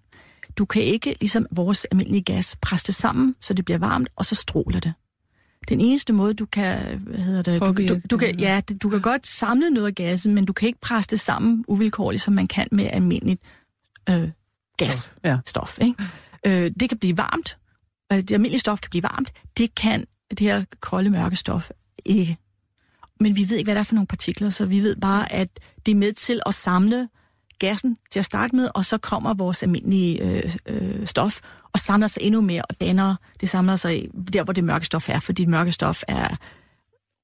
Du 0.56 0.64
kan 0.64 0.82
ikke, 0.82 1.16
ligesom 1.20 1.46
vores 1.50 1.84
almindelige 1.84 2.22
gas, 2.22 2.56
presse 2.62 2.86
det 2.86 2.94
sammen, 2.94 3.34
så 3.40 3.54
det 3.54 3.64
bliver 3.64 3.78
varmt, 3.78 4.08
og 4.16 4.24
så 4.24 4.34
stråler 4.34 4.80
det. 4.80 4.92
Den 5.68 5.80
eneste 5.80 6.12
måde, 6.12 6.34
du 6.34 6.46
kan, 6.46 6.98
hvad 6.98 7.18
hedder 7.18 7.42
det, 7.42 7.60
du, 7.60 7.94
du, 7.94 8.00
du, 8.10 8.16
kan, 8.16 8.38
ja, 8.38 8.60
du 8.82 8.88
kan 8.88 9.00
godt 9.00 9.26
samle 9.26 9.70
noget 9.70 9.86
af 9.86 9.94
gassen, 9.94 10.34
men 10.34 10.44
du 10.44 10.52
kan 10.52 10.66
ikke 10.66 10.80
presse 10.80 11.10
det 11.10 11.20
sammen 11.20 11.64
uvilkårligt, 11.68 12.22
som 12.22 12.34
man 12.34 12.48
kan 12.48 12.66
med 12.72 12.88
almindeligt 12.92 13.40
øh, 14.10 14.28
gas, 14.76 15.12
ja. 15.24 15.38
stof. 15.46 15.78
Ikke? 15.78 15.94
Øh, 16.46 16.70
det 16.80 16.88
kan 16.88 16.98
blive 16.98 17.16
varmt. 17.16 17.58
Øh, 18.12 18.18
det 18.18 18.32
almindelige 18.32 18.60
stof 18.60 18.80
kan 18.80 18.90
blive 18.90 19.02
varmt. 19.02 19.32
Det 19.58 19.74
kan 19.74 20.04
det 20.30 20.40
her 20.40 20.64
kolde, 20.80 21.10
mørke 21.10 21.36
stof 21.36 21.70
ikke. 22.06 22.36
Men 23.20 23.36
vi 23.36 23.48
ved 23.48 23.56
ikke, 23.56 23.66
hvad 23.66 23.74
der 23.74 23.80
er 23.80 23.84
for 23.84 23.94
nogle 23.94 24.06
partikler, 24.06 24.50
så 24.50 24.66
vi 24.66 24.80
ved 24.80 24.96
bare, 24.96 25.32
at 25.32 25.48
det 25.86 25.92
er 25.92 25.96
med 25.96 26.12
til 26.12 26.40
at 26.46 26.54
samle 26.54 27.08
gassen 27.58 27.96
til 28.10 28.18
at 28.18 28.24
starte 28.24 28.56
med, 28.56 28.68
og 28.74 28.84
så 28.84 28.98
kommer 28.98 29.34
vores 29.34 29.62
almindelige 29.62 30.22
øh, 30.22 30.54
øh, 30.66 31.06
stof 31.06 31.40
og 31.72 31.78
samler 31.78 32.06
sig 32.06 32.22
endnu 32.22 32.40
mere 32.40 32.62
og 32.62 32.80
danner, 32.80 33.16
det 33.40 33.48
samler 33.48 33.76
sig 33.76 34.08
der, 34.32 34.44
hvor 34.44 34.52
det 34.52 34.64
mørke 34.64 34.84
stof 34.86 35.08
er, 35.08 35.18
fordi 35.18 35.42
det 35.42 35.48
mørke 35.48 35.72
stof 35.72 36.02
er, 36.08 36.36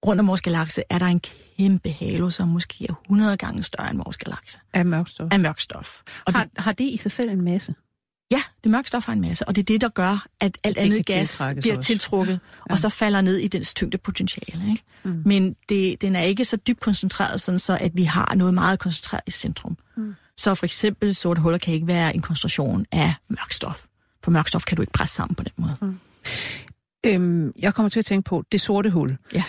rundt 0.07 0.21
om 0.21 0.29
vores 0.29 0.41
galakse, 0.41 0.83
er 0.91 0.99
der 0.99 1.07
en 1.07 1.21
kæmpe 1.21 1.91
halo, 1.91 2.31
som 2.31 2.49
måske 2.49 2.87
er 2.89 2.95
100 3.05 3.37
gange 3.37 3.63
større 3.63 3.91
end 3.91 3.99
vores 3.99 4.17
galakse. 4.17 4.59
Af 4.73 4.87
mørk 4.87 5.09
stof? 5.09 5.29
Af 5.31 5.41
mørk 5.41 5.61
stof. 5.61 6.03
Og 6.27 6.33
har, 6.33 6.45
det, 6.45 6.53
har 6.57 6.73
det 6.73 6.85
i 6.85 6.97
sig 6.97 7.11
selv 7.11 7.31
en 7.31 7.45
masse? 7.45 7.75
Ja, 8.31 8.43
det 8.65 8.73
mørke 8.73 8.89
stof 8.89 9.07
har 9.07 9.13
en 9.13 9.21
masse, 9.21 9.49
og 9.49 9.57
det 9.57 9.63
er 9.63 9.67
det, 9.67 9.81
der 9.81 9.89
gør, 9.89 10.27
at 10.41 10.59
alt 10.65 10.77
det 10.77 10.83
andet 10.83 11.07
gas 11.07 11.43
bliver 11.61 11.77
også. 11.77 11.87
tiltrukket, 11.87 12.33
ja. 12.33 12.73
og 12.73 12.79
så 12.79 12.89
falder 12.89 13.21
ned 13.21 13.37
i 13.37 13.49
dens 13.49 13.75
tyngdepotentiale. 13.75 14.71
Ikke? 14.71 14.83
Mm. 15.05 15.23
Men 15.25 15.57
det, 15.69 16.03
den 16.03 16.17
er 16.17 16.23
ikke 16.23 16.45
så 16.45 16.57
dybt 16.57 16.81
koncentreret, 16.81 17.41
sådan 17.41 17.59
så 17.59 17.79
at 17.81 17.91
vi 17.95 18.05
har 18.05 18.35
noget 18.35 18.55
meget 18.55 18.79
koncentreret 18.79 19.23
i 19.27 19.31
centrum. 19.31 19.77
Mm. 19.97 20.15
Så 20.37 20.55
for 20.55 20.67
eksempel 20.67 21.15
sorte 21.15 21.41
huller 21.41 21.59
kan 21.59 21.75
ikke 21.75 21.87
være 21.87 22.15
en 22.15 22.21
koncentration 22.21 22.87
af 22.93 23.15
mørk 23.29 23.53
stof. 23.53 23.85
For 24.25 24.31
mørk 24.31 24.49
stof 24.49 24.65
kan 24.65 24.77
du 24.77 24.83
ikke 24.83 24.93
presse 24.93 25.15
sammen 25.15 25.35
på 25.35 25.43
den 25.43 25.53
måde. 25.57 25.77
Mm. 25.81 25.99
Øhm, 27.07 27.53
jeg 27.59 27.75
kommer 27.75 27.91
til 27.91 27.99
at 27.99 28.05
tænke 28.05 28.29
på 28.29 28.45
det 28.53 28.61
sorte 28.61 28.91
hul. 28.91 29.17
Ja 29.35 29.45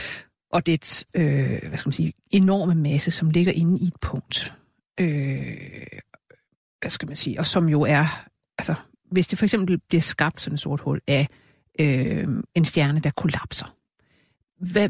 og 0.54 0.66
det 0.66 1.04
øh, 1.16 1.60
hvad 1.68 1.78
skal 1.78 1.88
man 1.88 1.94
sige, 1.94 2.14
enorme 2.30 2.76
masse, 2.76 3.12
som 3.12 3.30
ligger 3.30 3.52
inde 3.52 3.80
i 3.80 3.88
et 3.88 3.96
punkt. 4.02 4.54
Øh, 5.00 5.88
hvad 6.82 6.90
skal 6.90 7.08
man 7.08 7.16
sige, 7.16 7.40
og 7.40 7.46
som 7.46 7.70
jo 7.70 7.82
er, 7.82 8.28
altså, 8.58 8.76
hvis 9.12 9.28
det 9.28 9.40
for 9.40 9.46
eksempel 9.46 9.80
bliver 9.90 10.02
skabt 10.02 10.42
sådan 10.42 10.54
et 10.54 10.60
sort 10.60 10.80
hul 10.80 11.02
af 11.08 11.28
øh, 11.80 12.28
en 12.56 12.66
stjerne, 12.66 13.00
der 13.00 13.12
kollapser, 13.12 13.76
hvad, 14.62 14.90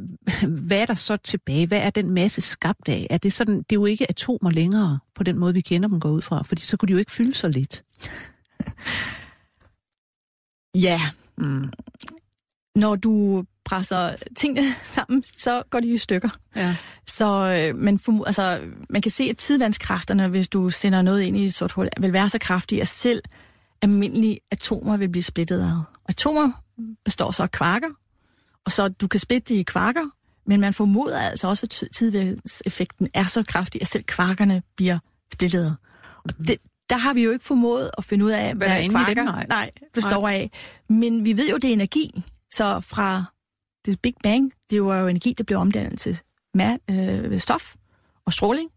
hvad 0.67 0.82
er 0.82 0.86
der 0.86 0.93
så 0.93 1.17
tilbage? 1.17 1.67
Hvad 1.67 1.82
er 1.82 1.89
den 1.89 2.13
masse 2.13 2.41
skabt 2.41 2.89
af? 2.89 3.08
Er 3.10 3.17
det, 3.17 3.34
sådan, 3.34 3.58
det 3.58 3.71
er 3.71 3.76
jo 3.76 3.86
ikke 3.86 4.10
atomer 4.10 4.52
længere, 4.52 5.00
på 5.15 5.24
den 5.24 5.38
måde, 5.38 5.54
vi 5.54 5.62
kender 5.62 5.89
dem 5.89 6.00
går 6.00 6.10
ud 6.10 6.21
fra, 6.21 6.41
fordi 6.41 6.62
så 6.62 6.78
kunne 6.78 6.88
de 6.88 6.91
jo 6.91 7.00
ikke 7.00 7.12
fylde 7.12 7.34
så 7.34 7.47
lidt. 7.47 7.84
Ja. 10.76 11.02
Mm. 11.38 11.69
Når 12.76 12.95
du 12.95 13.43
presser 13.65 14.15
tingene 14.38 14.76
sammen, 14.84 15.24
så 15.24 15.63
går 15.69 15.80
de 15.80 15.93
i 15.93 15.97
stykker. 15.97 16.30
Ja. 16.56 16.76
Så 17.08 17.26
øh, 17.26 17.78
man, 17.78 18.00
altså, 18.26 18.60
man 18.89 19.02
kan 19.02 19.12
se, 19.12 19.24
at 19.24 19.38
tidvandskræfterne, 19.38 20.28
hvis 20.28 20.47
du 20.47 20.69
sender 20.69 21.02
noget 21.02 21.21
ind 21.21 21.38
i 21.38 21.45
et 21.45 21.54
sort 21.54 21.71
hul, 21.71 21.89
vil 22.00 22.13
være 22.13 22.30
så 22.30 22.39
kraftige, 22.39 22.82
at 22.82 22.88
selv 22.88 23.21
almindelige 23.82 24.39
atomer 24.52 24.97
vil 24.97 25.10
blive 25.10 25.24
splittet 25.24 25.62
ad. 25.62 25.82
Atomer 26.10 26.52
består 27.06 27.32
så 27.32 27.43
af 27.43 27.52
kvarker, 27.52 27.89
og 28.65 28.71
så 28.71 28.88
du 28.88 29.08
kan 29.08 29.19
splitte 29.19 29.54
de 29.54 29.60
i 29.60 29.63
kvarker, 29.63 30.06
men 30.45 30.62
man 30.62 30.74
formoder 30.74 31.19
altså 31.19 31.47
også, 31.47 31.65
at 31.65 31.89
tidvandseffekten 31.93 33.08
er 33.13 33.24
så 33.24 33.43
kraftig, 33.47 33.82
at 33.82 33.88
selv 33.88 34.04
kvarkerne 34.04 34.62
bliver 34.75 35.00
splittet 35.33 35.65
ad. 35.65 35.71
Og 36.23 36.48
det, 36.48 36.58
der 36.90 36.98
har 36.98 37.13
vi 37.13 37.23
jo 37.23 37.31
ikke 37.31 37.46
formået 37.46 37.92
at 37.98 38.06
finde 38.06 38.25
ud 38.25 38.31
af, 38.31 38.56
hvad, 38.56 38.67
hvad 38.67 38.90
kvarker 38.90 39.23
nej. 39.23 39.46
Nej, 39.50 39.71
består 39.94 40.21
nej. 40.21 40.33
af. 40.33 40.52
Men 40.90 41.25
vi 41.25 41.38
ved 41.38 41.50
jo, 41.50 41.56
det 41.56 41.69
er 41.69 41.73
energi. 41.73 42.23
Så 42.52 42.79
fra 42.79 43.25
det 43.86 44.02
Big 44.02 44.13
Bang, 44.23 44.54
det 44.69 44.84
var 44.84 45.00
jo 45.00 45.08
energi, 45.08 45.34
der 45.38 45.44
blev 45.44 45.60
omdannet 45.60 46.00
til 46.00 46.19
mad, 46.54 46.77
øh, 46.90 47.40
stof 47.40 47.75
og 48.25 48.34
stråling. 48.34 48.69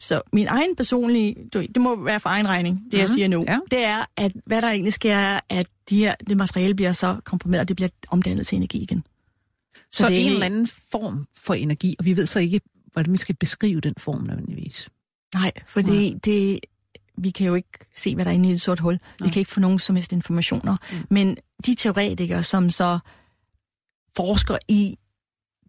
Så 0.00 0.22
min 0.32 0.46
egen 0.46 0.76
personlige, 0.76 1.36
det 1.52 1.82
må 1.82 2.04
være 2.04 2.20
for 2.20 2.28
egen 2.28 2.48
regning, 2.48 2.76
det 2.76 2.92
mm, 2.92 2.98
jeg 2.98 3.06
mhm. 3.08 3.14
siger 3.14 3.28
nu, 3.28 3.44
ja. 3.48 3.58
det 3.70 3.78
er, 3.78 4.04
at 4.16 4.32
hvad 4.46 4.62
der 4.62 4.68
egentlig 4.68 4.92
sker, 4.92 5.16
er, 5.16 5.40
at 5.48 5.66
de 5.90 5.98
her, 5.98 6.14
det 6.28 6.36
materiale 6.36 6.74
bliver 6.74 6.92
så 6.92 7.20
komprimeret, 7.24 7.68
det 7.68 7.76
bliver 7.76 7.88
omdannet 8.08 8.46
til 8.46 8.56
energi 8.56 8.78
igen. 8.82 9.04
Så, 9.74 9.82
så 9.98 10.06
det 10.08 10.16
er 10.16 10.26
en 10.26 10.32
eller 10.32 10.46
anden 10.46 10.68
form 10.92 11.26
for 11.36 11.54
energi, 11.54 11.96
og 11.98 12.04
vi 12.04 12.16
ved 12.16 12.26
så 12.26 12.38
ikke, 12.38 12.60
hvordan 12.92 13.12
vi 13.12 13.18
skal 13.18 13.34
beskrive 13.34 13.80
den 13.80 13.94
form 13.98 14.22
nødvendigvis. 14.22 14.88
Nej, 15.34 15.52
fordi 15.66 16.08
ja. 16.08 16.18
det, 16.24 16.60
vi 17.18 17.30
kan 17.30 17.46
jo 17.46 17.54
ikke 17.54 17.78
se, 17.94 18.14
hvad 18.14 18.24
der 18.24 18.30
er 18.30 18.34
inde 18.34 18.48
i 18.48 18.52
et 18.52 18.60
sort 18.60 18.80
hul. 18.80 18.92
Nej. 18.92 19.26
Vi 19.26 19.32
kan 19.32 19.40
ikke 19.40 19.50
få 19.50 19.60
nogen 19.60 19.78
som 19.78 19.96
helst 19.96 20.12
informationer. 20.12 20.76
Mm. 20.92 20.96
Men 21.10 21.36
de 21.66 21.74
teoretikere, 21.74 22.42
som 22.42 22.70
så 22.70 22.98
forsker 24.18 24.58
i 24.68 24.98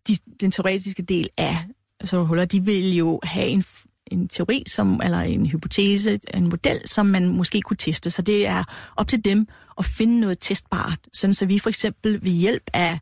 de, 0.07 0.17
den 0.41 0.51
teoretiske 0.51 1.01
del 1.01 1.29
af 1.37 1.57
sorte 2.03 2.25
huller, 2.25 2.45
de 2.45 2.65
vil 2.65 2.95
jo 2.95 3.19
have 3.23 3.47
en, 3.47 3.63
en 4.07 4.27
teori, 4.27 4.63
som, 4.67 5.01
eller 5.03 5.19
en 5.19 5.45
hypotese, 5.45 6.19
en 6.33 6.49
model, 6.49 6.81
som 6.85 7.05
man 7.05 7.27
måske 7.27 7.61
kunne 7.61 7.77
teste. 7.77 8.09
Så 8.09 8.21
det 8.21 8.47
er 8.47 8.63
op 8.95 9.07
til 9.07 9.25
dem 9.25 9.47
at 9.77 9.85
finde 9.85 10.19
noget 10.19 10.37
testbart, 10.39 10.99
sådan 11.13 11.33
så 11.33 11.45
vi 11.45 11.59
for 11.59 11.69
eksempel 11.69 12.23
ved 12.23 12.31
hjælp 12.31 12.69
af 12.73 12.99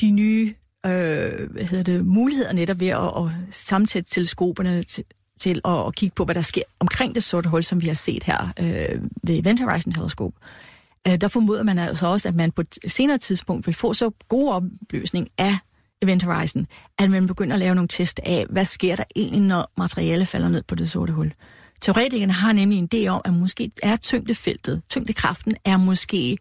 de 0.00 0.10
nye 0.10 0.54
øh, 0.86 1.50
hvad 1.50 1.64
hedder 1.64 1.82
det, 1.82 2.06
muligheder 2.06 2.52
netop 2.52 2.80
ved 2.80 2.88
at, 2.88 3.12
at 3.16 3.54
samtætte 3.54 4.10
teleskoperne 4.10 4.82
til, 4.82 5.04
til 5.40 5.60
at, 5.64 5.86
at 5.86 5.94
kigge 5.94 6.14
på, 6.14 6.24
hvad 6.24 6.34
der 6.34 6.42
sker 6.42 6.62
omkring 6.80 7.14
det 7.14 7.22
sorte 7.22 7.48
hul, 7.48 7.64
som 7.64 7.80
vi 7.80 7.86
har 7.86 7.94
set 7.94 8.24
her 8.24 8.52
øh, 8.60 9.02
ved 9.22 9.38
Event 9.38 9.60
Horizon 9.60 9.92
Teleskop. 9.92 10.32
Øh, 10.42 10.73
der 11.04 11.28
formoder 11.28 11.62
man 11.62 11.78
altså 11.78 12.06
også, 12.06 12.28
at 12.28 12.34
man 12.34 12.52
på 12.52 12.60
et 12.60 12.78
senere 12.86 13.18
tidspunkt 13.18 13.66
vil 13.66 13.74
få 13.74 13.94
så 13.94 14.10
god 14.28 14.52
opløsning 14.52 15.28
af 15.38 15.58
Event 16.02 16.22
Horizon, 16.22 16.66
at 16.98 17.10
man 17.10 17.26
begynder 17.26 17.54
at 17.54 17.60
lave 17.60 17.74
nogle 17.74 17.88
test 17.88 18.20
af, 18.24 18.46
hvad 18.50 18.64
sker 18.64 18.96
der 18.96 19.04
egentlig, 19.16 19.40
når 19.40 19.72
materiale 19.76 20.26
falder 20.26 20.48
ned 20.48 20.62
på 20.62 20.74
det 20.74 20.90
sorte 20.90 21.12
hul. 21.12 21.32
Teoretikerne 21.80 22.32
har 22.32 22.52
nemlig 22.52 22.78
en 22.78 22.88
idé 22.94 23.06
om, 23.06 23.20
at 23.24 23.32
måske 23.32 23.70
er 23.82 23.96
tyngdefeltet, 23.96 24.82
tyngdekraften 24.88 25.54
er 25.64 25.76
måske 25.76 26.38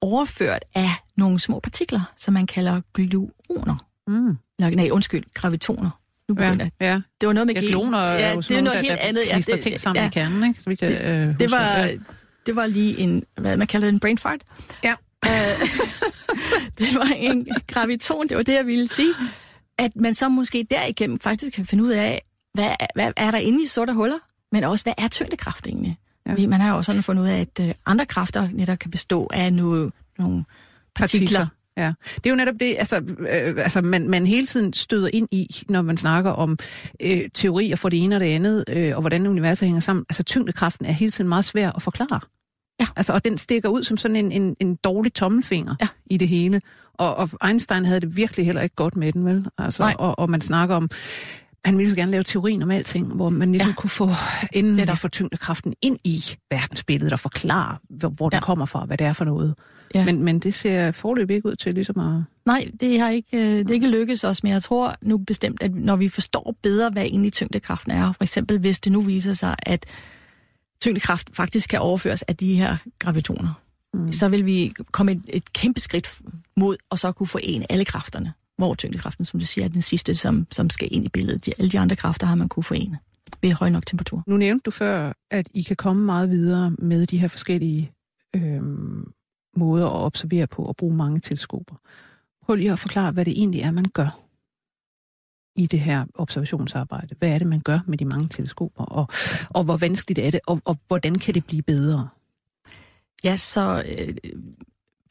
overført 0.00 0.64
af 0.74 0.90
nogle 1.16 1.38
små 1.38 1.60
partikler, 1.60 2.12
som 2.16 2.34
man 2.34 2.46
kalder 2.46 2.80
gluoner. 2.94 3.86
Mm. 4.06 4.36
Eller, 4.58 4.76
nej, 4.76 4.88
undskyld, 4.92 5.24
gravitoner. 5.34 5.90
Nu 6.28 6.34
begynder 6.34 6.68
ja, 6.80 6.86
ja. 6.86 7.00
Det 7.20 7.26
var 7.26 7.32
noget 7.32 7.46
med 7.46 7.54
ja, 7.54 7.60
gluoner 7.60 7.98
ja, 7.98 8.36
det 8.36 8.50
er 8.50 8.60
noget 8.60 8.80
helt 8.80 8.98
andet. 8.98 9.22
Ja, 9.30 9.36
det, 9.36 9.60
ting 9.60 9.80
sammen 9.80 10.02
ja, 10.02 10.08
i 10.08 10.10
kernen, 10.10 10.48
ikke? 10.48 10.62
Så 10.62 10.70
vi 10.70 10.74
kan, 10.74 10.88
det, 10.88 11.00
øh, 11.00 11.38
det, 11.38 11.50
var, 11.50 11.76
ja. 11.76 11.96
Det 12.46 12.56
var 12.56 12.66
lige 12.66 12.98
en, 12.98 13.24
hvad 13.40 13.56
man 13.56 13.66
kalder 13.66 13.86
det, 13.86 13.92
en 13.92 14.00
brain 14.00 14.18
fart. 14.18 14.40
Ja. 14.84 14.94
Uh, 15.26 15.68
det 16.78 16.94
var 16.94 17.12
en 17.16 17.48
graviton, 17.66 18.28
det 18.28 18.36
var 18.36 18.42
det, 18.42 18.54
jeg 18.54 18.66
ville 18.66 18.88
sige. 18.88 19.14
At 19.78 19.96
man 19.96 20.14
så 20.14 20.28
måske 20.28 20.66
derigennem 20.70 21.20
faktisk 21.20 21.52
kan 21.52 21.64
finde 21.64 21.84
ud 21.84 21.90
af, 21.90 22.22
hvad, 22.54 22.70
hvad 22.94 23.12
er 23.16 23.30
der 23.30 23.38
inde 23.38 23.62
i 23.62 23.66
sorte 23.66 23.92
huller, 23.92 24.18
men 24.52 24.64
også, 24.64 24.84
hvad 24.84 24.94
er 24.98 25.08
tyngdekraft 25.08 25.66
egentlig? 25.66 25.98
Ja. 26.26 26.46
Man 26.46 26.60
har 26.60 26.70
jo 26.70 26.76
også 26.76 26.86
sådan 26.86 27.02
fundet 27.02 27.22
ud 27.22 27.28
af, 27.28 27.40
at 27.40 27.64
uh, 27.64 27.70
andre 27.86 28.06
kræfter 28.06 28.48
netop 28.52 28.78
kan 28.78 28.90
bestå 28.90 29.30
af 29.32 29.52
nu, 29.52 29.90
nogle 30.18 30.44
partikler. 30.94 31.38
partikler. 31.38 31.46
Ja, 31.76 31.92
det 32.16 32.26
er 32.26 32.30
jo 32.30 32.36
netop 32.36 32.54
det, 32.60 32.76
altså, 32.78 32.96
øh, 33.18 33.54
altså 33.56 33.80
man, 33.80 34.10
man 34.10 34.26
hele 34.26 34.46
tiden 34.46 34.72
støder 34.72 35.08
ind 35.12 35.28
i, 35.30 35.64
når 35.68 35.82
man 35.82 35.96
snakker 35.96 36.30
om 36.30 36.58
øh, 37.00 37.22
teorier 37.34 37.76
for 37.76 37.88
det 37.88 38.04
ene 38.04 38.16
og 38.16 38.20
det 38.20 38.26
andet, 38.26 38.64
øh, 38.68 38.94
og 38.96 39.00
hvordan 39.00 39.26
universet 39.26 39.66
hænger 39.66 39.80
sammen. 39.80 40.04
Altså 40.08 40.22
tyngdekraften 40.22 40.86
er 40.86 40.92
hele 40.92 41.10
tiden 41.10 41.28
meget 41.28 41.44
svær 41.44 41.70
at 41.70 41.82
forklare. 41.82 42.20
Ja. 42.80 42.86
Altså, 42.96 43.12
og 43.12 43.24
den 43.24 43.38
stikker 43.38 43.68
ud 43.68 43.82
som 43.82 43.96
sådan 43.96 44.16
en, 44.16 44.32
en, 44.32 44.56
en 44.60 44.76
dårlig 44.76 45.14
tommelfinger 45.14 45.74
ja. 45.80 45.88
i 46.06 46.16
det 46.16 46.28
hele. 46.28 46.60
Og, 46.94 47.16
og 47.16 47.30
Einstein 47.46 47.84
havde 47.84 48.00
det 48.00 48.16
virkelig 48.16 48.46
heller 48.46 48.62
ikke 48.62 48.76
godt 48.76 48.96
med 48.96 49.12
den, 49.12 49.24
vel? 49.24 49.46
Altså, 49.58 49.94
og, 49.98 50.18
og 50.18 50.30
man 50.30 50.40
snakker 50.40 50.74
om 50.74 50.90
han 51.64 51.78
ville 51.78 51.90
så 51.90 51.96
gerne 51.96 52.12
lave 52.12 52.22
teorien 52.22 52.62
om 52.62 52.70
alting, 52.70 53.14
hvor 53.14 53.28
man 53.28 53.52
ligesom 53.52 53.70
ja. 53.70 53.74
kunne 53.74 53.90
få 53.90 54.08
endelig 54.52 54.98
få 54.98 55.08
tyngdekraften 55.08 55.74
ind 55.82 55.98
i 56.04 56.20
verdensbilledet 56.50 57.12
og 57.12 57.20
forklare, 57.20 57.76
hvor, 57.90 58.08
hvor 58.08 58.28
ja. 58.32 58.36
den 58.36 58.42
kommer 58.42 58.66
fra, 58.66 58.84
hvad 58.84 58.98
det 58.98 59.06
er 59.06 59.12
for 59.12 59.24
noget. 59.24 59.54
Ja. 59.94 60.04
Men, 60.04 60.22
men 60.22 60.38
det 60.38 60.54
ser 60.54 60.90
forløb 60.90 61.30
ikke 61.30 61.48
ud 61.48 61.56
til 61.56 61.74
ligesom 61.74 62.00
at... 62.00 62.22
Nej, 62.46 62.70
det 62.80 63.00
har 63.00 63.08
ikke, 63.08 63.28
øh, 63.36 63.58
det 63.58 63.70
ikke 63.70 63.90
lykkes 63.90 64.24
os, 64.24 64.42
men 64.42 64.52
jeg 64.52 64.62
tror 64.62 64.94
nu 65.02 65.18
bestemt, 65.18 65.62
at 65.62 65.74
når 65.74 65.96
vi 65.96 66.08
forstår 66.08 66.56
bedre, 66.62 66.90
hvad 66.90 67.02
egentlig 67.02 67.32
tyngdekraften 67.32 67.92
er, 67.92 68.12
for 68.12 68.22
eksempel 68.24 68.58
hvis 68.58 68.80
det 68.80 68.92
nu 68.92 69.00
viser 69.00 69.32
sig, 69.32 69.56
at 69.58 69.86
tyngdekraft 70.84 71.36
faktisk 71.36 71.68
kan 71.68 71.80
overføres 71.80 72.22
af 72.22 72.36
de 72.36 72.54
her 72.54 72.76
gravitoner, 72.98 73.60
mm. 73.94 74.12
så 74.12 74.28
vil 74.28 74.46
vi 74.46 74.72
komme 74.92 75.12
et, 75.12 75.22
et 75.28 75.52
kæmpe 75.52 75.80
skridt 75.80 76.18
mod 76.56 76.76
at 76.92 76.98
så 76.98 77.12
kunne 77.12 77.26
forene 77.26 77.72
alle 77.72 77.84
kræfterne 77.84 78.32
hvor 78.58 78.74
tyngdekraften, 78.74 79.24
som 79.24 79.40
du 79.40 79.46
siger, 79.46 79.64
er 79.64 79.68
den 79.68 79.82
sidste, 79.82 80.14
som, 80.14 80.46
som 80.50 80.70
skal 80.70 80.88
ind 80.90 81.04
i 81.04 81.08
billedet. 81.08 81.46
De, 81.46 81.52
alle 81.58 81.70
de 81.70 81.78
andre 81.78 81.96
kræfter 81.96 82.26
har 82.26 82.34
man 82.34 82.48
kunne 82.48 82.64
forene 82.64 82.98
ved 83.42 83.52
høj 83.52 83.68
nok 83.68 83.86
temperatur. 83.86 84.22
Nu 84.26 84.36
nævnte 84.36 84.62
du 84.62 84.70
før, 84.70 85.12
at 85.30 85.48
I 85.54 85.62
kan 85.62 85.76
komme 85.76 86.04
meget 86.04 86.30
videre 86.30 86.70
med 86.78 87.06
de 87.06 87.18
her 87.18 87.28
forskellige 87.28 87.92
øh, 88.36 88.62
måder 89.56 89.86
at 89.86 89.92
observere 89.92 90.46
på 90.46 90.62
og 90.62 90.76
bruge 90.76 90.96
mange 90.96 91.20
teleskoper. 91.20 91.74
Prøv 92.46 92.56
lige 92.56 92.72
at 92.72 92.78
forklare, 92.78 93.12
hvad 93.12 93.24
det 93.24 93.32
egentlig 93.38 93.60
er, 93.60 93.70
man 93.70 93.84
gør 93.94 94.23
i 95.56 95.66
det 95.66 95.80
her 95.80 96.04
observationsarbejde. 96.14 97.14
Hvad 97.18 97.28
er 97.28 97.38
det, 97.38 97.46
man 97.46 97.60
gør 97.60 97.78
med 97.86 97.98
de 97.98 98.04
mange 98.04 98.28
teleskoper, 98.28 98.84
og, 98.84 99.08
og 99.50 99.64
hvor 99.64 99.76
vanskeligt 99.76 100.18
er 100.18 100.30
det, 100.30 100.40
og, 100.46 100.60
og 100.64 100.76
hvordan 100.86 101.14
kan 101.14 101.34
det 101.34 101.46
blive 101.46 101.62
bedre? 101.62 102.08
Ja, 103.24 103.36
så 103.36 103.84
øh, 103.98 104.14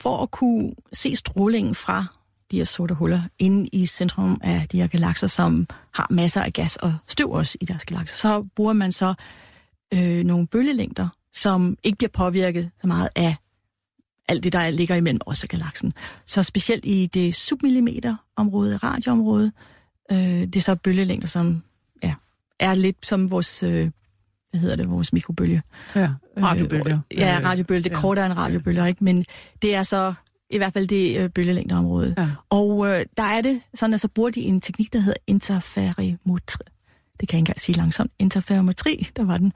for 0.02 0.24
at 0.24 0.32
kunne 0.32 0.72
se 0.94 1.16
strålingen 1.16 1.76
fra 1.76 2.06
de 2.52 2.58
her 2.58 2.64
sorte 2.64 2.94
huller 2.94 3.22
inde 3.39 3.70
i 3.74 3.86
centrum 3.86 4.41
af 4.44 4.68
de 4.72 4.82
her 4.82 4.88
galakser, 4.88 5.28
som 5.28 5.68
har 5.94 6.08
masser 6.10 6.41
af 6.41 6.54
gas 6.54 6.76
og 6.76 6.94
støv 7.08 7.32
også 7.32 7.58
i 7.62 7.66
deres 7.66 7.86
galakser. 7.86 8.16
Så 8.16 8.48
bruger 8.56 8.74
man 8.74 8.91
så 8.91 9.14
øh, 9.94 10.24
nogle 10.24 10.48
bølgelængder, 10.48 11.08
som 11.34 11.78
ikke 11.84 11.98
bliver 11.98 12.12
påvirket 12.14 12.72
så 12.82 12.88
meget 12.88 13.10
af 13.16 13.36
alt 14.30 14.44
det, 14.44 14.54
der 14.54 14.70
ligger 14.70 14.96
imellem 14.96 15.22
os 15.26 15.44
og 15.44 15.50
galaksen. 15.50 15.94
Så 16.26 16.44
specielt 16.44 16.86
i 16.86 17.06
det 17.06 17.36
submillimeterområde, 17.36 18.78
radioområde, 18.78 19.52
øh, 20.12 20.18
det 20.18 20.56
er 20.56 20.62
så 20.62 20.76
bølgelængder, 20.76 21.28
som 21.28 21.64
ja, 22.04 22.14
er 22.60 22.74
lidt 22.74 23.06
som 23.06 23.32
vores, 23.32 23.64
øh, 23.64 23.91
hvad 24.51 24.60
hedder 24.62 24.76
det, 24.76 24.89
vores 24.89 25.14
mikrobølge. 25.14 25.62
Ja, 25.95 26.10
radiobølger. 26.38 26.99
Øh, 27.14 27.20
ja, 27.20 27.39
radiobølge. 27.43 27.84
Det 27.84 27.91
er 27.91 27.95
ja. 27.95 28.01
kortere 28.01 28.26
end 28.26 28.34
radiobølger, 28.34 28.86
ikke? 28.86 29.04
Men 29.04 29.26
det 29.62 29.76
er 29.76 29.84
så 29.84 30.14
i 30.49 30.58
hvert 30.58 30.74
fald 30.74 30.88
det 30.88 31.20
øh, 31.20 31.30
bølgelængdeområde. 31.30 32.16
Ja. 32.18 32.30
Og 32.49 32.88
øh, 32.88 33.06
der 33.18 33.24
er 33.24 33.41
det 33.41 33.62
sådan, 33.74 33.93
at 33.93 33.99
så 33.99 34.08
bruger 34.08 34.30
de 34.30 34.41
en 34.41 34.62
teknik, 34.62 34.93
der 34.93 34.99
hedder 34.99 35.20
interferometri. 35.28 36.64
Det 37.20 37.30
kan 37.30 37.36
jeg 37.36 37.38
ikke 37.38 37.38
engang 37.38 37.60
sige 37.60 37.78
langsomt. 37.78 38.12
Interferometri, 38.20 39.08
der 39.16 39.24
var 39.24 39.38
den. 39.38 39.54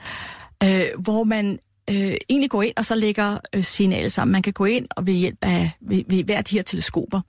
Øh, 0.63 0.85
hvor 0.99 1.23
man 1.23 1.59
øh, 1.89 2.15
egentlig 2.29 2.49
går 2.49 2.63
ind 2.63 2.73
og 2.77 2.85
så 2.85 2.95
lægger 2.95 3.37
øh, 3.55 3.63
signalet 3.63 4.11
sammen. 4.11 4.31
Man 4.31 4.41
kan 4.41 4.53
gå 4.53 4.65
ind 4.65 4.87
og 4.95 5.07
ved 5.07 5.13
hjælp 5.13 5.37
af 5.41 5.71
ved, 5.81 6.03
ved 6.09 6.23
hver 6.23 6.41
de 6.41 6.55
her 6.55 6.63
teleskoper. 6.63 7.21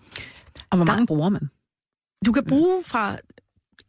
Og 0.71 0.77
hvor 0.77 0.85
mange 0.85 1.01
der, 1.01 1.07
bruger 1.07 1.29
man? 1.29 1.51
Du 2.27 2.33
kan 2.33 2.45
bruge 2.45 2.85
fra 2.85 3.17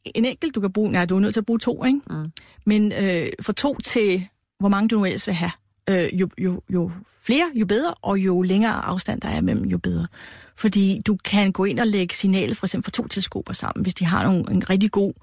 en 0.05 0.25
enkelt, 0.25 0.55
du 0.55 0.61
kan 0.61 0.73
bruge, 0.73 0.91
nej, 0.91 1.05
du 1.05 1.15
er 1.15 1.19
nødt 1.19 1.33
til 1.33 1.41
at 1.41 1.45
bruge 1.45 1.59
to, 1.59 1.85
ikke? 1.85 1.99
Mm. 2.09 2.31
Men 2.65 2.91
øh, 2.91 3.27
fra 3.41 3.53
to 3.53 3.77
til, 3.83 4.27
hvor 4.59 4.69
mange 4.69 4.87
du 4.87 4.97
nu 4.97 5.05
ellers 5.05 5.27
vil 5.27 5.35
have 5.35 5.51
øh, 5.89 6.19
jo, 6.19 6.29
jo, 6.37 6.61
jo 6.69 6.91
flere, 7.21 7.51
jo 7.55 7.65
bedre, 7.65 7.93
og 7.93 8.19
jo 8.19 8.41
længere 8.41 8.85
afstand 8.85 9.21
der 9.21 9.29
er 9.29 9.41
mellem, 9.41 9.65
jo 9.65 9.77
bedre. 9.77 10.07
Fordi 10.55 11.01
du 11.07 11.17
kan 11.25 11.51
gå 11.51 11.65
ind 11.65 11.79
og 11.79 11.87
lægge 11.87 12.15
signalet 12.15 12.57
for 12.57 12.65
eksempel 12.65 12.85
for 12.85 12.91
to 12.91 13.07
teleskoper 13.07 13.53
sammen, 13.53 13.83
hvis 13.83 13.93
de 13.93 14.05
har 14.05 14.23
nogle, 14.23 14.51
en 14.51 14.69
rigtig 14.69 14.91
god 14.91 15.13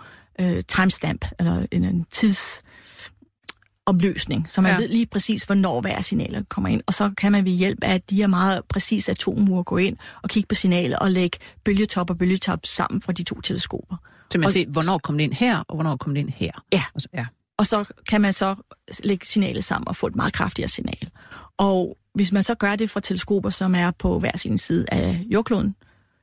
øh, 0.41 0.63
timestamp, 0.69 1.25
eller 1.39 1.67
en, 1.73 1.85
en 1.85 2.07
tids 2.11 2.63
omløsning, 3.87 4.47
så 4.49 4.61
man 4.61 4.73
ja. 4.73 4.79
ved 4.79 4.89
lige 4.89 5.07
præcis, 5.07 5.43
hvornår 5.43 5.81
hver 5.81 6.01
signaler 6.01 6.43
kommer 6.49 6.69
ind. 6.69 6.83
Og 6.87 6.95
så 6.95 7.11
kan 7.19 7.33
man 7.33 7.45
ved 7.45 7.53
hjælp 7.53 7.79
af 7.85 8.03
de 8.03 8.17
her 8.17 8.27
meget 8.27 8.65
præcise 8.69 9.11
atommure 9.11 9.65
gå 9.65 9.77
ind 9.77 9.97
og 10.23 10.29
kigge 10.29 10.47
på 10.47 10.55
signalet 10.55 10.99
og 10.99 11.11
lægge 11.11 11.39
bølgetop 11.65 12.11
og 12.11 12.19
bølgetop 12.19 12.61
sammen 12.65 13.03
fra 13.03 13.13
de 13.13 13.23
to 13.23 13.41
teleskoper. 13.41 13.97
Så 14.33 14.39
man 14.39 14.47
og, 14.47 14.53
se, 14.53 14.67
hvornår 14.67 14.99
kom 14.99 15.19
det 15.19 15.25
ind 15.25 15.33
her, 15.33 15.59
og 15.69 15.75
hvornår 15.75 15.97
kom 15.97 16.15
det 16.15 16.21
ind 16.21 16.31
her? 16.31 16.51
Ja. 16.73 16.83
Altså, 16.95 17.09
ja. 17.15 17.27
Og 17.59 17.67
så 17.67 17.85
kan 18.09 18.21
man 18.21 18.33
så 18.33 18.55
lægge 19.05 19.27
signalet 19.27 19.65
sammen 19.65 19.89
og 19.89 19.97
få 19.97 20.07
et 20.07 20.17
meget 20.17 20.33
kraftigere 20.33 20.69
signal. 20.69 21.11
Og 21.59 21.97
hvis 22.15 22.33
man 22.33 22.43
så 22.43 22.55
gør 22.55 22.77
det 22.77 22.91
fra 22.91 23.01
teleskoper, 23.01 23.51
som 23.51 23.75
er 23.75 23.91
på 23.91 24.19
hver 24.19 24.37
sin 24.37 24.59
side 24.59 24.85
af 24.93 25.23
jordkloden, 25.33 25.75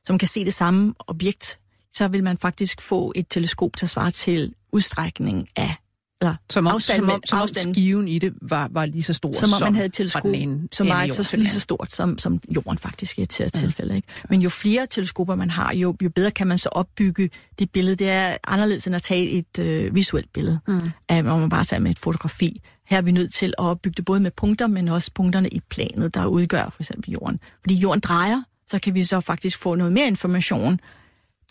som 0.04 0.18
kan 0.18 0.28
se 0.28 0.44
det 0.44 0.54
samme 0.54 0.94
objekt, 0.98 1.58
så 1.92 2.08
vil 2.08 2.24
man 2.24 2.38
faktisk 2.38 2.80
få 2.80 3.12
et 3.14 3.26
teleskop, 3.30 3.70
der 3.80 3.86
svarer 3.86 4.10
til 4.10 4.54
udstrækning 4.72 5.48
af 5.56 5.76
eller 6.24 6.36
som 6.50 6.66
om, 6.66 6.74
afstand, 6.74 7.02
som 7.02 7.10
om, 7.10 7.20
som 7.26 7.40
om 7.40 7.48
skiven 7.74 8.08
i 8.08 8.18
det 8.18 8.34
var, 8.42 8.68
var 8.72 8.86
lige 8.86 9.02
så 9.02 9.12
stor 9.12 9.32
som, 9.32 9.52
om 9.52 9.60
man 9.60 9.74
havde 9.74 9.88
teleskop, 9.88 10.24
ene, 10.24 10.68
som 10.72 10.88
var 10.88 11.06
så, 11.06 11.36
lige 11.36 11.48
så 11.48 11.60
stort 11.60 11.92
som, 11.92 12.18
som 12.18 12.40
jorden 12.56 12.78
faktisk 12.78 13.18
i 13.18 13.22
et 13.22 13.40
ja. 13.40 13.48
tilfælde. 13.48 13.96
Ikke? 13.96 14.08
Men 14.30 14.40
jo 14.40 14.48
flere 14.48 14.86
teleskoper 14.86 15.34
man 15.34 15.50
har, 15.50 15.74
jo, 15.74 15.96
jo 16.02 16.10
bedre 16.10 16.30
kan 16.30 16.46
man 16.46 16.58
så 16.58 16.68
opbygge 16.68 17.30
det 17.58 17.70
billede. 17.70 17.96
Det 17.96 18.10
er 18.10 18.36
anderledes 18.46 18.86
end 18.86 18.96
at 18.96 19.02
tage 19.02 19.30
et 19.30 19.58
øh, 19.58 19.94
visuelt 19.94 20.32
billede, 20.32 20.60
mm. 20.68 20.80
af, 21.08 21.22
hvor 21.22 21.38
man 21.38 21.48
bare 21.48 21.64
tager 21.64 21.80
med 21.80 21.90
et 21.90 21.98
fotografi. 21.98 22.60
Her 22.86 22.98
er 22.98 23.02
vi 23.02 23.12
nødt 23.12 23.32
til 23.32 23.46
at 23.46 23.64
opbygge 23.64 23.94
det 23.96 24.04
både 24.04 24.20
med 24.20 24.30
punkter, 24.30 24.66
men 24.66 24.88
også 24.88 25.10
punkterne 25.14 25.48
i 25.48 25.60
planet, 25.70 26.14
der 26.14 26.26
udgør 26.26 26.70
for 26.70 26.82
eksempel 26.82 27.10
jorden. 27.10 27.40
Fordi 27.60 27.74
jorden 27.74 28.00
drejer, 28.00 28.42
så 28.68 28.78
kan 28.78 28.94
vi 28.94 29.04
så 29.04 29.20
faktisk 29.20 29.58
få 29.58 29.74
noget 29.74 29.92
mere 29.92 30.06
information 30.06 30.80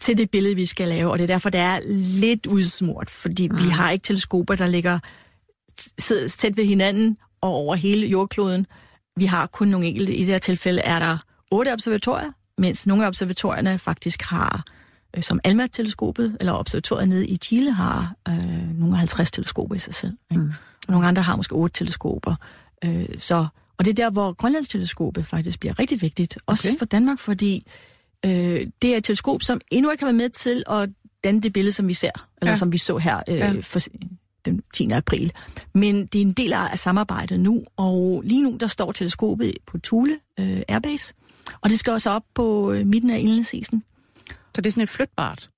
til 0.04 0.18
det 0.18 0.32
billede, 0.32 0.56
vi 0.56 0.66
skal 0.66 0.88
lave, 0.88 1.12
og 1.12 1.18
det 1.18 1.24
er 1.24 1.28
derfor, 1.28 1.50
det 1.50 1.60
er 1.60 1.80
lidt 2.22 2.46
udsmurt, 2.46 3.10
fordi 3.10 3.48
mm. 3.48 3.58
vi 3.58 3.64
har 3.64 3.92
ikke 3.92 4.04
teleskoper, 4.04 4.56
der 4.56 4.68
ligger 4.68 5.00
tæt 6.30 6.58
ved 6.58 6.66
hinanden 6.66 7.18
og 7.42 7.50
over 7.50 7.76
hele 7.76 8.08
jordkloden. 8.08 8.66
Vi 9.18 9.26
har 9.26 9.48
kun 9.48 9.68
nogle 9.68 9.88
enkelte. 9.88 10.16
I 10.16 10.20
det 10.20 10.28
her 10.28 10.38
tilfælde 10.38 10.82
er 10.82 11.00
der 11.00 11.18
otte 11.52 11.74
observatorier, 11.74 12.32
mens 12.58 12.88
nogle 12.88 13.04
af 13.04 13.08
observatorierne 13.08 13.80
faktisk 13.80 14.22
har, 14.22 14.64
øh, 15.18 15.24
som 15.24 15.40
ALMA-teleskopet, 15.44 16.38
eller 16.40 16.54
observatoriet 16.54 17.10
nede 17.10 17.28
i 17.28 17.38
Chile, 17.38 17.72
har 17.72 18.14
øh, 18.28 18.80
nogle 18.80 18.98
50 18.98 19.32
teleskoper 19.32 19.76
i 19.76 19.80
sig 19.80 19.94
selv. 19.94 20.14
Ikke? 20.32 20.44
Mm. 20.44 20.52
Og 20.88 20.92
nogle 20.92 21.08
andre 21.08 21.22
har 21.22 21.36
måske 21.36 21.54
otte 21.54 21.74
teleskoper. 21.74 22.36
Øh, 22.86 23.06
så, 23.18 23.48
og 23.78 23.86
det 23.86 23.92
er 23.92 24.04
der, 24.04 24.10
hvor 24.10 24.34
Grønlandsteleskopet 24.34 25.26
faktisk 25.26 25.60
bliver 25.60 25.80
rigtig 25.80 26.02
vigtigt, 26.02 26.38
også 26.46 26.68
okay. 26.68 26.78
for 26.80 26.86
Danmark, 26.86 27.20
fordi 27.20 27.68
øh, 28.26 28.68
det 28.82 28.94
er 28.94 28.98
et 28.98 29.04
teleskop, 29.04 29.42
som 29.42 29.62
endnu 29.72 29.92
ikke 29.92 30.02
har 30.02 30.08
været 30.08 30.16
med 30.16 30.30
til 30.30 30.64
at 30.70 30.90
danne 31.24 31.42
det 31.42 31.54
billede, 31.54 31.72
som 31.72 31.88
vi 31.88 31.94
ser, 31.94 32.28
eller 32.42 32.52
ja. 32.52 32.56
som 32.56 32.72
vi 32.72 32.78
så 32.78 32.98
her 32.98 33.22
øh, 33.30 33.38
ja. 33.38 33.54
for, 33.62 33.80
den 34.46 34.62
10. 34.74 34.90
april. 34.92 35.32
Men 35.74 36.06
det 36.06 36.22
er 36.22 36.26
en 36.26 36.34
del 36.34 36.54
af 36.54 36.80
samarbejdet 36.80 37.40
nu, 37.40 37.64
og 37.78 38.22
lige 38.26 38.44
nu 38.44 38.58
der 38.60 38.68
står 38.68 38.92
teleskopet 38.92 39.54
på 39.68 39.78
Thule 39.78 40.20
øh, 40.40 40.62
Airbase, 40.68 41.14
og 41.62 41.70
det 41.70 41.80
skal 41.80 41.94
også 41.94 42.10
op 42.10 42.24
på 42.36 42.72
øh, 42.72 42.86
midten 42.86 43.10
af 43.10 43.20
indlandsisen. 43.20 43.84
Så 44.56 44.62
det 44.62 44.66
er 44.66 44.72
sådan 44.72 44.84
et 44.84 44.90
flytbart? 44.90 45.50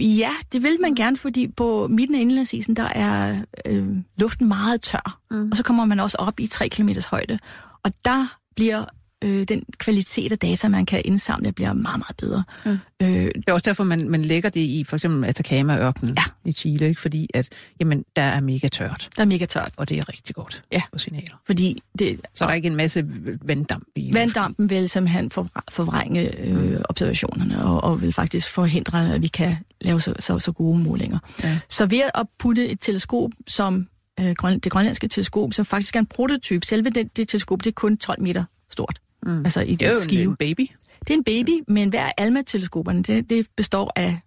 Ja, 0.00 0.32
det 0.52 0.62
vil 0.62 0.80
man 0.80 0.94
gerne, 0.94 1.16
fordi 1.16 1.48
på 1.48 1.88
midten 1.88 2.16
af 2.16 2.20
indlandsisen, 2.20 2.76
der 2.76 2.82
er 2.82 3.42
øh, 3.64 3.96
luften 4.16 4.48
meget 4.48 4.80
tør, 4.80 5.20
mm. 5.30 5.50
og 5.50 5.56
så 5.56 5.62
kommer 5.62 5.84
man 5.84 6.00
også 6.00 6.16
op 6.20 6.40
i 6.40 6.46
3 6.46 6.68
km 6.68 6.88
højde. 7.10 7.38
Og 7.82 7.92
der 8.04 8.38
bliver 8.56 8.84
øh, 9.24 9.44
den 9.48 9.62
kvalitet 9.78 10.32
af 10.32 10.38
data, 10.38 10.68
man 10.68 10.86
kan 10.86 11.02
indsamle, 11.04 11.52
bliver 11.52 11.72
meget, 11.72 11.98
meget 11.98 12.16
bedre. 12.18 12.44
Mm. 12.64 12.78
Øh, 13.02 13.08
det 13.08 13.44
er 13.46 13.52
også 13.52 13.64
derfor, 13.64 13.84
man, 13.84 14.10
man 14.10 14.22
lægger 14.22 14.50
det 14.50 14.60
i 14.60 14.84
for 14.84 14.96
eksempel 14.96 15.28
Atacama-ørkenen 15.28 16.14
ja. 16.16 16.22
i 16.44 16.52
Chile, 16.52 16.88
ikke? 16.88 17.00
fordi 17.00 17.28
at, 17.34 17.48
jamen, 17.80 18.04
der 18.16 18.22
er 18.22 18.40
mega 18.40 18.68
tørt. 18.68 19.08
Der 19.16 19.22
er 19.22 19.26
mega 19.26 19.46
tørt. 19.46 19.72
Og 19.76 19.88
det 19.88 19.98
er 19.98 20.08
rigtig 20.08 20.34
godt 20.34 20.64
ja. 20.72 20.82
på 20.92 20.98
signaler. 20.98 21.40
Fordi 21.46 21.82
det, 21.98 22.20
Så 22.34 22.44
der 22.44 22.50
er 22.50 22.54
ikke 22.54 22.66
en 22.66 22.76
masse 22.76 23.04
vanddamp 23.42 23.84
i 23.96 24.14
Vanddampen 24.14 24.70
vil 24.70 24.88
simpelthen 24.88 25.30
forvrænge 25.70 26.38
øh, 26.38 26.56
mm. 26.56 26.82
observationerne, 26.88 27.64
og, 27.64 27.84
og 27.84 28.02
vil 28.02 28.12
faktisk 28.12 28.50
forhindre, 28.50 29.14
at 29.14 29.22
vi 29.22 29.28
kan 29.28 29.56
lave 29.80 30.00
så, 30.00 30.14
så, 30.18 30.38
så 30.38 30.52
gode 30.52 30.78
målinger. 30.78 31.18
Ja. 31.44 31.58
Så 31.68 31.86
ved 31.86 32.02
at 32.14 32.26
putte 32.38 32.68
et 32.68 32.80
teleskop 32.80 33.30
som 33.46 33.88
øh, 34.20 34.34
det 34.42 34.72
grønlandske 34.72 35.08
teleskop, 35.08 35.52
som 35.52 35.64
faktisk 35.64 35.96
er 35.96 36.00
en 36.00 36.06
prototyp. 36.06 36.64
Selve 36.64 36.90
det, 36.90 37.16
det 37.16 37.28
teleskop, 37.28 37.64
det 37.64 37.70
er 37.70 37.74
kun 37.74 37.96
12 37.96 38.22
meter 38.22 38.44
stort. 38.70 39.00
Mm. 39.22 39.44
Altså 39.44 39.60
i 39.60 39.74
det 39.74 39.86
er 39.86 39.90
jo 39.90 40.00
skive. 40.00 40.30
en 40.30 40.36
baby. 40.36 40.70
Det 41.00 41.10
er 41.10 41.14
en 41.14 41.24
baby, 41.24 41.64
men 41.68 41.88
hver 41.88 42.12
ALMA-teleskoperne, 42.18 43.02
det, 43.02 43.30
det 43.30 43.46
består 43.56 43.92
af 43.96 44.18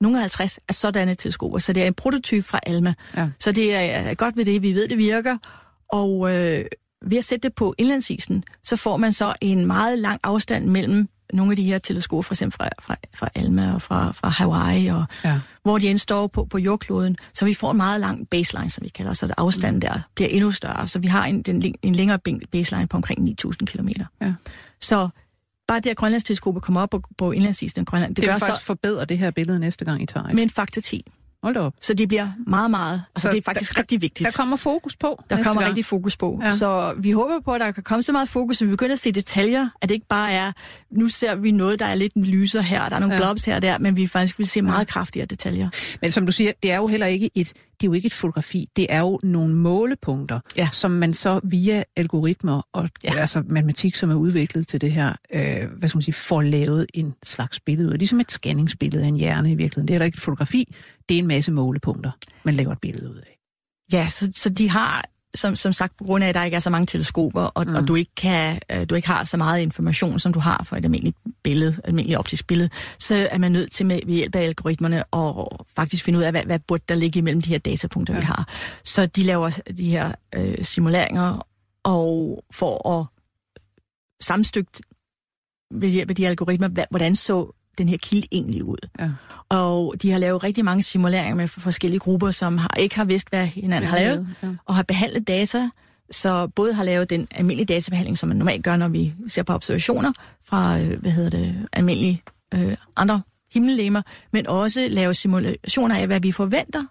nogle 0.00 0.16
af 0.16 0.22
50 0.22 0.58
af 0.68 0.74
sådanne 0.74 1.14
teleskoper, 1.14 1.58
så 1.58 1.72
det 1.72 1.82
er 1.82 1.86
en 1.86 1.94
prototyp 1.94 2.44
fra 2.44 2.60
ALMA. 2.66 2.94
Ja. 3.16 3.28
Så 3.40 3.52
det 3.52 3.74
er 3.74 4.14
godt 4.14 4.36
ved 4.36 4.44
det, 4.44 4.62
vi 4.62 4.74
ved, 4.74 4.88
det 4.88 4.98
virker, 4.98 5.38
og 5.88 6.34
øh, 6.34 6.64
ved 7.06 7.18
at 7.18 7.24
sætte 7.24 7.48
det 7.48 7.54
på 7.54 7.74
indlandsisen, 7.78 8.44
så 8.62 8.76
får 8.76 8.96
man 8.96 9.12
så 9.12 9.34
en 9.40 9.66
meget 9.66 9.98
lang 9.98 10.20
afstand 10.22 10.66
mellem 10.66 11.08
nogle 11.34 11.52
af 11.52 11.56
de 11.56 11.64
her 11.64 11.78
teleskoper, 11.78 12.22
for 12.22 12.34
eksempel 12.34 12.56
fra, 12.56 12.68
fra, 12.82 12.96
fra 13.14 13.28
Alma 13.34 13.74
og 13.74 13.82
fra, 13.82 14.12
fra 14.12 14.28
Hawaii, 14.28 14.86
og, 14.86 15.04
ja. 15.24 15.40
hvor 15.62 15.78
de 15.78 15.86
indstår 15.86 16.26
på, 16.26 16.44
på 16.44 16.58
jordkloden. 16.58 17.16
Så 17.32 17.44
vi 17.44 17.54
får 17.54 17.70
en 17.70 17.76
meget 17.76 18.00
lang 18.00 18.28
baseline, 18.30 18.70
som 18.70 18.84
vi 18.84 18.88
kalder, 18.88 19.12
så 19.12 19.26
det 19.26 19.34
afstanden 19.38 19.82
der 19.82 20.00
bliver 20.14 20.28
endnu 20.28 20.52
større. 20.52 20.88
Så 20.88 20.98
vi 20.98 21.06
har 21.06 21.24
en, 21.26 21.44
en, 21.48 21.74
en 21.82 21.94
længere 21.94 22.18
baseline 22.52 22.86
på 22.86 22.96
omkring 22.96 23.28
9.000 23.44 23.56
km. 23.66 23.88
Ja. 24.20 24.32
Så 24.80 25.08
bare 25.68 25.80
det, 25.80 25.90
at 25.90 25.96
Grønlandsteleskopet 25.96 26.62
kommer 26.62 26.80
op 26.80 26.90
på, 26.90 27.02
på 27.18 27.32
indlandsisen 27.32 27.80
af 27.80 27.86
Grønland, 27.86 28.14
det, 28.14 28.22
det 28.22 28.30
gør 28.30 28.38
faktisk 28.38 28.60
så, 28.60 28.66
forbedre 28.66 29.04
det 29.04 29.18
her 29.18 29.30
billede 29.30 29.58
næste 29.58 29.84
gang, 29.84 30.02
I 30.02 30.06
tager. 30.06 30.32
Med 30.32 30.42
en 30.42 30.50
faktor 30.50 30.80
10. 30.80 31.06
Hold 31.44 31.56
op. 31.56 31.74
Så 31.80 31.94
det 31.94 32.08
bliver 32.08 32.28
meget, 32.46 32.70
meget, 32.70 33.02
altså 33.14 33.28
så 33.28 33.30
det 33.30 33.38
er 33.38 33.42
faktisk 33.42 33.74
der, 33.74 33.78
rigtig 33.80 34.00
vigtigt. 34.02 34.30
Der 34.30 34.42
kommer 34.42 34.56
fokus 34.56 34.96
på 34.96 35.22
Der 35.30 35.42
kommer 35.42 35.60
gang. 35.60 35.68
rigtig 35.68 35.84
fokus 35.84 36.16
på. 36.16 36.40
Ja. 36.42 36.50
Så 36.50 36.94
vi 36.98 37.10
håber 37.10 37.40
på, 37.44 37.52
at 37.52 37.60
der 37.60 37.72
kan 37.72 37.82
komme 37.82 38.02
så 38.02 38.12
meget 38.12 38.28
fokus, 38.28 38.62
at 38.62 38.66
vi 38.66 38.70
begynder 38.70 38.92
at 38.92 38.98
se 38.98 39.12
detaljer, 39.12 39.68
at 39.82 39.88
det 39.88 39.94
ikke 39.94 40.06
bare 40.08 40.32
er, 40.32 40.52
nu 40.90 41.08
ser 41.08 41.34
vi 41.34 41.50
noget, 41.50 41.78
der 41.78 41.86
er 41.86 41.94
lidt 41.94 42.16
lyser 42.16 42.60
her, 42.60 42.88
der 42.88 42.96
er 42.96 43.00
nogle 43.00 43.14
ja. 43.14 43.20
blobs 43.20 43.44
her 43.44 43.56
og 43.56 43.62
der, 43.62 43.78
men 43.78 43.96
vi 43.96 44.06
faktisk 44.06 44.38
vil 44.38 44.48
se 44.48 44.62
meget 44.62 44.88
kraftigere 44.88 45.26
detaljer. 45.26 45.68
Men 46.02 46.10
som 46.10 46.26
du 46.26 46.32
siger, 46.32 46.52
det 46.62 46.72
er 46.72 46.76
jo 46.76 46.86
heller 46.86 47.06
ikke 47.06 47.30
et, 47.34 47.52
det 47.80 47.86
er 47.86 47.88
jo 47.88 47.92
ikke 47.92 48.06
et 48.06 48.12
fotografi, 48.12 48.68
det 48.76 48.86
er 48.88 49.00
jo 49.00 49.20
nogle 49.22 49.54
målepunkter, 49.54 50.40
ja. 50.56 50.68
som 50.72 50.90
man 50.90 51.14
så 51.14 51.40
via 51.44 51.82
algoritmer 51.96 52.62
og 52.72 52.88
ja. 53.04 53.14
altså 53.14 53.42
matematik, 53.48 53.94
som 53.94 54.10
er 54.10 54.14
udviklet 54.14 54.68
til 54.68 54.80
det 54.80 54.92
her, 54.92 55.12
øh, 55.32 55.70
hvad 55.78 55.88
skal 55.88 55.96
man 55.96 56.02
sige, 56.02 56.14
får 56.14 56.42
lavet 56.42 56.86
en 56.94 57.14
slags 57.22 57.60
billede. 57.60 57.92
Og 57.92 57.98
ligesom 57.98 58.20
et 58.20 58.30
scanningsbillede 58.30 59.04
af 59.04 59.08
en 59.08 59.16
hjerne 59.16 59.50
i 59.50 59.54
virkeligheden. 59.54 59.88
Det 59.88 59.94
er 59.94 59.98
da 59.98 60.04
ikke 60.04 60.16
et 60.16 60.20
fotografi, 60.20 60.74
det 61.08 61.14
er 61.14 61.18
en 61.18 61.26
masse 61.26 61.52
målepunkter, 61.52 62.10
man 62.44 62.54
laver 62.54 62.72
et 62.72 62.80
billede 62.80 63.10
ud 63.10 63.16
af. 63.16 63.38
Ja, 63.92 64.08
så, 64.10 64.30
så 64.34 64.48
de 64.48 64.70
har 64.70 65.04
som, 65.34 65.56
som 65.56 65.72
sagt, 65.72 65.96
på 65.96 66.04
grund 66.04 66.24
af, 66.24 66.28
at 66.28 66.34
der 66.34 66.44
ikke 66.44 66.54
er 66.54 66.60
så 66.60 66.70
mange 66.70 66.86
teleskoper, 66.86 67.42
og, 67.42 67.66
mm. 67.66 67.74
og 67.74 67.88
du, 67.88 67.94
ikke 67.94 68.14
kan, 68.16 68.60
øh, 68.70 68.86
du 68.90 68.94
ikke 68.94 69.08
har 69.08 69.24
så 69.24 69.36
meget 69.36 69.62
information, 69.62 70.18
som 70.18 70.32
du 70.32 70.40
har 70.40 70.64
for 70.68 70.76
et 70.76 70.84
almindeligt 70.84 71.16
billede, 71.42 71.70
et 71.70 71.80
almindeligt 71.84 72.18
optisk 72.18 72.46
billede, 72.46 72.70
så 72.98 73.28
er 73.30 73.38
man 73.38 73.52
nødt 73.52 73.72
til 73.72 73.86
med, 73.86 74.00
ved 74.06 74.14
hjælp 74.14 74.36
af 74.36 74.42
algoritmerne 74.42 74.98
at 75.14 75.48
faktisk 75.76 76.04
finde 76.04 76.18
ud 76.18 76.24
af, 76.24 76.32
hvad, 76.32 76.42
hvad 76.44 76.58
burde 76.58 76.84
der 76.88 76.94
ligge 76.94 77.18
imellem 77.18 77.42
de 77.42 77.50
her 77.50 77.58
datapunkter, 77.58 78.14
ja. 78.14 78.20
vi 78.20 78.24
har. 78.24 78.48
Så 78.84 79.06
de 79.06 79.22
laver 79.22 79.50
de 79.76 79.90
her 79.90 80.12
øh, 80.34 80.64
simuleringer, 80.64 81.46
og 81.82 82.44
for 82.50 83.00
at 83.00 83.06
sammenstykke 84.20 84.70
ved 85.70 85.88
hjælp 85.88 86.10
af 86.10 86.16
de 86.16 86.28
algoritmer, 86.28 86.86
hvordan 86.90 87.16
så 87.16 87.52
den 87.78 87.88
her 87.88 87.96
kilde 87.96 88.26
egentlig 88.32 88.64
ud. 88.64 88.88
Ja. 89.00 89.10
Og 89.48 89.94
de 90.02 90.10
har 90.10 90.18
lavet 90.18 90.44
rigtig 90.44 90.64
mange 90.64 90.82
simuleringer 90.82 91.34
med 91.34 91.48
forskellige 91.48 92.00
grupper, 92.00 92.30
som 92.30 92.58
har, 92.58 92.74
ikke 92.78 92.96
har 92.96 93.04
vidst, 93.04 93.28
hvad 93.28 93.46
hinanden 93.46 93.90
har 93.90 93.98
lavet, 93.98 94.28
ja. 94.42 94.48
og 94.64 94.74
har 94.74 94.82
behandlet 94.82 95.28
data, 95.28 95.70
så 96.10 96.46
både 96.46 96.74
har 96.74 96.84
lavet 96.84 97.10
den 97.10 97.28
almindelige 97.30 97.74
databehandling, 97.74 98.18
som 98.18 98.28
man 98.28 98.38
normalt 98.38 98.64
gør, 98.64 98.76
når 98.76 98.88
vi 98.88 99.12
ser 99.28 99.42
på 99.42 99.52
observationer 99.52 100.12
fra, 100.44 100.80
øh, 100.80 101.00
hvad 101.00 101.10
hedder 101.10 101.30
det, 101.30 101.68
almindelige 101.72 102.22
øh, 102.54 102.76
andre 102.96 103.22
himmellegemer, 103.52 104.02
men 104.32 104.46
også 104.46 104.86
lave 104.90 105.14
simulationer 105.14 105.96
af, 105.96 106.06
hvad 106.06 106.20
vi 106.20 106.32
forventer 106.32 106.84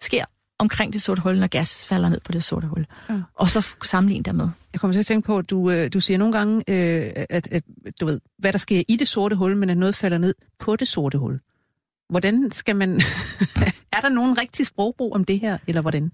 sker 0.00 0.24
omkring 0.58 0.92
det 0.92 1.02
sorte 1.02 1.22
hul, 1.22 1.38
når 1.38 1.46
gas 1.46 1.84
falder 1.84 2.08
ned 2.08 2.20
på 2.20 2.32
det 2.32 2.44
sorte 2.44 2.66
hul. 2.66 2.86
Ja. 3.08 3.20
Og 3.34 3.50
så 3.50 3.66
sammenligne 3.84 4.22
dermed. 4.22 4.48
Jeg 4.72 4.80
kommer 4.80 4.92
til 4.92 4.98
at 4.98 5.06
tænke 5.06 5.26
på, 5.26 5.38
at 5.38 5.50
du, 5.50 5.70
øh, 5.70 5.92
du 5.92 6.00
siger 6.00 6.18
nogle 6.18 6.32
gange, 6.32 6.56
øh, 6.68 7.24
at, 7.30 7.48
at 7.50 7.64
du 8.00 8.06
ved, 8.06 8.20
hvad 8.38 8.52
der 8.52 8.58
sker 8.58 8.82
i 8.88 8.96
det 8.96 9.08
sorte 9.08 9.36
hul, 9.36 9.56
men 9.56 9.70
at 9.70 9.76
noget 9.76 9.96
falder 9.96 10.18
ned 10.18 10.34
på 10.58 10.76
det 10.76 10.88
sorte 10.88 11.18
hul. 11.18 11.40
Hvordan 12.08 12.50
skal 12.50 12.76
man... 12.76 13.00
er 13.96 14.00
der 14.00 14.08
nogen 14.08 14.38
rigtig 14.38 14.66
sprogbrug 14.66 15.14
om 15.14 15.24
det 15.24 15.40
her, 15.40 15.58
eller 15.66 15.80
hvordan? 15.80 16.12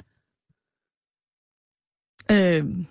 Øh, 2.31 2.87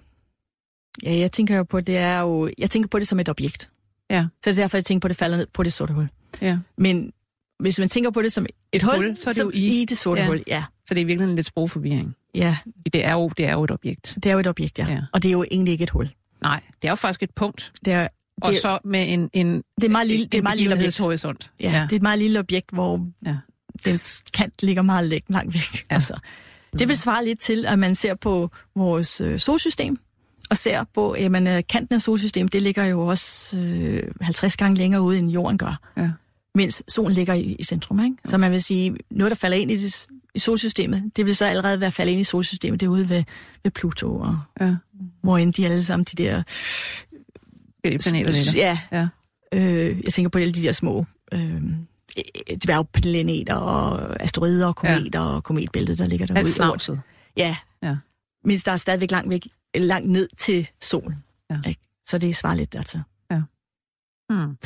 ja, 1.03 1.17
jeg 1.17 1.31
tænker 1.31 1.57
jo 1.57 1.63
på, 1.63 1.81
det 1.81 1.97
er 1.97 2.19
jo... 2.19 2.49
Jeg 2.57 2.69
tænker 2.69 2.87
på 2.87 2.99
det 2.99 3.07
som 3.07 3.19
et 3.19 3.29
objekt. 3.29 3.69
Ja. 4.09 4.27
Så 4.43 4.49
det 4.49 4.59
er 4.59 4.63
derfor, 4.63 4.77
jeg 4.77 4.85
tænker 4.85 5.01
på, 5.01 5.07
at 5.07 5.09
det 5.09 5.17
falder 5.17 5.37
ned 5.37 5.47
på 5.53 5.63
det 5.63 5.73
sorte 5.73 5.93
hul. 5.93 6.09
Ja. 6.41 6.57
Men 6.77 7.13
hvis 7.59 7.79
man 7.79 7.89
tænker 7.89 8.11
på 8.11 8.21
det 8.21 8.31
som 8.31 8.45
et, 8.71 8.83
hul, 8.83 8.95
hul, 8.95 9.17
så 9.17 9.29
er 9.29 9.33
det 9.33 9.41
jo 9.41 9.51
i, 9.53 9.81
i 9.81 9.85
det 9.85 9.97
sorte 9.97 10.21
ja. 10.21 10.27
hul, 10.27 10.43
ja. 10.47 10.63
Så 10.89 10.95
det 10.95 11.01
er 11.01 11.05
virkelig 11.05 11.29
en 11.29 11.35
lidt 11.35 11.45
sprogforvirring. 11.45 12.15
Ja. 12.35 12.57
Det 12.93 13.05
er, 13.05 13.13
jo, 13.13 13.29
det 13.37 13.45
er 13.45 13.51
jo 13.51 13.63
et 13.63 13.71
objekt. 13.71 14.15
Det 14.15 14.25
er 14.25 14.33
jo 14.33 14.39
et 14.39 14.47
objekt, 14.47 14.79
ja. 14.79 14.87
ja. 14.87 15.01
Og 15.13 15.23
det 15.23 15.29
er 15.29 15.31
jo 15.31 15.45
egentlig 15.51 15.71
ikke 15.71 15.83
et 15.83 15.89
hul. 15.89 16.09
Nej, 16.41 16.61
det 16.81 16.87
er 16.87 16.91
jo 16.91 16.95
faktisk 16.95 17.23
et 17.23 17.29
punkt. 17.35 17.71
Det 17.85 17.93
er, 17.93 18.01
det, 18.01 18.09
og 18.41 18.53
så 18.53 18.79
med 18.83 19.13
en, 19.13 19.29
en, 19.33 19.63
det 19.81 19.83
er 19.83 19.89
meget 19.89 20.07
lille, 20.07 20.25
det 20.25 20.37
er 20.37 20.41
meget 20.41 20.57
lille 20.59 20.75
objekt. 20.75 20.99
horisont. 20.99 21.51
Ja, 21.59 21.71
ja, 21.71 21.83
det 21.83 21.91
er 21.91 21.95
et 21.95 22.01
meget 22.01 22.19
lille 22.19 22.39
objekt, 22.39 22.71
hvor 22.71 23.07
ja. 23.25 23.37
den 23.85 23.99
kant 24.33 24.63
ligger 24.63 24.81
meget 24.81 25.23
langt 25.27 25.53
væk. 25.53 25.73
Ja. 25.73 25.95
Altså, 25.95 26.19
det 26.79 26.87
vil 26.87 26.97
svare 26.97 27.25
lidt 27.25 27.39
til, 27.39 27.65
at 27.65 27.79
man 27.79 27.95
ser 27.95 28.15
på 28.15 28.49
vores 28.75 29.21
øh, 29.21 29.39
solsystem, 29.39 29.99
og 30.49 30.57
ser 30.57 30.83
på, 30.93 31.11
at 31.11 31.47
øh, 31.47 31.63
kanten 31.69 31.95
af 31.95 32.01
solsystemet, 32.01 32.53
det 32.53 32.61
ligger 32.61 32.85
jo 32.85 33.01
også 33.01 33.57
øh, 33.57 34.11
50 34.21 34.57
gange 34.57 34.77
længere 34.77 35.01
ude, 35.01 35.17
end 35.19 35.31
jorden 35.31 35.57
gør. 35.57 35.79
Ja 35.97 36.09
mens 36.55 36.83
solen 36.87 37.13
ligger 37.13 37.33
i, 37.33 37.55
i 37.59 37.63
centrum. 37.63 37.99
Ikke? 37.99 38.15
Så 38.25 38.37
man 38.37 38.51
vil 38.51 38.61
sige, 38.61 38.95
noget, 39.11 39.31
der 39.31 39.35
falder 39.35 39.57
ind 39.57 39.71
i, 39.71 39.77
det, 39.77 40.07
i 40.35 40.39
solsystemet, 40.39 41.11
det 41.15 41.25
vil 41.25 41.35
så 41.35 41.45
allerede 41.45 41.81
være 41.81 41.91
faldet 41.91 42.11
ind 42.11 42.21
i 42.21 42.23
solsystemet, 42.23 42.79
det 42.79 42.85
er 42.85 42.89
ude 42.89 43.09
ved, 43.09 43.23
ved 43.63 43.71
Pluto, 43.71 44.19
og 44.19 44.39
ja. 44.61 44.75
hvor 45.21 45.37
end 45.37 45.53
de 45.53 45.65
alle 45.65 45.83
sammen, 45.83 46.05
de 46.11 46.23
der... 46.23 46.43
Planeter 47.83 48.31
ligger. 48.31 48.51
Ja. 48.55 48.79
ja. 48.91 49.07
Øh, 49.53 50.01
jeg 50.03 50.13
tænker 50.13 50.29
på 50.29 50.37
alle 50.37 50.51
de 50.51 50.63
der 50.63 50.71
små 50.71 51.05
øh, 51.31 51.61
dværgplaneter 52.65 53.55
og 53.55 54.23
asteroider 54.23 54.67
og 54.67 54.75
kometer 54.75 55.19
ja. 55.19 55.25
og 55.25 55.43
kometbæltet, 55.43 55.97
der 55.97 56.07
ligger 56.07 56.25
derude. 56.25 56.39
Alt 56.39 56.49
Ja. 57.37 57.55
ja. 57.83 57.95
Men 58.43 58.57
der 58.57 58.71
er 58.71 58.77
stadigvæk 58.77 59.11
langt, 59.11 59.29
væk, 59.29 59.47
langt 59.75 60.09
ned 60.09 60.29
til 60.37 60.67
solen. 60.81 61.23
Ja. 61.49 61.57
Ikke? 61.67 61.81
Så 62.05 62.17
det 62.17 62.35
svarer 62.35 62.55
lidt 62.55 62.73
dertil. 62.73 63.01
Hmm. 64.29 64.57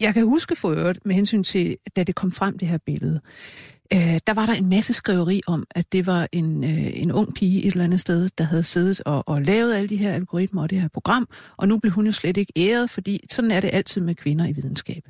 jeg 0.00 0.14
kan 0.14 0.24
huske 0.24 0.56
for 0.56 0.70
øvrigt, 0.70 1.06
med 1.06 1.14
hensyn 1.14 1.42
til, 1.42 1.76
da 1.96 2.02
det 2.02 2.14
kom 2.14 2.32
frem, 2.32 2.58
det 2.58 2.68
her 2.68 2.78
billede, 2.78 3.20
øh, 3.92 4.18
der 4.26 4.34
var 4.34 4.46
der 4.46 4.52
en 4.52 4.68
masse 4.68 4.92
skriveri 4.92 5.40
om, 5.46 5.64
at 5.70 5.92
det 5.92 6.06
var 6.06 6.28
en, 6.32 6.64
øh, 6.64 6.90
en 6.94 7.12
ung 7.12 7.34
pige 7.34 7.64
et 7.64 7.72
eller 7.72 7.84
andet 7.84 8.00
sted, 8.00 8.28
der 8.38 8.44
havde 8.44 8.62
siddet 8.62 9.00
og, 9.00 9.28
og 9.28 9.42
lavet 9.42 9.74
alle 9.74 9.88
de 9.88 9.96
her 9.96 10.12
algoritmer 10.12 10.62
og 10.62 10.70
det 10.70 10.80
her 10.80 10.88
program, 10.88 11.28
og 11.56 11.68
nu 11.68 11.78
blev 11.78 11.92
hun 11.92 12.06
jo 12.06 12.12
slet 12.12 12.36
ikke 12.36 12.52
æret, 12.56 12.90
fordi 12.90 13.20
sådan 13.30 13.50
er 13.50 13.60
det 13.60 13.70
altid 13.72 14.00
med 14.00 14.14
kvinder 14.14 14.46
i 14.46 14.52
videnskab. 14.52 15.02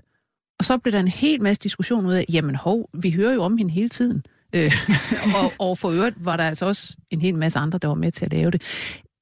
Og 0.58 0.64
så 0.64 0.78
blev 0.78 0.92
der 0.92 1.00
en 1.00 1.08
hel 1.08 1.42
masse 1.42 1.62
diskussion 1.62 2.06
ud 2.06 2.12
af, 2.12 2.24
jamen 2.32 2.54
hov, 2.54 2.90
vi 2.94 3.10
hører 3.10 3.34
jo 3.34 3.42
om 3.42 3.56
hende 3.56 3.72
hele 3.72 3.88
tiden. 3.88 4.22
Øh, 4.54 4.72
og, 5.42 5.52
og 5.68 5.78
for 5.78 5.90
øvrigt 5.90 6.24
var 6.24 6.36
der 6.36 6.44
altså 6.44 6.66
også 6.66 6.96
en 7.10 7.20
hel 7.20 7.34
masse 7.34 7.58
andre, 7.58 7.78
der 7.78 7.88
var 7.88 7.94
med 7.94 8.12
til 8.12 8.24
at 8.24 8.32
lave 8.32 8.50
det. 8.50 8.62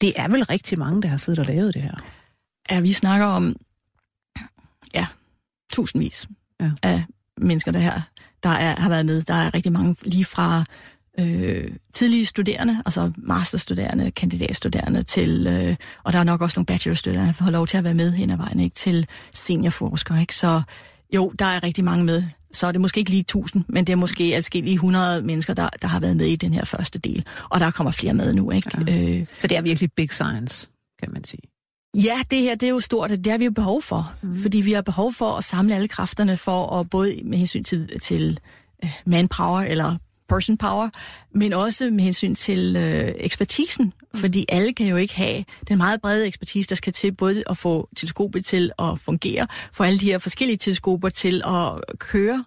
Det 0.00 0.12
er 0.16 0.28
vel 0.28 0.44
rigtig 0.44 0.78
mange, 0.78 1.02
der 1.02 1.08
har 1.08 1.16
siddet 1.16 1.38
og 1.38 1.46
lavet 1.46 1.74
det 1.74 1.82
her. 1.82 1.94
Ja, 2.70 2.80
vi 2.80 2.92
snakker 2.92 3.26
om, 3.26 3.56
ja, 4.94 5.06
tusindvis 5.72 6.28
Ja. 6.60 6.70
af 6.82 7.04
mennesker, 7.40 7.72
der 7.72 7.78
her, 7.78 8.00
der 8.42 8.48
er, 8.48 8.80
har 8.80 8.88
været 8.88 9.06
med. 9.06 9.22
Der 9.22 9.34
er 9.34 9.54
rigtig 9.54 9.72
mange 9.72 9.96
lige 10.02 10.24
fra 10.24 10.64
øh, 11.18 11.70
tidlige 11.94 12.26
studerende, 12.26 12.82
altså 12.86 13.12
masterstuderende, 13.16 14.10
kandidatstuderende 14.10 15.02
til, 15.02 15.46
øh, 15.46 15.76
og 16.04 16.12
der 16.12 16.18
er 16.18 16.24
nok 16.24 16.40
også 16.40 16.58
nogle 16.58 16.66
bachelorstuderende, 16.66 17.26
der 17.26 17.32
får 17.32 17.50
lov 17.50 17.66
til 17.66 17.76
at 17.76 17.84
være 17.84 17.94
med 17.94 18.12
hen 18.12 18.30
ad 18.30 18.36
vejen, 18.36 18.60
ikke, 18.60 18.74
til 18.74 19.06
seniorforskere. 19.34 20.20
Ikke? 20.20 20.34
Så 20.34 20.62
jo, 21.14 21.32
der 21.38 21.46
er 21.46 21.62
rigtig 21.62 21.84
mange 21.84 22.04
med. 22.04 22.24
Så 22.52 22.66
er 22.66 22.72
det 22.72 22.80
måske 22.80 22.98
ikke 22.98 23.10
lige 23.10 23.20
1000, 23.20 23.64
men 23.68 23.84
det 23.86 23.92
er 23.92 23.96
måske 23.96 24.32
adskillige 24.36 24.74
100 24.74 25.22
mennesker, 25.22 25.54
der, 25.54 25.68
der 25.82 25.88
har 25.88 26.00
været 26.00 26.16
med 26.16 26.26
i 26.26 26.36
den 26.36 26.52
her 26.54 26.64
første 26.64 26.98
del. 26.98 27.24
Og 27.48 27.60
der 27.60 27.70
kommer 27.70 27.90
flere 27.90 28.14
med 28.14 28.32
nu, 28.34 28.50
ikke? 28.50 28.70
Ja. 28.86 29.18
Øh, 29.20 29.26
Så 29.38 29.46
det 29.46 29.56
er 29.56 29.62
virkelig 29.62 29.92
big 29.92 30.10
science, 30.10 30.68
kan 31.02 31.12
man 31.12 31.24
sige. 31.24 31.40
Ja, 31.94 32.22
det 32.30 32.38
her 32.38 32.54
det 32.54 32.66
er 32.66 32.70
jo 32.70 32.80
stort, 32.80 33.10
det 33.10 33.26
har 33.26 33.38
vi 33.38 33.44
jo 33.44 33.50
behov 33.50 33.82
for. 33.82 34.14
Mm. 34.22 34.42
Fordi 34.42 34.60
vi 34.60 34.72
har 34.72 34.82
behov 34.82 35.12
for 35.12 35.36
at 35.36 35.44
samle 35.44 35.74
alle 35.74 35.88
kræfterne 35.88 36.36
for, 36.36 36.80
at 36.80 36.90
både 36.90 37.20
med 37.24 37.38
hensyn 37.38 37.64
til, 37.64 38.00
til 38.00 38.40
øh, 38.84 38.90
manpower 39.06 39.60
eller 39.60 39.96
person 40.28 40.56
power, 40.56 40.88
men 41.34 41.52
også 41.52 41.90
med 41.90 42.04
hensyn 42.04 42.34
til 42.34 42.76
øh, 42.76 43.14
ekspertisen. 43.16 43.84
Mm. 44.14 44.20
Fordi 44.20 44.44
alle 44.48 44.72
kan 44.72 44.86
jo 44.86 44.96
ikke 44.96 45.16
have 45.16 45.44
den 45.68 45.78
meget 45.78 46.00
brede 46.00 46.26
ekspertise, 46.26 46.68
der 46.68 46.74
skal 46.74 46.92
til 46.92 47.12
både 47.12 47.42
at 47.50 47.56
få 47.56 47.88
teleskopet 47.96 48.44
til 48.44 48.72
at 48.78 48.98
fungere, 48.98 49.46
få 49.72 49.82
alle 49.82 49.98
de 49.98 50.06
her 50.06 50.18
forskellige 50.18 50.56
teleskoper 50.56 51.08
til 51.08 51.42
at 51.46 51.98
køre, 51.98 52.44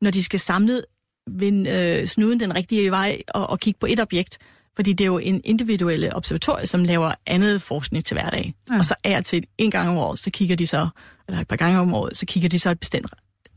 når 0.00 0.10
de 0.10 0.22
skal 0.22 0.40
samlet 0.40 0.84
vende 1.30 1.70
øh, 1.70 2.06
snuden 2.06 2.40
den 2.40 2.54
rigtige 2.54 2.90
vej 2.90 3.22
og, 3.28 3.50
og 3.50 3.60
kigge 3.60 3.80
på 3.80 3.86
et 3.86 4.00
objekt. 4.00 4.38
Fordi 4.76 4.92
det 4.92 5.04
er 5.04 5.06
jo 5.06 5.18
en 5.18 5.40
individuelle 5.44 6.16
observatorie, 6.16 6.66
som 6.66 6.84
laver 6.84 7.14
andet 7.26 7.62
forskning 7.62 8.04
til 8.04 8.14
hverdag. 8.14 8.54
Ja. 8.70 8.78
Og 8.78 8.84
så 8.84 8.94
er 9.04 9.20
til 9.20 9.44
en 9.58 9.70
gang 9.70 9.88
om 9.88 9.96
året, 9.96 10.18
så 10.18 10.30
kigger 10.30 10.56
de 10.56 10.66
så, 10.66 10.88
eller 11.28 11.40
et 11.40 11.48
par 11.48 11.56
gange 11.56 11.80
om 11.80 11.94
året, 11.94 12.16
så 12.16 12.26
kigger 12.26 12.48
de 12.48 12.58
så 12.58 12.70
et 12.70 12.80
bestemt 12.80 13.06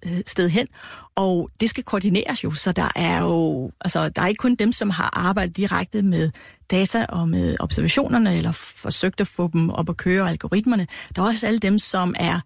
øh, 0.06 0.22
sted 0.28 0.50
hen. 0.50 0.68
Og 1.16 1.50
det 1.60 1.70
skal 1.70 1.84
koordineres 1.84 2.44
jo, 2.44 2.52
så 2.52 2.72
der 2.72 2.92
er 2.96 3.22
jo, 3.22 3.72
altså 3.82 4.10
der 4.10 4.22
er 4.22 4.28
ikke 4.28 4.40
kun 4.40 4.56
dem, 4.56 4.72
som 4.72 4.90
har 4.90 5.10
arbejdet 5.14 5.58
direkte 5.58 6.02
med 6.02 6.32
data 6.72 7.06
og 7.10 7.30
med 7.30 7.58
observationerne, 7.60 8.38
eller 8.38 8.52
forsøgt 8.52 9.22
at 9.22 9.28
få 9.28 9.50
dem 9.54 9.70
op 9.70 9.90
at 9.90 9.98
køre 9.98 10.30
algoritmerne. 10.30 10.88
Der 11.16 11.22
er 11.22 11.26
også 11.26 11.48
alle 11.48 11.60
dem, 11.60 11.78
som 11.78 12.16
er 12.20 12.40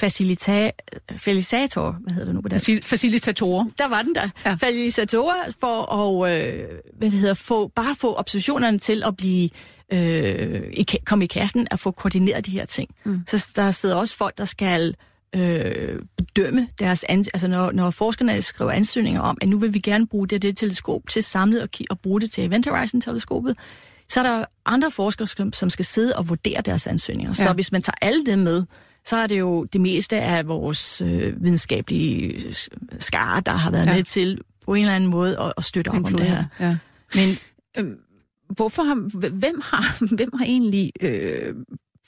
facilita 0.00 0.70
facilitator, 1.16 1.96
hvad 2.00 2.12
hedder 2.12 2.26
det 2.26 2.34
nu 2.34 2.40
på 2.40 2.48
dansk? 2.48 2.68
Facil- 2.68 2.82
Facilitatorer. 2.82 3.64
Der 3.78 3.88
var 3.88 4.02
den 4.02 4.14
der. 4.14 4.28
Ja. 4.46 4.54
Facilitatorer 4.54 5.34
for 5.60 5.92
at 5.92 6.42
øh, 6.42 6.68
hvad 6.98 7.10
det 7.10 7.18
hedder, 7.18 7.34
få, 7.34 7.68
bare 7.68 7.94
få 8.00 8.14
observationerne 8.18 8.78
til 8.78 9.02
at 9.06 9.16
blive 9.16 9.50
øh, 9.92 10.62
i, 10.72 10.86
komme 11.04 11.24
i 11.24 11.28
kassen, 11.28 11.68
at 11.70 11.78
få 11.78 11.90
koordineret 11.90 12.46
de 12.46 12.50
her 12.50 12.64
ting. 12.66 12.90
Mm. 13.04 13.20
Så 13.26 13.48
der 13.56 13.70
sidder 13.70 13.96
også 13.96 14.16
folk, 14.16 14.38
der 14.38 14.44
skal 14.44 14.94
øh, 15.34 15.98
bedømme 16.16 16.68
deres 16.78 17.04
ans- 17.10 17.30
altså 17.34 17.48
når, 17.48 17.72
når 17.72 17.90
forskerne 17.90 18.42
skriver 18.42 18.70
ansøgninger 18.70 19.20
om, 19.20 19.38
at 19.40 19.48
nu 19.48 19.58
vil 19.58 19.74
vi 19.74 19.78
gerne 19.78 20.06
bruge 20.06 20.28
det, 20.28 20.42
det 20.42 20.56
teleskop 20.56 21.00
til 21.08 21.22
samlet 21.22 21.62
og, 21.62 21.68
og 21.90 22.00
bruge 22.00 22.20
det 22.20 22.30
til 22.30 22.44
Event 22.44 22.68
Horizon-teleskopet, 22.68 23.56
så 24.08 24.20
er 24.20 24.24
der 24.24 24.44
andre 24.66 24.90
forskere, 24.90 25.26
som, 25.26 25.52
som 25.52 25.70
skal 25.70 25.84
sidde 25.84 26.16
og 26.16 26.28
vurdere 26.28 26.60
deres 26.60 26.86
ansøgninger. 26.86 27.34
Ja. 27.38 27.44
Så 27.44 27.52
hvis 27.52 27.72
man 27.72 27.82
tager 27.82 27.96
alle 28.02 28.26
dem 28.26 28.38
med, 28.38 28.64
så 29.06 29.16
er 29.16 29.26
det 29.26 29.38
jo 29.40 29.64
det 29.64 29.80
meste 29.80 30.20
af 30.20 30.48
vores 30.48 31.00
øh, 31.00 31.42
videnskabelige 31.44 32.54
skare, 32.98 33.40
der 33.46 33.52
har 33.52 33.70
været 33.70 33.86
Ja. 33.86 33.94
med 33.94 34.02
til 34.02 34.40
på 34.64 34.74
en 34.74 34.80
eller 34.82 34.94
anden 34.94 35.10
måde 35.10 35.38
at, 35.40 35.52
at 35.56 35.64
støtte 35.64 35.88
op 35.88 35.94
om 35.96 36.04
det 36.14 36.26
her. 36.26 36.44
Ja. 36.60 36.76
Men 37.14 37.38
Hvorfor 38.56 38.82
har, 38.82 39.28
hvem, 39.28 39.60
har, 39.64 39.98
hvem 40.16 40.30
har 40.38 40.44
egentlig 40.44 40.92
øh, 41.00 41.54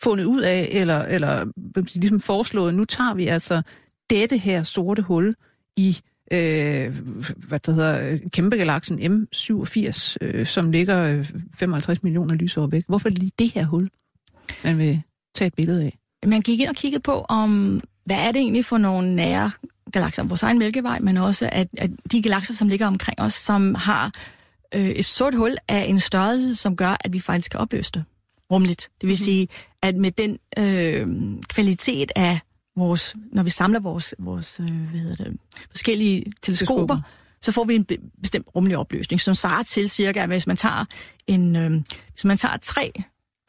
fundet 0.03 0.25
ud 0.25 0.41
af, 0.41 0.69
eller, 0.73 1.03
eller 1.03 1.47
ligesom 1.95 2.21
foreslået, 2.21 2.75
nu 2.75 2.85
tager 2.85 3.15
vi 3.15 3.27
altså 3.27 3.63
dette 4.11 4.39
her 4.39 4.63
sorte 4.63 5.03
hul 5.03 5.35
i 5.77 5.99
øh, 6.33 6.95
hvad 7.37 7.59
det 7.61 7.75
hedder, 7.75 8.19
kæmpegalaksen 8.33 8.99
M87, 8.99 10.17
øh, 10.21 10.47
som 10.47 10.71
ligger 10.71 11.03
øh, 11.03 11.31
55 11.55 12.03
millioner 12.03 12.35
lysår 12.35 12.67
væk. 12.67 12.85
Hvorfor 12.89 13.09
lige 13.09 13.31
det 13.39 13.51
her 13.51 13.65
hul, 13.67 13.89
man 14.65 14.79
vil 14.79 15.03
tage 15.35 15.47
et 15.47 15.55
billede 15.55 15.85
af? 15.85 15.99
Man 16.25 16.41
gik 16.41 16.61
ind 16.61 16.69
og 16.69 16.77
kiggede 16.77 17.03
på, 17.03 17.27
om 17.29 17.81
hvad 18.05 18.17
er 18.17 18.33
det 18.33 18.41
egentlig 18.41 18.65
for 18.65 18.79
nogle 18.79 19.17
nære 19.17 19.51
galakser, 19.93 20.23
vores 20.23 20.43
egen 20.43 20.59
mælkevej, 20.59 21.01
men 21.01 21.17
også 21.17 21.49
at, 21.53 21.69
at 21.79 21.91
de 22.13 22.23
galakser, 22.23 22.55
som 22.55 22.69
ligger 22.69 22.87
omkring 22.87 23.21
os, 23.21 23.35
som 23.35 23.75
har 23.75 24.13
øh, 24.75 24.89
et 24.89 25.05
sort 25.05 25.35
hul 25.35 25.57
af 25.69 25.85
en 25.85 26.01
størrelse, 26.01 26.55
som 26.55 26.77
gør, 26.77 26.97
at 27.01 27.13
vi 27.13 27.21
faktisk 27.21 27.51
kan 27.51 27.61
opløse 27.61 27.91
det 27.95 28.05
rumligt. 28.51 28.91
Det 29.01 29.07
vil 29.07 29.09
mm-hmm. 29.09 29.17
sige, 29.17 29.49
at 29.83 29.97
med 29.97 30.11
den 30.11 30.39
øh, 30.59 31.07
kvalitet 31.49 32.13
af 32.17 32.41
vores, 32.77 33.15
når 33.33 33.43
vi 33.43 33.51
samler 33.51 33.81
vores, 33.81 34.15
vores 34.19 34.61
øh, 34.61 34.91
hvad 34.91 35.01
hedder 35.01 35.25
det, 35.25 35.37
forskellige 35.71 36.33
teleskoper, 36.43 36.95
Teleskoper. 36.95 37.11
så 37.43 37.53
får 37.53 37.65
vi 37.65 37.75
en 37.75 37.85
be- 37.85 38.11
bestemt 38.21 38.47
rummelig 38.57 38.79
opløsning, 38.79 39.21
som 39.21 39.35
svarer 39.35 39.63
til 39.63 39.91
cirka, 39.91 40.21
at 40.21 40.29
hvis 40.29 40.47
man 40.47 40.57
tager 40.57 40.85
en, 41.27 41.57
øh, 41.57 41.71
hvis 42.13 42.25
man 42.25 42.37
tager 42.37 42.57
tre 42.57 42.93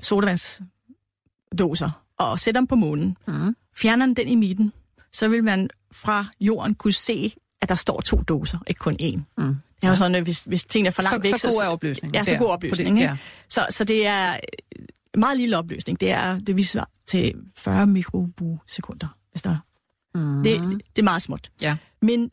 sodavandsdoser 0.02 1.90
og 2.20 2.40
sætter 2.40 2.62
dem 2.62 2.68
på 2.68 2.76
månen, 2.76 3.18
Mm. 3.28 3.56
fjerner 3.78 4.06
den 4.06 4.28
i 4.28 4.36
midten, 4.36 4.74
så 5.14 5.28
vil 5.28 5.44
man 5.44 5.70
fra 5.92 6.26
jorden 6.40 6.76
kunne 6.76 6.94
se, 6.94 7.34
at 7.62 7.70
der 7.70 7.76
står 7.76 8.02
to 8.02 8.22
doser, 8.22 8.58
ikke 8.68 8.80
kun 8.80 8.98
én. 9.02 9.20
Mm. 9.38 9.56
Det 9.82 9.90
er 9.90 9.94
sådan, 9.94 10.16
at 10.16 10.24
hvis, 10.24 10.44
hvis 10.44 10.66
tingene 10.66 10.88
er 10.88 10.92
for 10.92 11.02
langt 11.02 11.26
så, 11.26 11.32
væk... 11.32 11.40
så 11.40 11.48
god 11.52 11.62
er 11.64 11.68
opløsningen. 11.68 12.16
Ja, 12.16 12.24
så 12.24 12.32
der, 12.32 12.38
god 12.38 12.48
opløsning. 12.50 12.90
det, 12.96 13.02
ikke? 13.02 13.12
ja. 13.12 13.18
Så, 13.50 13.66
så 13.70 13.84
det 13.84 14.08
er 14.08 14.34
øh, 14.34 14.84
meget 15.20 15.38
lille 15.38 15.58
opløsning. 15.58 16.00
Det 16.00 16.12
er 16.12 16.40
det 16.40 16.56
viser 16.56 16.84
til 17.08 17.34
40 17.58 17.88
mikrobusekunder, 17.88 19.08
hvis 19.32 19.42
der 19.42 19.58
Mm. 20.16 20.44
det, 20.44 20.60
det, 20.62 20.82
det 20.96 21.02
er 21.02 21.04
meget 21.04 21.22
småt. 21.22 21.52
Ja. 21.62 21.78
Men, 22.02 22.30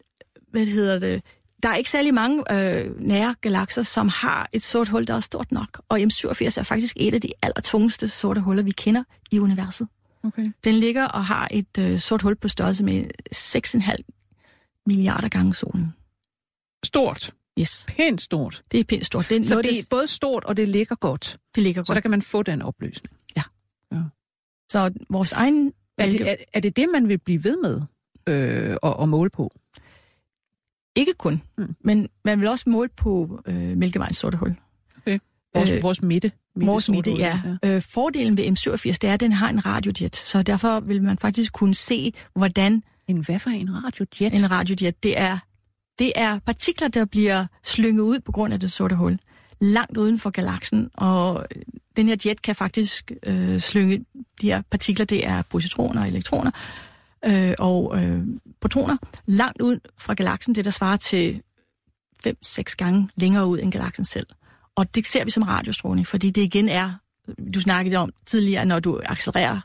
hvad 0.50 0.66
hedder 0.66 0.98
det, 0.98 1.22
der 1.64 1.70
er 1.70 1.76
ikke 1.76 1.90
særlig 1.90 2.14
mange 2.14 2.52
øh, 2.52 3.00
nære 3.00 3.34
galakser, 3.40 3.82
som 3.82 4.08
har 4.08 4.48
et 4.52 4.62
sort 4.62 4.88
hul, 4.88 5.06
der 5.06 5.14
er 5.14 5.20
stort 5.20 5.52
nok. 5.52 5.82
Og 5.88 5.98
M87 5.98 6.58
er 6.58 6.62
faktisk 6.62 6.96
et 7.00 7.14
af 7.14 7.20
de 7.20 7.28
allertungeste 7.42 8.08
sorte 8.08 8.40
huller, 8.40 8.62
vi 8.62 8.70
kender 8.70 9.04
i 9.30 9.38
universet. 9.38 9.88
Okay. 10.24 10.52
Den 10.64 10.74
ligger 10.74 11.04
og 11.04 11.24
har 11.26 11.48
et 11.50 11.78
øh, 11.78 11.98
sort 11.98 12.22
hul 12.22 12.36
på 12.36 12.48
størrelse 12.48 12.84
med 12.84 13.04
6,5 13.34 14.82
milliarder 14.86 15.28
gange 15.28 15.54
solen. 15.54 15.92
Stort. 16.84 17.34
Yes, 17.60 17.86
Pænt 17.88 18.20
stort. 18.20 18.62
det 18.72 18.80
er 18.80 18.84
pænt 18.84 19.06
stort. 19.06 19.26
Det, 19.28 19.36
er 19.36 19.42
Så 19.42 19.54
noget, 19.54 19.64
det 19.64 19.78
er 19.78 19.82
både 19.90 20.06
stort, 20.06 20.44
og 20.44 20.56
det 20.56 20.68
ligger 20.68 20.94
godt. 20.94 21.36
det 21.54 21.62
ligger 21.62 21.84
Så 21.84 21.92
der 21.92 21.94
godt. 21.94 22.02
kan 22.02 22.10
man 22.10 22.22
få 22.22 22.42
den 22.42 22.62
opløsning. 22.62 23.16
Så 24.68 24.90
vores 25.10 25.32
egen... 25.32 25.72
Er 25.98 26.10
det, 26.10 26.30
er, 26.30 26.36
er 26.52 26.60
det 26.60 26.76
det, 26.76 26.88
man 26.92 27.08
vil 27.08 27.18
blive 27.18 27.44
ved 27.44 27.56
med 27.62 27.80
øh, 28.26 28.76
at, 28.82 28.94
at 29.00 29.08
måle 29.08 29.30
på? 29.30 29.50
Ikke 30.96 31.12
kun, 31.18 31.42
Mm. 31.58 31.74
men 31.84 32.08
man 32.24 32.40
vil 32.40 32.48
også 32.48 32.70
måle 32.70 32.88
på 32.96 33.40
øh, 33.46 33.54
Mælkevejens 33.76 34.16
sorte 34.16 34.36
hul. 34.36 34.54
Vores, 35.56 35.70
Øh, 35.70 35.82
vores 35.82 36.02
midte. 36.02 36.30
midte 36.56 36.66
Vores 36.70 36.88
midte, 36.88 37.10
hul, 37.10 37.20
ja. 37.20 37.40
ja. 37.62 37.76
Øh, 37.76 37.82
fordelen 37.82 38.36
ved 38.36 38.44
M87, 38.44 38.86
det 38.92 39.04
er, 39.04 39.14
at 39.14 39.20
den 39.20 39.32
har 39.32 39.48
en 39.48 39.66
radiojet, 39.66 40.16
så 40.16 40.42
derfor 40.42 40.80
vil 40.80 41.02
man 41.02 41.18
faktisk 41.18 41.52
kunne 41.52 41.74
se, 41.74 42.12
hvordan 42.34 42.82
En 43.08 43.24
hvad 43.24 43.38
for 43.38 43.50
en 43.50 43.68
radiojet? 43.84 44.32
en 44.44 44.50
radiojet, 44.50 45.02
det 45.02 45.18
er, 45.20 45.38
det 45.98 46.12
er 46.16 46.38
partikler, 46.38 46.88
der 46.88 47.04
bliver 47.04 47.46
slynget 47.64 48.02
ud 48.02 48.18
på 48.20 48.32
grund 48.32 48.54
af 48.54 48.60
det 48.60 48.72
sorte 48.72 48.94
hul, 48.96 49.18
langt 49.60 49.96
uden 49.96 50.18
for 50.18 50.30
galaksen, 50.30 50.90
og 50.94 51.46
den 51.96 52.08
her 52.08 52.16
jet 52.26 52.42
kan 52.42 52.54
faktisk 52.54 53.12
øh, 53.26 53.58
slynge 53.60 54.04
de 54.40 54.46
her 54.46 54.62
partikler, 54.70 55.04
det 55.06 55.26
er 55.26 55.42
positroner 55.42 56.00
og 56.02 56.08
elektroner, 56.08 56.50
øh, 57.26 57.54
og 57.58 58.02
øh, 58.02 58.22
protoner, 58.60 58.96
langt 59.26 59.62
ud 59.62 59.78
fra 59.98 60.14
galaksen, 60.14 60.54
det 60.54 60.64
der 60.64 60.70
svarer 60.70 60.96
til 60.96 61.42
5-6 62.26 62.62
gange 62.76 63.08
længere 63.16 63.46
ud 63.46 63.58
end 63.58 63.72
galaksen 63.72 64.04
selv. 64.04 64.26
Og 64.76 64.94
det 64.94 65.06
ser 65.06 65.24
vi 65.24 65.30
som 65.30 65.42
radiostråling, 65.42 66.06
fordi 66.06 66.30
det 66.30 66.42
igen 66.42 66.68
er, 66.68 66.90
du 67.54 67.60
snakkede 67.60 67.96
om 67.96 68.10
tidligere, 68.26 68.66
når 68.66 68.80
du 68.80 69.00
accelererer 69.04 69.60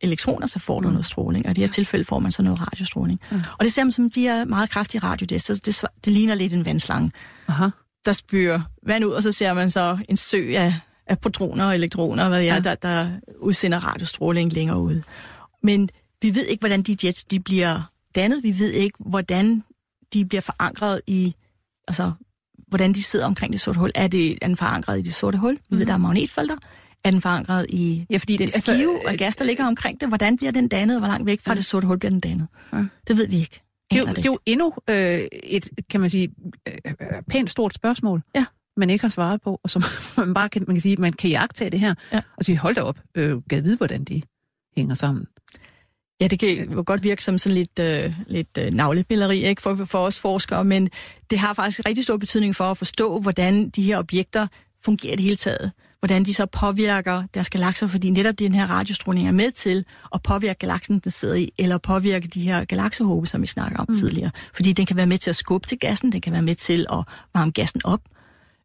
elektroner, 0.00 0.46
så 0.46 0.58
får 0.58 0.80
du 0.80 0.88
noget 0.90 1.04
stråling, 1.04 1.46
og 1.46 1.50
i 1.50 1.54
det 1.54 1.62
her 1.64 1.68
tilfælde 1.68 2.04
får 2.04 2.18
man 2.18 2.32
så 2.32 2.42
noget 2.42 2.60
radiostråling. 2.60 3.20
Mm. 3.30 3.40
Og 3.58 3.64
det 3.64 3.72
ser 3.72 3.84
man 3.84 3.92
som 3.92 4.10
de 4.10 4.20
her 4.20 4.44
meget 4.44 4.70
kraftige 4.70 5.00
så 5.38 5.62
det, 5.64 5.84
det 6.04 6.12
ligner 6.12 6.34
lidt 6.34 6.54
en 6.54 6.64
vandslange, 6.64 7.12
Aha. 7.48 7.68
der 8.04 8.12
spyrer 8.12 8.60
vand 8.86 9.04
ud, 9.04 9.10
og 9.12 9.22
så 9.22 9.32
ser 9.32 9.52
man 9.52 9.70
så 9.70 9.98
en 10.08 10.16
sø 10.16 10.52
af, 10.56 10.74
af 11.06 11.18
protoner 11.18 11.64
og 11.64 11.74
elektroner, 11.74 12.28
hvad 12.28 12.40
det 12.40 12.48
er, 12.48 12.54
Ja. 12.54 12.60
der, 12.60 12.74
der 12.74 13.08
udsender 13.40 13.78
radiostråling 13.78 14.52
længere 14.52 14.78
ude. 14.78 15.02
Men 15.62 15.88
vi 16.24 16.34
ved 16.34 16.46
ikke, 16.46 16.60
hvordan 16.60 16.82
de 16.82 16.96
jets 17.04 17.24
de 17.24 17.40
bliver 17.40 17.92
dannet. 18.14 18.42
Vi 18.42 18.58
ved 18.58 18.70
ikke, 18.70 18.98
hvordan 19.00 19.62
de 20.12 20.24
bliver 20.24 20.40
forankret 20.40 21.00
i, 21.06 21.34
altså, 21.88 22.12
hvordan 22.68 22.92
de 22.92 23.02
sidder 23.02 23.26
omkring 23.26 23.52
det 23.52 23.60
sorte 23.60 23.78
hul. 23.78 23.90
Er, 23.94 24.08
det, 24.08 24.38
er 24.42 24.46
den 24.46 24.56
forankret 24.56 24.98
i 24.98 25.02
det 25.02 25.14
sorte 25.14 25.38
hul? 25.38 25.58
Vi 25.70 25.76
ved, 25.76 25.86
der 25.86 25.92
er 25.92 25.96
magnetfelter. 25.96 26.56
Er 27.04 27.10
den 27.10 27.22
forankret 27.22 27.66
i 27.68 28.06
ja, 28.10 28.16
fordi 28.16 28.36
den 28.36 28.46
det, 28.46 28.54
altså, 28.54 28.74
skive 28.74 29.08
af 29.08 29.18
gas, 29.18 29.36
der 29.36 29.44
ligger 29.44 29.66
omkring 29.66 30.00
det? 30.00 30.08
Hvordan 30.08 30.36
bliver 30.36 30.52
den 30.52 30.68
dannet? 30.68 30.98
Hvor 30.98 31.08
langt 31.08 31.26
væk 31.26 31.40
fra 31.40 31.52
ja. 31.52 31.56
det 31.56 31.64
sorte 31.64 31.86
hul 31.86 31.98
bliver 31.98 32.10
den 32.10 32.20
dannet? 32.20 32.48
Ja. 32.72 32.84
Det 33.08 33.16
ved 33.16 33.28
vi 33.28 33.36
ikke. 33.36 33.60
Det 33.90 33.98
er, 33.98 34.00
jo, 34.00 34.06
det 34.06 34.18
er 34.18 34.22
jo 34.30 34.38
endnu 34.46 34.72
øh, 34.90 35.20
et, 35.42 35.68
kan 35.90 36.00
man 36.00 36.10
sige, 36.10 36.34
øh, 36.68 36.74
pænt 37.30 37.50
stort 37.50 37.74
spørgsmål. 37.74 38.22
Ja 38.34 38.44
man 38.76 38.90
ikke 38.90 39.02
har 39.02 39.08
svaret 39.08 39.40
på, 39.40 39.60
og 39.62 39.70
som 39.70 39.82
man 40.26 40.34
bare 40.34 40.48
kan, 40.48 40.64
man 40.66 40.76
kan 40.76 40.80
sige, 40.80 40.96
man 40.96 41.12
kan 41.12 41.30
jagtage 41.30 41.70
det 41.70 41.80
her, 41.80 41.94
ja. 42.12 42.20
og 42.36 42.44
sige, 42.44 42.58
hold 42.58 42.74
da 42.74 42.80
op, 42.80 42.98
øh, 43.14 43.42
gad 43.48 43.60
vide, 43.60 43.76
hvordan 43.76 44.04
de 44.04 44.22
hænger 44.76 44.94
sammen. 44.94 45.26
Ja, 46.24 46.28
det 46.28 46.38
kan 46.38 46.72
jo 46.72 46.82
godt 46.86 47.02
virke 47.02 47.24
som 47.24 47.38
sådan 47.38 47.54
lidt, 47.54 47.78
øh, 47.78 48.14
lidt 48.26 48.58
øh, 48.58 48.74
navlepilleri 48.74 49.44
ikke, 49.44 49.62
for, 49.62 49.84
for 49.84 49.98
os 49.98 50.20
forskere, 50.20 50.64
men 50.64 50.90
det 51.30 51.38
har 51.38 51.52
faktisk 51.52 51.80
rigtig 51.86 52.04
stor 52.04 52.16
betydning 52.16 52.56
for 52.56 52.64
at 52.64 52.78
forstå, 52.78 53.20
hvordan 53.20 53.68
de 53.68 53.82
her 53.82 53.98
objekter 53.98 54.46
fungerer 54.84 55.12
i 55.12 55.16
det 55.16 55.24
hele 55.24 55.36
taget. 55.36 55.72
Hvordan 55.98 56.24
de 56.24 56.34
så 56.34 56.46
påvirker 56.46 57.22
deres 57.34 57.50
galakser, 57.50 57.86
fordi 57.86 58.10
netop 58.10 58.38
den 58.38 58.54
her 58.54 58.66
radiostråling 58.66 59.28
er 59.28 59.32
med 59.32 59.50
til 59.50 59.84
at 60.14 60.22
påvirke 60.22 60.58
galaksen, 60.58 60.98
den 60.98 61.10
sidder 61.10 61.34
i, 61.34 61.52
eller 61.58 61.78
påvirke 61.78 62.28
de 62.28 62.40
her 62.40 62.64
galaksehåbe, 62.64 63.26
som 63.26 63.42
vi 63.42 63.46
snakker 63.46 63.78
om 63.78 63.86
mm. 63.88 63.94
tidligere. 63.94 64.30
Fordi 64.54 64.72
den 64.72 64.86
kan 64.86 64.96
være 64.96 65.06
med 65.06 65.18
til 65.18 65.30
at 65.30 65.36
skubbe 65.36 65.66
til 65.66 65.78
gassen, 65.78 66.12
den 66.12 66.20
kan 66.20 66.32
være 66.32 66.42
med 66.42 66.54
til 66.54 66.86
at 66.92 67.04
varme 67.34 67.50
gassen 67.50 67.80
op, 67.84 68.00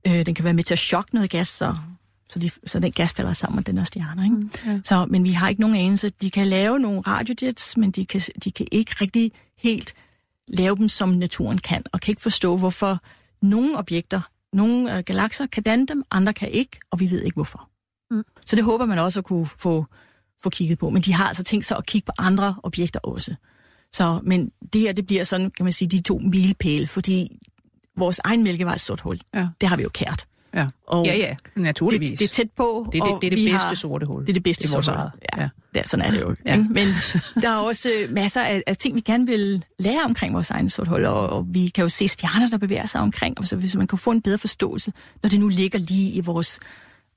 øh, 0.07 0.25
den 0.25 0.35
kan 0.35 0.45
være 0.45 0.53
med 0.53 0.63
til 0.63 0.73
at 0.73 0.79
chokke 0.79 1.13
noget 1.13 1.29
gas, 1.29 1.47
så 1.47 1.75
så, 2.29 2.39
de, 2.39 2.51
så 2.67 2.79
den 2.79 2.91
gas 2.91 3.13
falder 3.13 3.33
sammen 3.33 3.55
med 3.55 3.63
den 3.63 3.77
her 3.77 3.85
stjerner. 3.85 4.23
Ikke? 4.23 4.35
Mm, 4.35 4.51
ja. 4.65 4.79
så, 4.83 5.05
men 5.05 5.23
vi 5.23 5.31
har 5.31 5.49
ikke 5.49 5.61
nogen 5.61 5.75
anelse. 5.75 6.09
De 6.09 6.31
kan 6.31 6.47
lave 6.47 6.79
nogle 6.79 7.01
radiojets, 7.01 7.77
men 7.77 7.91
de 7.91 8.05
kan, 8.05 8.21
de 8.43 8.51
kan 8.51 8.67
ikke 8.71 8.95
rigtig 9.01 9.31
helt 9.57 9.93
lave 10.47 10.75
dem, 10.75 10.89
som 10.89 11.09
naturen 11.09 11.57
kan, 11.57 11.83
og 11.91 12.01
kan 12.01 12.11
ikke 12.11 12.21
forstå, 12.21 12.57
hvorfor 12.57 12.99
nogle 13.41 13.77
objekter, 13.77 14.21
nogle 14.53 14.97
øh, 14.97 15.03
galakser 15.03 15.45
kan 15.45 15.63
danne 15.63 15.85
dem, 15.87 16.03
andre 16.11 16.33
kan 16.33 16.51
ikke, 16.51 16.79
og 16.91 16.99
vi 16.99 17.09
ved 17.09 17.23
ikke 17.23 17.35
hvorfor. 17.35 17.69
Mm. 18.11 18.23
Så 18.45 18.55
det 18.55 18.63
håber 18.63 18.85
man 18.85 18.99
også 18.99 19.19
at 19.19 19.25
kunne 19.25 19.47
få, 19.47 19.85
få 20.43 20.49
kigget 20.49 20.79
på. 20.79 20.89
Men 20.89 21.01
de 21.01 21.13
har 21.13 21.27
altså 21.27 21.43
tænkt 21.43 21.65
sig 21.65 21.77
at 21.77 21.85
kigge 21.85 22.05
på 22.05 22.11
andre 22.17 22.55
objekter 22.63 22.99
også. 22.99 23.35
Så, 23.93 24.19
men 24.23 24.51
det 24.73 24.81
her, 24.81 24.93
det 24.93 25.05
bliver 25.05 25.23
sådan, 25.23 25.51
kan 25.51 25.63
man 25.63 25.73
sige, 25.73 25.87
de 25.89 26.01
to 26.01 26.17
milepæle, 26.17 26.87
fordi 26.87 27.37
vores 27.97 28.19
egen 28.23 28.43
mælkevej 28.43 28.71
er 28.71 28.75
et 28.75 28.81
stort 28.81 29.01
hul. 29.01 29.19
Ja. 29.33 29.47
Det 29.61 29.69
har 29.69 29.75
vi 29.75 29.83
jo 29.83 29.89
kært. 29.89 30.25
Ja, 30.53 30.67
og 30.87 31.05
ja, 31.05 31.15
ja 31.15 31.35
naturligvis. 31.55 32.09
Det, 32.09 32.19
det 32.19 32.25
er 32.25 32.29
tæt 32.29 32.51
på. 32.57 32.89
Det, 32.91 33.01
det, 33.05 33.21
det 33.21 33.27
er 33.27 33.35
det 33.35 33.51
bedste 33.51 33.67
har, 33.67 33.73
sorte 33.73 34.05
hul. 34.05 34.21
Det 34.21 34.29
er 34.29 34.33
det 34.33 34.43
bedste 34.43 34.61
det 34.61 34.69
sorte 34.69 34.91
hul. 34.91 35.09
Ja, 35.37 35.41
ja. 35.41 35.47
Det, 35.75 35.89
sådan 35.89 36.05
er 36.05 36.11
det 36.11 36.21
jo. 36.21 36.35
Ja. 36.45 36.57
Men 36.57 36.87
der 37.41 37.49
er 37.49 37.55
også 37.55 37.89
masser 38.09 38.41
af, 38.41 38.63
af 38.67 38.77
ting, 38.77 38.95
vi 38.95 39.01
gerne 39.01 39.25
vil 39.25 39.65
lære 39.79 40.03
omkring 40.05 40.33
vores 40.33 40.51
egen 40.51 40.69
sorte 40.69 40.89
hul, 40.89 41.05
og, 41.05 41.29
og 41.29 41.45
vi 41.49 41.67
kan 41.67 41.81
jo 41.81 41.89
se 41.89 42.07
stjerner, 42.07 42.49
der 42.49 42.57
bevæger 42.57 42.85
sig 42.85 43.01
omkring, 43.01 43.39
og 43.39 43.47
så 43.47 43.55
hvis 43.55 43.75
man 43.75 43.87
kan 43.87 43.97
få 43.97 44.11
en 44.11 44.21
bedre 44.21 44.37
forståelse, 44.37 44.93
når 45.23 45.29
det 45.29 45.39
nu 45.39 45.47
ligger 45.47 45.79
lige 45.79 46.11
i 46.11 46.19
vores 46.19 46.59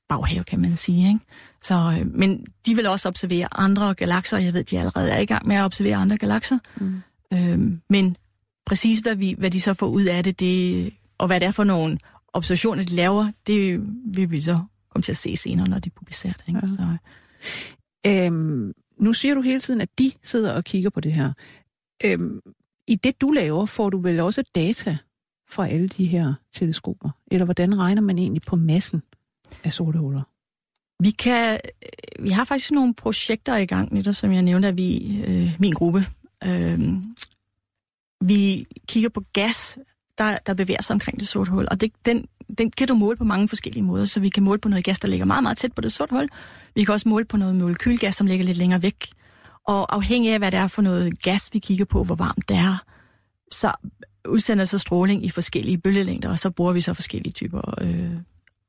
baghave, 0.08 0.44
kan 0.44 0.60
man 0.60 0.76
sige. 0.76 1.08
Ikke? 1.08 1.20
Så, 1.62 1.74
øh, 1.74 2.06
men 2.14 2.44
de 2.66 2.74
vil 2.74 2.86
også 2.86 3.08
observere 3.08 3.48
andre 3.58 3.94
galakser, 3.94 4.36
og 4.36 4.44
jeg 4.44 4.52
ved, 4.52 4.64
de 4.64 4.78
allerede 4.78 5.10
er 5.10 5.18
i 5.18 5.26
gang 5.26 5.46
med 5.46 5.56
at 5.56 5.64
observere 5.64 5.96
andre 5.96 6.16
galakser. 6.16 6.58
Mm. 6.76 7.02
Øhm, 7.32 7.80
men 7.90 8.16
præcis 8.66 8.98
hvad, 8.98 9.14
vi, 9.14 9.34
hvad 9.38 9.50
de 9.50 9.60
så 9.60 9.74
får 9.74 9.86
ud 9.86 10.04
af 10.04 10.24
det, 10.24 10.40
det, 10.40 10.92
og 11.18 11.26
hvad 11.26 11.40
det 11.40 11.46
er 11.46 11.52
for 11.52 11.64
nogle 11.64 11.98
observationer, 12.32 12.82
de 12.82 12.94
laver, 12.94 13.30
det 13.46 13.80
vil 14.16 14.30
vi 14.30 14.40
så 14.40 14.58
komme 14.90 15.02
til 15.02 15.12
at 15.12 15.16
se 15.16 15.36
senere, 15.36 15.68
når 15.68 15.78
de 15.78 15.90
publicerer 15.90 16.32
det. 16.32 16.48
Ikke? 16.48 16.60
Ja. 16.62 16.66
Så. 16.66 16.96
Øhm, 18.06 18.72
nu 19.00 19.12
siger 19.12 19.34
du 19.34 19.40
hele 19.40 19.60
tiden, 19.60 19.80
at 19.80 19.98
de 19.98 20.12
sidder 20.22 20.52
og 20.52 20.64
kigger 20.64 20.90
på 20.90 21.00
det 21.00 21.16
her. 21.16 21.32
Øhm, 22.04 22.40
I 22.88 22.94
det, 22.94 23.20
du 23.20 23.30
laver, 23.30 23.66
får 23.66 23.90
du 23.90 23.98
vel 23.98 24.20
også 24.20 24.42
data 24.54 24.96
fra 25.48 25.68
alle 25.68 25.88
de 25.88 26.06
her 26.06 26.34
teleskoper? 26.52 27.08
Eller 27.30 27.44
hvordan 27.44 27.78
regner 27.78 28.02
man 28.02 28.18
egentlig 28.18 28.42
på 28.46 28.56
massen 28.56 29.02
af 29.64 29.72
sorte 29.72 29.98
huller? 29.98 30.22
Vi, 31.02 31.10
kan, 31.10 31.60
vi 32.20 32.30
har 32.30 32.44
faktisk 32.44 32.70
nogle 32.70 32.94
projekter 32.94 33.56
i 33.56 33.66
gang, 33.66 33.92
netop 33.94 34.14
som 34.14 34.32
jeg 34.32 34.42
nævnte, 34.42 34.68
at 34.68 34.76
vi, 34.76 35.22
øh, 35.26 35.56
min 35.60 35.72
gruppe, 35.72 36.06
øh, 36.44 36.80
vi 38.20 38.66
kigger 38.88 39.08
på 39.08 39.24
gas, 39.32 39.78
der, 40.18 40.38
der 40.46 40.54
bevæger 40.54 40.82
sig 40.82 40.94
omkring 40.94 41.20
det 41.20 41.28
sorte 41.28 41.50
hul. 41.50 41.66
Og 41.70 41.80
det, 41.80 41.92
den, 42.04 42.26
den 42.58 42.70
kan 42.70 42.88
du 42.88 42.94
måle 42.94 43.16
på 43.16 43.24
mange 43.24 43.48
forskellige 43.48 43.82
måder. 43.82 44.04
Så 44.04 44.20
vi 44.20 44.28
kan 44.28 44.42
måle 44.42 44.60
på 44.60 44.68
noget 44.68 44.84
gas, 44.84 44.98
der 44.98 45.08
ligger 45.08 45.26
meget, 45.26 45.42
meget 45.42 45.58
tæt 45.58 45.72
på 45.72 45.80
det 45.80 45.92
sorte 45.92 46.14
hul. 46.14 46.28
Vi 46.74 46.84
kan 46.84 46.94
også 46.94 47.08
måle 47.08 47.24
på 47.24 47.36
noget 47.36 47.56
molekylgas, 47.56 48.14
som 48.14 48.26
ligger 48.26 48.44
lidt 48.46 48.58
længere 48.58 48.82
væk. 48.82 49.06
Og 49.66 49.94
afhængig 49.94 50.32
af, 50.32 50.38
hvad 50.38 50.50
det 50.50 50.60
er 50.60 50.66
for 50.66 50.82
noget 50.82 51.22
gas, 51.22 51.50
vi 51.52 51.58
kigger 51.58 51.84
på, 51.84 52.04
hvor 52.04 52.14
varmt 52.14 52.48
det 52.48 52.56
er, 52.56 52.84
så 53.52 53.72
udsender 54.28 54.64
så 54.64 54.78
stråling 54.78 55.24
i 55.24 55.30
forskellige 55.30 55.78
bølgelængder, 55.78 56.30
og 56.30 56.38
så 56.38 56.50
bruger 56.50 56.72
vi 56.72 56.80
så 56.80 56.94
forskellige 56.94 57.32
typer 57.32 57.74
øh, 57.80 58.16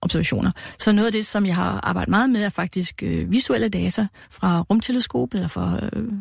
observationer. 0.01 0.51
Så 0.79 0.91
noget 0.91 1.05
af 1.05 1.11
det, 1.11 1.25
som 1.25 1.45
jeg 1.45 1.55
har 1.55 1.79
arbejdet 1.83 2.09
meget 2.09 2.29
med, 2.29 2.43
er 2.43 2.49
faktisk 2.49 3.03
øh, 3.03 3.31
visuelle 3.31 3.69
data 3.69 4.07
fra 4.31 4.61
rumteleskopet, 4.61 5.37
eller 5.37 5.47
fra 5.47 5.79
øh, 5.93 6.13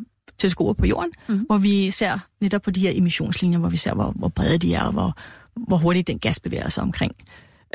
teleskoper 0.43 0.73
på 0.73 0.87
jorden, 0.87 1.13
mm. 1.29 1.39
hvor 1.39 1.59
vi 1.59 1.91
ser 1.91 2.19
netop 2.41 2.63
på 2.63 2.71
de 2.71 2.81
her 2.81 2.93
emissionslinjer, 2.95 3.59
hvor 3.59 3.69
vi 3.69 3.77
ser, 3.77 3.95
hvor, 3.95 4.13
hvor 4.17 4.29
brede 4.29 4.59
de 4.59 4.75
er, 4.75 4.83
og 4.83 4.93
hvor, 4.93 5.17
hvor 5.67 5.77
hurtigt 5.77 6.07
den 6.07 6.19
gas 6.19 6.41
bevæger 6.41 6.69
sig 6.69 6.83
omkring 6.83 7.13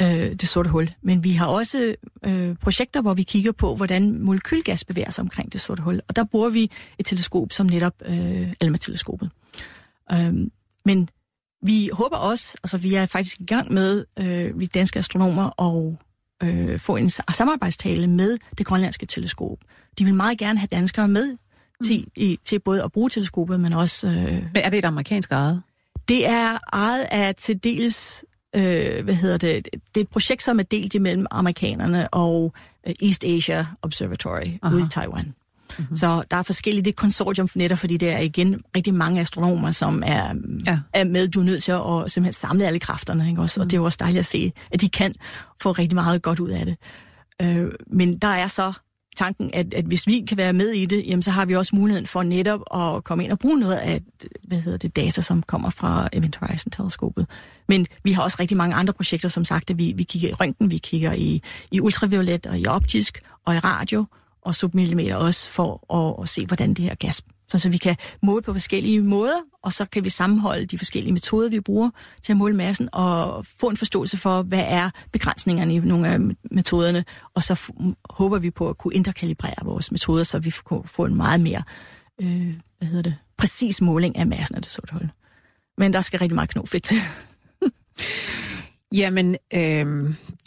øh, 0.02 0.32
det 0.32 0.48
sorte 0.48 0.70
hul. 0.70 0.90
Men 1.02 1.24
vi 1.24 1.32
har 1.32 1.46
også 1.46 1.96
øh, 2.26 2.56
projekter, 2.56 3.02
hvor 3.02 3.14
vi 3.14 3.24
kigger 3.24 3.52
på, 3.52 3.76
hvordan 3.76 4.20
molekylgas 4.20 4.84
bevæger 4.84 5.12
sig 5.12 5.22
omkring 5.22 5.54
det 5.54 5.62
sorte 5.62 5.84
hul. 5.84 6.02
Og 6.08 6.16
der 6.16 6.24
bruger 6.24 6.50
vi 6.50 6.72
et 7.00 7.06
teleskop 7.06 7.52
som 7.52 7.66
netop 7.66 7.94
øh, 8.06 8.54
ALMA-teleskopet. 8.62 9.30
Øh, 10.12 10.34
men 10.86 11.10
vi 11.62 11.90
håber 11.94 12.18
også, 12.18 12.58
altså 12.64 12.78
vi 12.78 12.96
er 12.96 13.06
faktisk 13.06 13.40
i 13.40 13.46
gang 13.46 13.74
med, 13.74 14.06
øh, 14.20 14.60
vi 14.60 14.66
danske 14.66 15.00
astronomer, 15.00 15.44
og 15.44 15.98
øh, 16.44 16.80
få 16.80 16.96
en 16.96 17.10
samarbejdstale 17.10 18.08
med 18.08 18.38
det 18.58 18.66
grønlandske 18.66 19.06
teleskop. 19.06 19.58
De 20.00 20.06
vil 20.06 20.14
meget 20.14 20.38
gerne 20.38 20.60
have 20.60 20.68
danskere 20.72 21.08
med 21.08 21.38
til, 21.86 22.06
i, 22.16 22.40
til 22.44 22.60
både 22.60 22.84
at 22.84 22.92
bruge 22.92 23.10
teleskopet, 23.10 23.60
men 23.60 23.74
også... 23.74 24.08
Øh, 24.08 24.44
er 24.56 24.70
det 24.70 24.78
et 24.78 24.86
amerikansk 24.86 25.32
ejet? 25.32 25.62
Det 26.08 26.28
er 26.28 26.58
ejet 26.74 27.08
af 27.12 27.36
til 27.36 27.64
dels... 27.64 28.26
Øh, 28.56 29.04
hvad 29.04 29.16
hedder 29.16 29.38
det? 29.38 29.70
Det 29.74 29.82
er 29.98 30.02
et 30.02 30.10
projekt, 30.10 30.44
som 30.44 30.60
er 30.60 30.64
delt 30.64 30.96
imellem 30.96 31.26
amerikanerne 31.32 32.14
og 32.14 32.54
øh, 32.88 32.94
East 33.02 33.24
Asia 33.24 33.66
Observatory 33.82 34.48
Aha. 34.62 34.76
ude 34.76 34.84
i 34.84 34.86
Taiwan. 34.92 35.34
Mm-hmm. 35.80 35.96
Så 35.96 36.24
der 36.32 36.38
er 36.38 36.44
forskellige, 36.44 36.86
det 36.86 36.96
konsortium 36.96 37.50
netop, 37.56 37.78
fordi 37.78 37.98
det 37.98 38.10
er 38.10 38.20
igen 38.20 38.62
rigtig 38.76 38.94
mange 38.94 39.22
astronomer, 39.22 39.72
som 39.72 40.04
er, 40.06 40.34
ja. 40.66 40.80
er 40.94 41.04
med. 41.04 41.28
Du 41.28 41.40
er 41.40 41.44
nødt 41.44 41.64
til 41.64 41.72
at 41.72 42.12
simpelthen 42.12 42.34
samle 42.34 42.66
alle 42.66 42.80
kræfterne, 42.80 43.30
ikke 43.30 43.42
også? 43.42 43.60
Mm. 43.60 43.62
Og 43.62 43.72
det 43.72 43.78
er 43.78 43.82
jo 43.82 43.86
også 43.86 43.98
dejligt 44.02 44.20
at 44.20 44.26
se, 44.26 44.52
at 44.72 44.82
de 44.82 44.90
kan 44.90 45.16
få 45.62 45.72
rigtig 45.72 45.96
meget 45.96 46.22
godt 46.22 46.40
ud 46.40 46.50
af 46.50 46.66
det. 46.66 46.78
Øh, 47.42 47.72
men 47.88 48.18
der 48.18 48.28
er 48.28 48.48
så 48.48 48.74
tanken, 49.18 49.50
at, 49.54 49.74
at 49.74 49.86
hvis 49.86 50.08
vi 50.08 50.26
kan 50.28 50.38
være 50.38 50.54
med 50.54 50.70
i 50.70 50.86
det, 50.86 51.04
jamen, 51.08 51.24
så 51.24 51.32
har 51.32 51.46
vi 51.46 51.56
også 51.56 51.76
muligheden 51.76 52.08
for 52.08 52.24
netop 52.24 52.62
at 52.76 53.04
komme 53.04 53.24
ind 53.24 53.32
og 53.32 53.40
bruge 53.40 53.60
noget 53.60 53.76
af 53.76 54.02
hvad 54.44 54.58
hedder 54.58 54.78
det, 54.78 54.96
data, 54.96 55.22
som 55.22 55.44
kommer 55.44 55.70
fra 55.70 56.10
Event 56.14 56.36
Horizon-teleskopet. 56.36 57.28
Men 57.68 57.88
vi 58.04 58.12
har 58.12 58.24
også 58.24 58.38
rigtig 58.40 58.58
mange 58.58 58.76
andre 58.76 58.94
projekter, 58.94 59.30
som 59.30 59.46
sagt, 59.46 59.70
at 59.70 59.78
vi, 59.78 59.94
vi 59.96 60.04
kigger 60.04 60.30
i 60.30 60.34
røntgen, 60.34 60.72
vi 60.72 60.78
kigger 60.78 61.14
i, 61.14 61.42
i 61.72 61.82
ultraviolet 61.82 62.46
og 62.46 62.60
i 62.60 62.68
optisk 62.68 63.22
og 63.46 63.56
i 63.56 63.60
radio 63.60 64.06
og 64.42 64.56
submillimeter 64.56 65.16
også 65.16 65.50
for 65.50 65.96
at, 65.96 66.24
at 66.24 66.30
se, 66.30 66.46
hvordan 66.46 66.74
det 66.74 66.86
her 66.86 66.96
gas 66.96 67.22
så, 67.48 67.60
så 67.60 67.70
vi 67.70 67.78
kan 67.78 67.96
måle 68.24 68.42
på 68.42 68.54
forskellige 68.54 69.02
måder, 69.02 69.38
og 69.64 69.74
så 69.74 69.86
kan 69.86 70.04
vi 70.04 70.10
sammenholde 70.10 70.66
de 70.66 70.78
forskellige 70.78 71.14
metoder, 71.14 71.50
vi 71.50 71.60
bruger 71.60 71.90
til 72.22 72.34
at 72.34 72.38
måle 72.38 72.56
massen, 72.56 72.90
og 72.94 73.46
få 73.46 73.70
en 73.70 73.78
forståelse 73.78 74.18
for, 74.18 74.42
hvad 74.42 74.66
er 74.68 74.90
begrænsningerne 75.12 75.76
i 75.76 75.80
nogle 75.80 76.08
af 76.08 76.20
metoderne, 76.52 77.06
og 77.34 77.44
så 77.44 77.62
håber 78.10 78.40
vi 78.40 78.52
på 78.52 78.70
at 78.70 78.78
kunne 78.78 78.94
interkalibrere 78.94 79.66
vores 79.66 79.92
metoder, 79.92 80.24
så 80.24 80.40
vi 80.40 80.54
kan 80.70 80.82
få 80.86 81.06
en 81.06 81.16
meget 81.16 81.40
mere 81.40 81.64
øh, 82.22 82.54
hvad 82.78 82.88
hedder 82.88 83.04
det, 83.04 83.16
præcis 83.38 83.82
måling 83.82 84.18
af 84.18 84.28
massen 84.28 84.56
af 84.56 84.62
det 84.62 84.72
sorte 84.72 84.94
hul. 84.94 85.10
Men 85.78 85.94
der 85.94 86.02
skal 86.02 86.20
rigtig 86.20 86.36
meget 86.36 86.50
knofedt 86.50 86.84
til. 86.84 86.98
Jamen, 89.00 89.36
øh, 89.54 89.86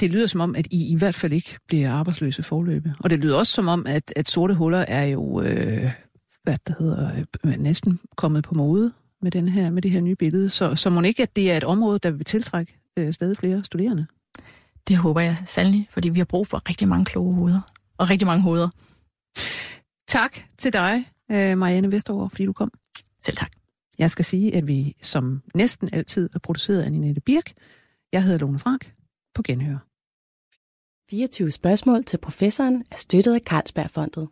det 0.01 0.11
lyder 0.11 0.26
som 0.26 0.40
om, 0.40 0.57
at 0.57 0.66
I 0.70 0.92
i 0.92 0.96
hvert 0.96 1.14
fald 1.14 1.32
ikke 1.32 1.59
bliver 1.68 1.92
arbejdsløse 1.92 2.42
forløbe. 2.42 2.94
Og 3.01 3.11
det 3.11 3.18
lyder 3.18 3.36
også 3.36 3.53
som 3.53 3.68
om, 3.68 3.86
at, 3.86 4.12
at 4.16 4.28
sorte 4.28 4.55
huller 4.55 4.84
er 4.88 5.05
jo 5.05 5.40
øh, 5.42 5.90
hvad 6.51 6.59
der 6.66 6.82
hedder, 6.84 7.24
øh, 7.44 7.59
næsten 7.59 8.01
kommet 8.16 8.44
på 8.44 8.55
mode 8.55 8.92
med, 9.22 9.30
den 9.30 9.48
her, 9.48 9.70
med 9.70 9.82
det 9.82 9.90
her 9.90 10.01
nye 10.01 10.16
billede. 10.16 10.51
Så, 10.51 10.74
så 10.74 10.90
må 10.90 11.03
ikke, 11.03 11.22
at 11.22 11.36
det 11.36 11.51
er 11.51 11.57
et 11.57 11.64
område, 11.64 11.98
der 11.98 12.11
vil 12.11 12.24
tiltrække 12.24 12.78
øh, 12.96 13.12
stadig 13.12 13.36
flere 13.36 13.64
studerende? 13.64 14.07
Det 14.88 14.96
håber 14.96 15.20
jeg 15.20 15.36
sandelig, 15.46 15.88
fordi 15.90 16.09
vi 16.09 16.18
har 16.18 16.24
brug 16.24 16.46
for 16.46 16.68
rigtig 16.68 16.88
mange 16.88 17.05
kloge 17.05 17.34
hoveder. 17.34 17.61
Og 17.98 18.11
rigtig 18.11 18.26
mange 18.26 18.42
hoveder. 18.42 18.68
Tak 20.09 20.36
til 20.59 20.72
dig, 20.72 21.05
øh, 21.30 21.59
Marianne 21.59 21.92
Vestergaard, 21.92 22.30
fordi 22.30 22.46
du 22.46 22.53
kom. 22.53 22.72
Selv 23.24 23.36
tak. 23.36 23.51
Jeg 23.98 24.11
skal 24.11 24.24
sige, 24.24 24.57
at 24.57 24.68
vi 24.68 24.96
som 25.03 25.42
næsten 25.55 25.88
altid 25.92 26.30
er 26.34 26.38
produceret 26.38 26.82
af 26.82 26.92
Ninette 26.92 27.20
Birk. 27.20 27.53
Jeg 28.12 28.24
hedder 28.24 28.38
Lone 28.38 28.59
Frank. 28.59 28.94
På 29.34 29.42
genhør. 29.42 29.78
24 31.11 31.51
spørgsmål 31.51 32.05
til 32.05 32.18
professoren 32.18 32.84
er 32.90 32.96
støttet 32.96 33.34
af 33.34 33.40
Carlsbergfondet. 33.40 34.28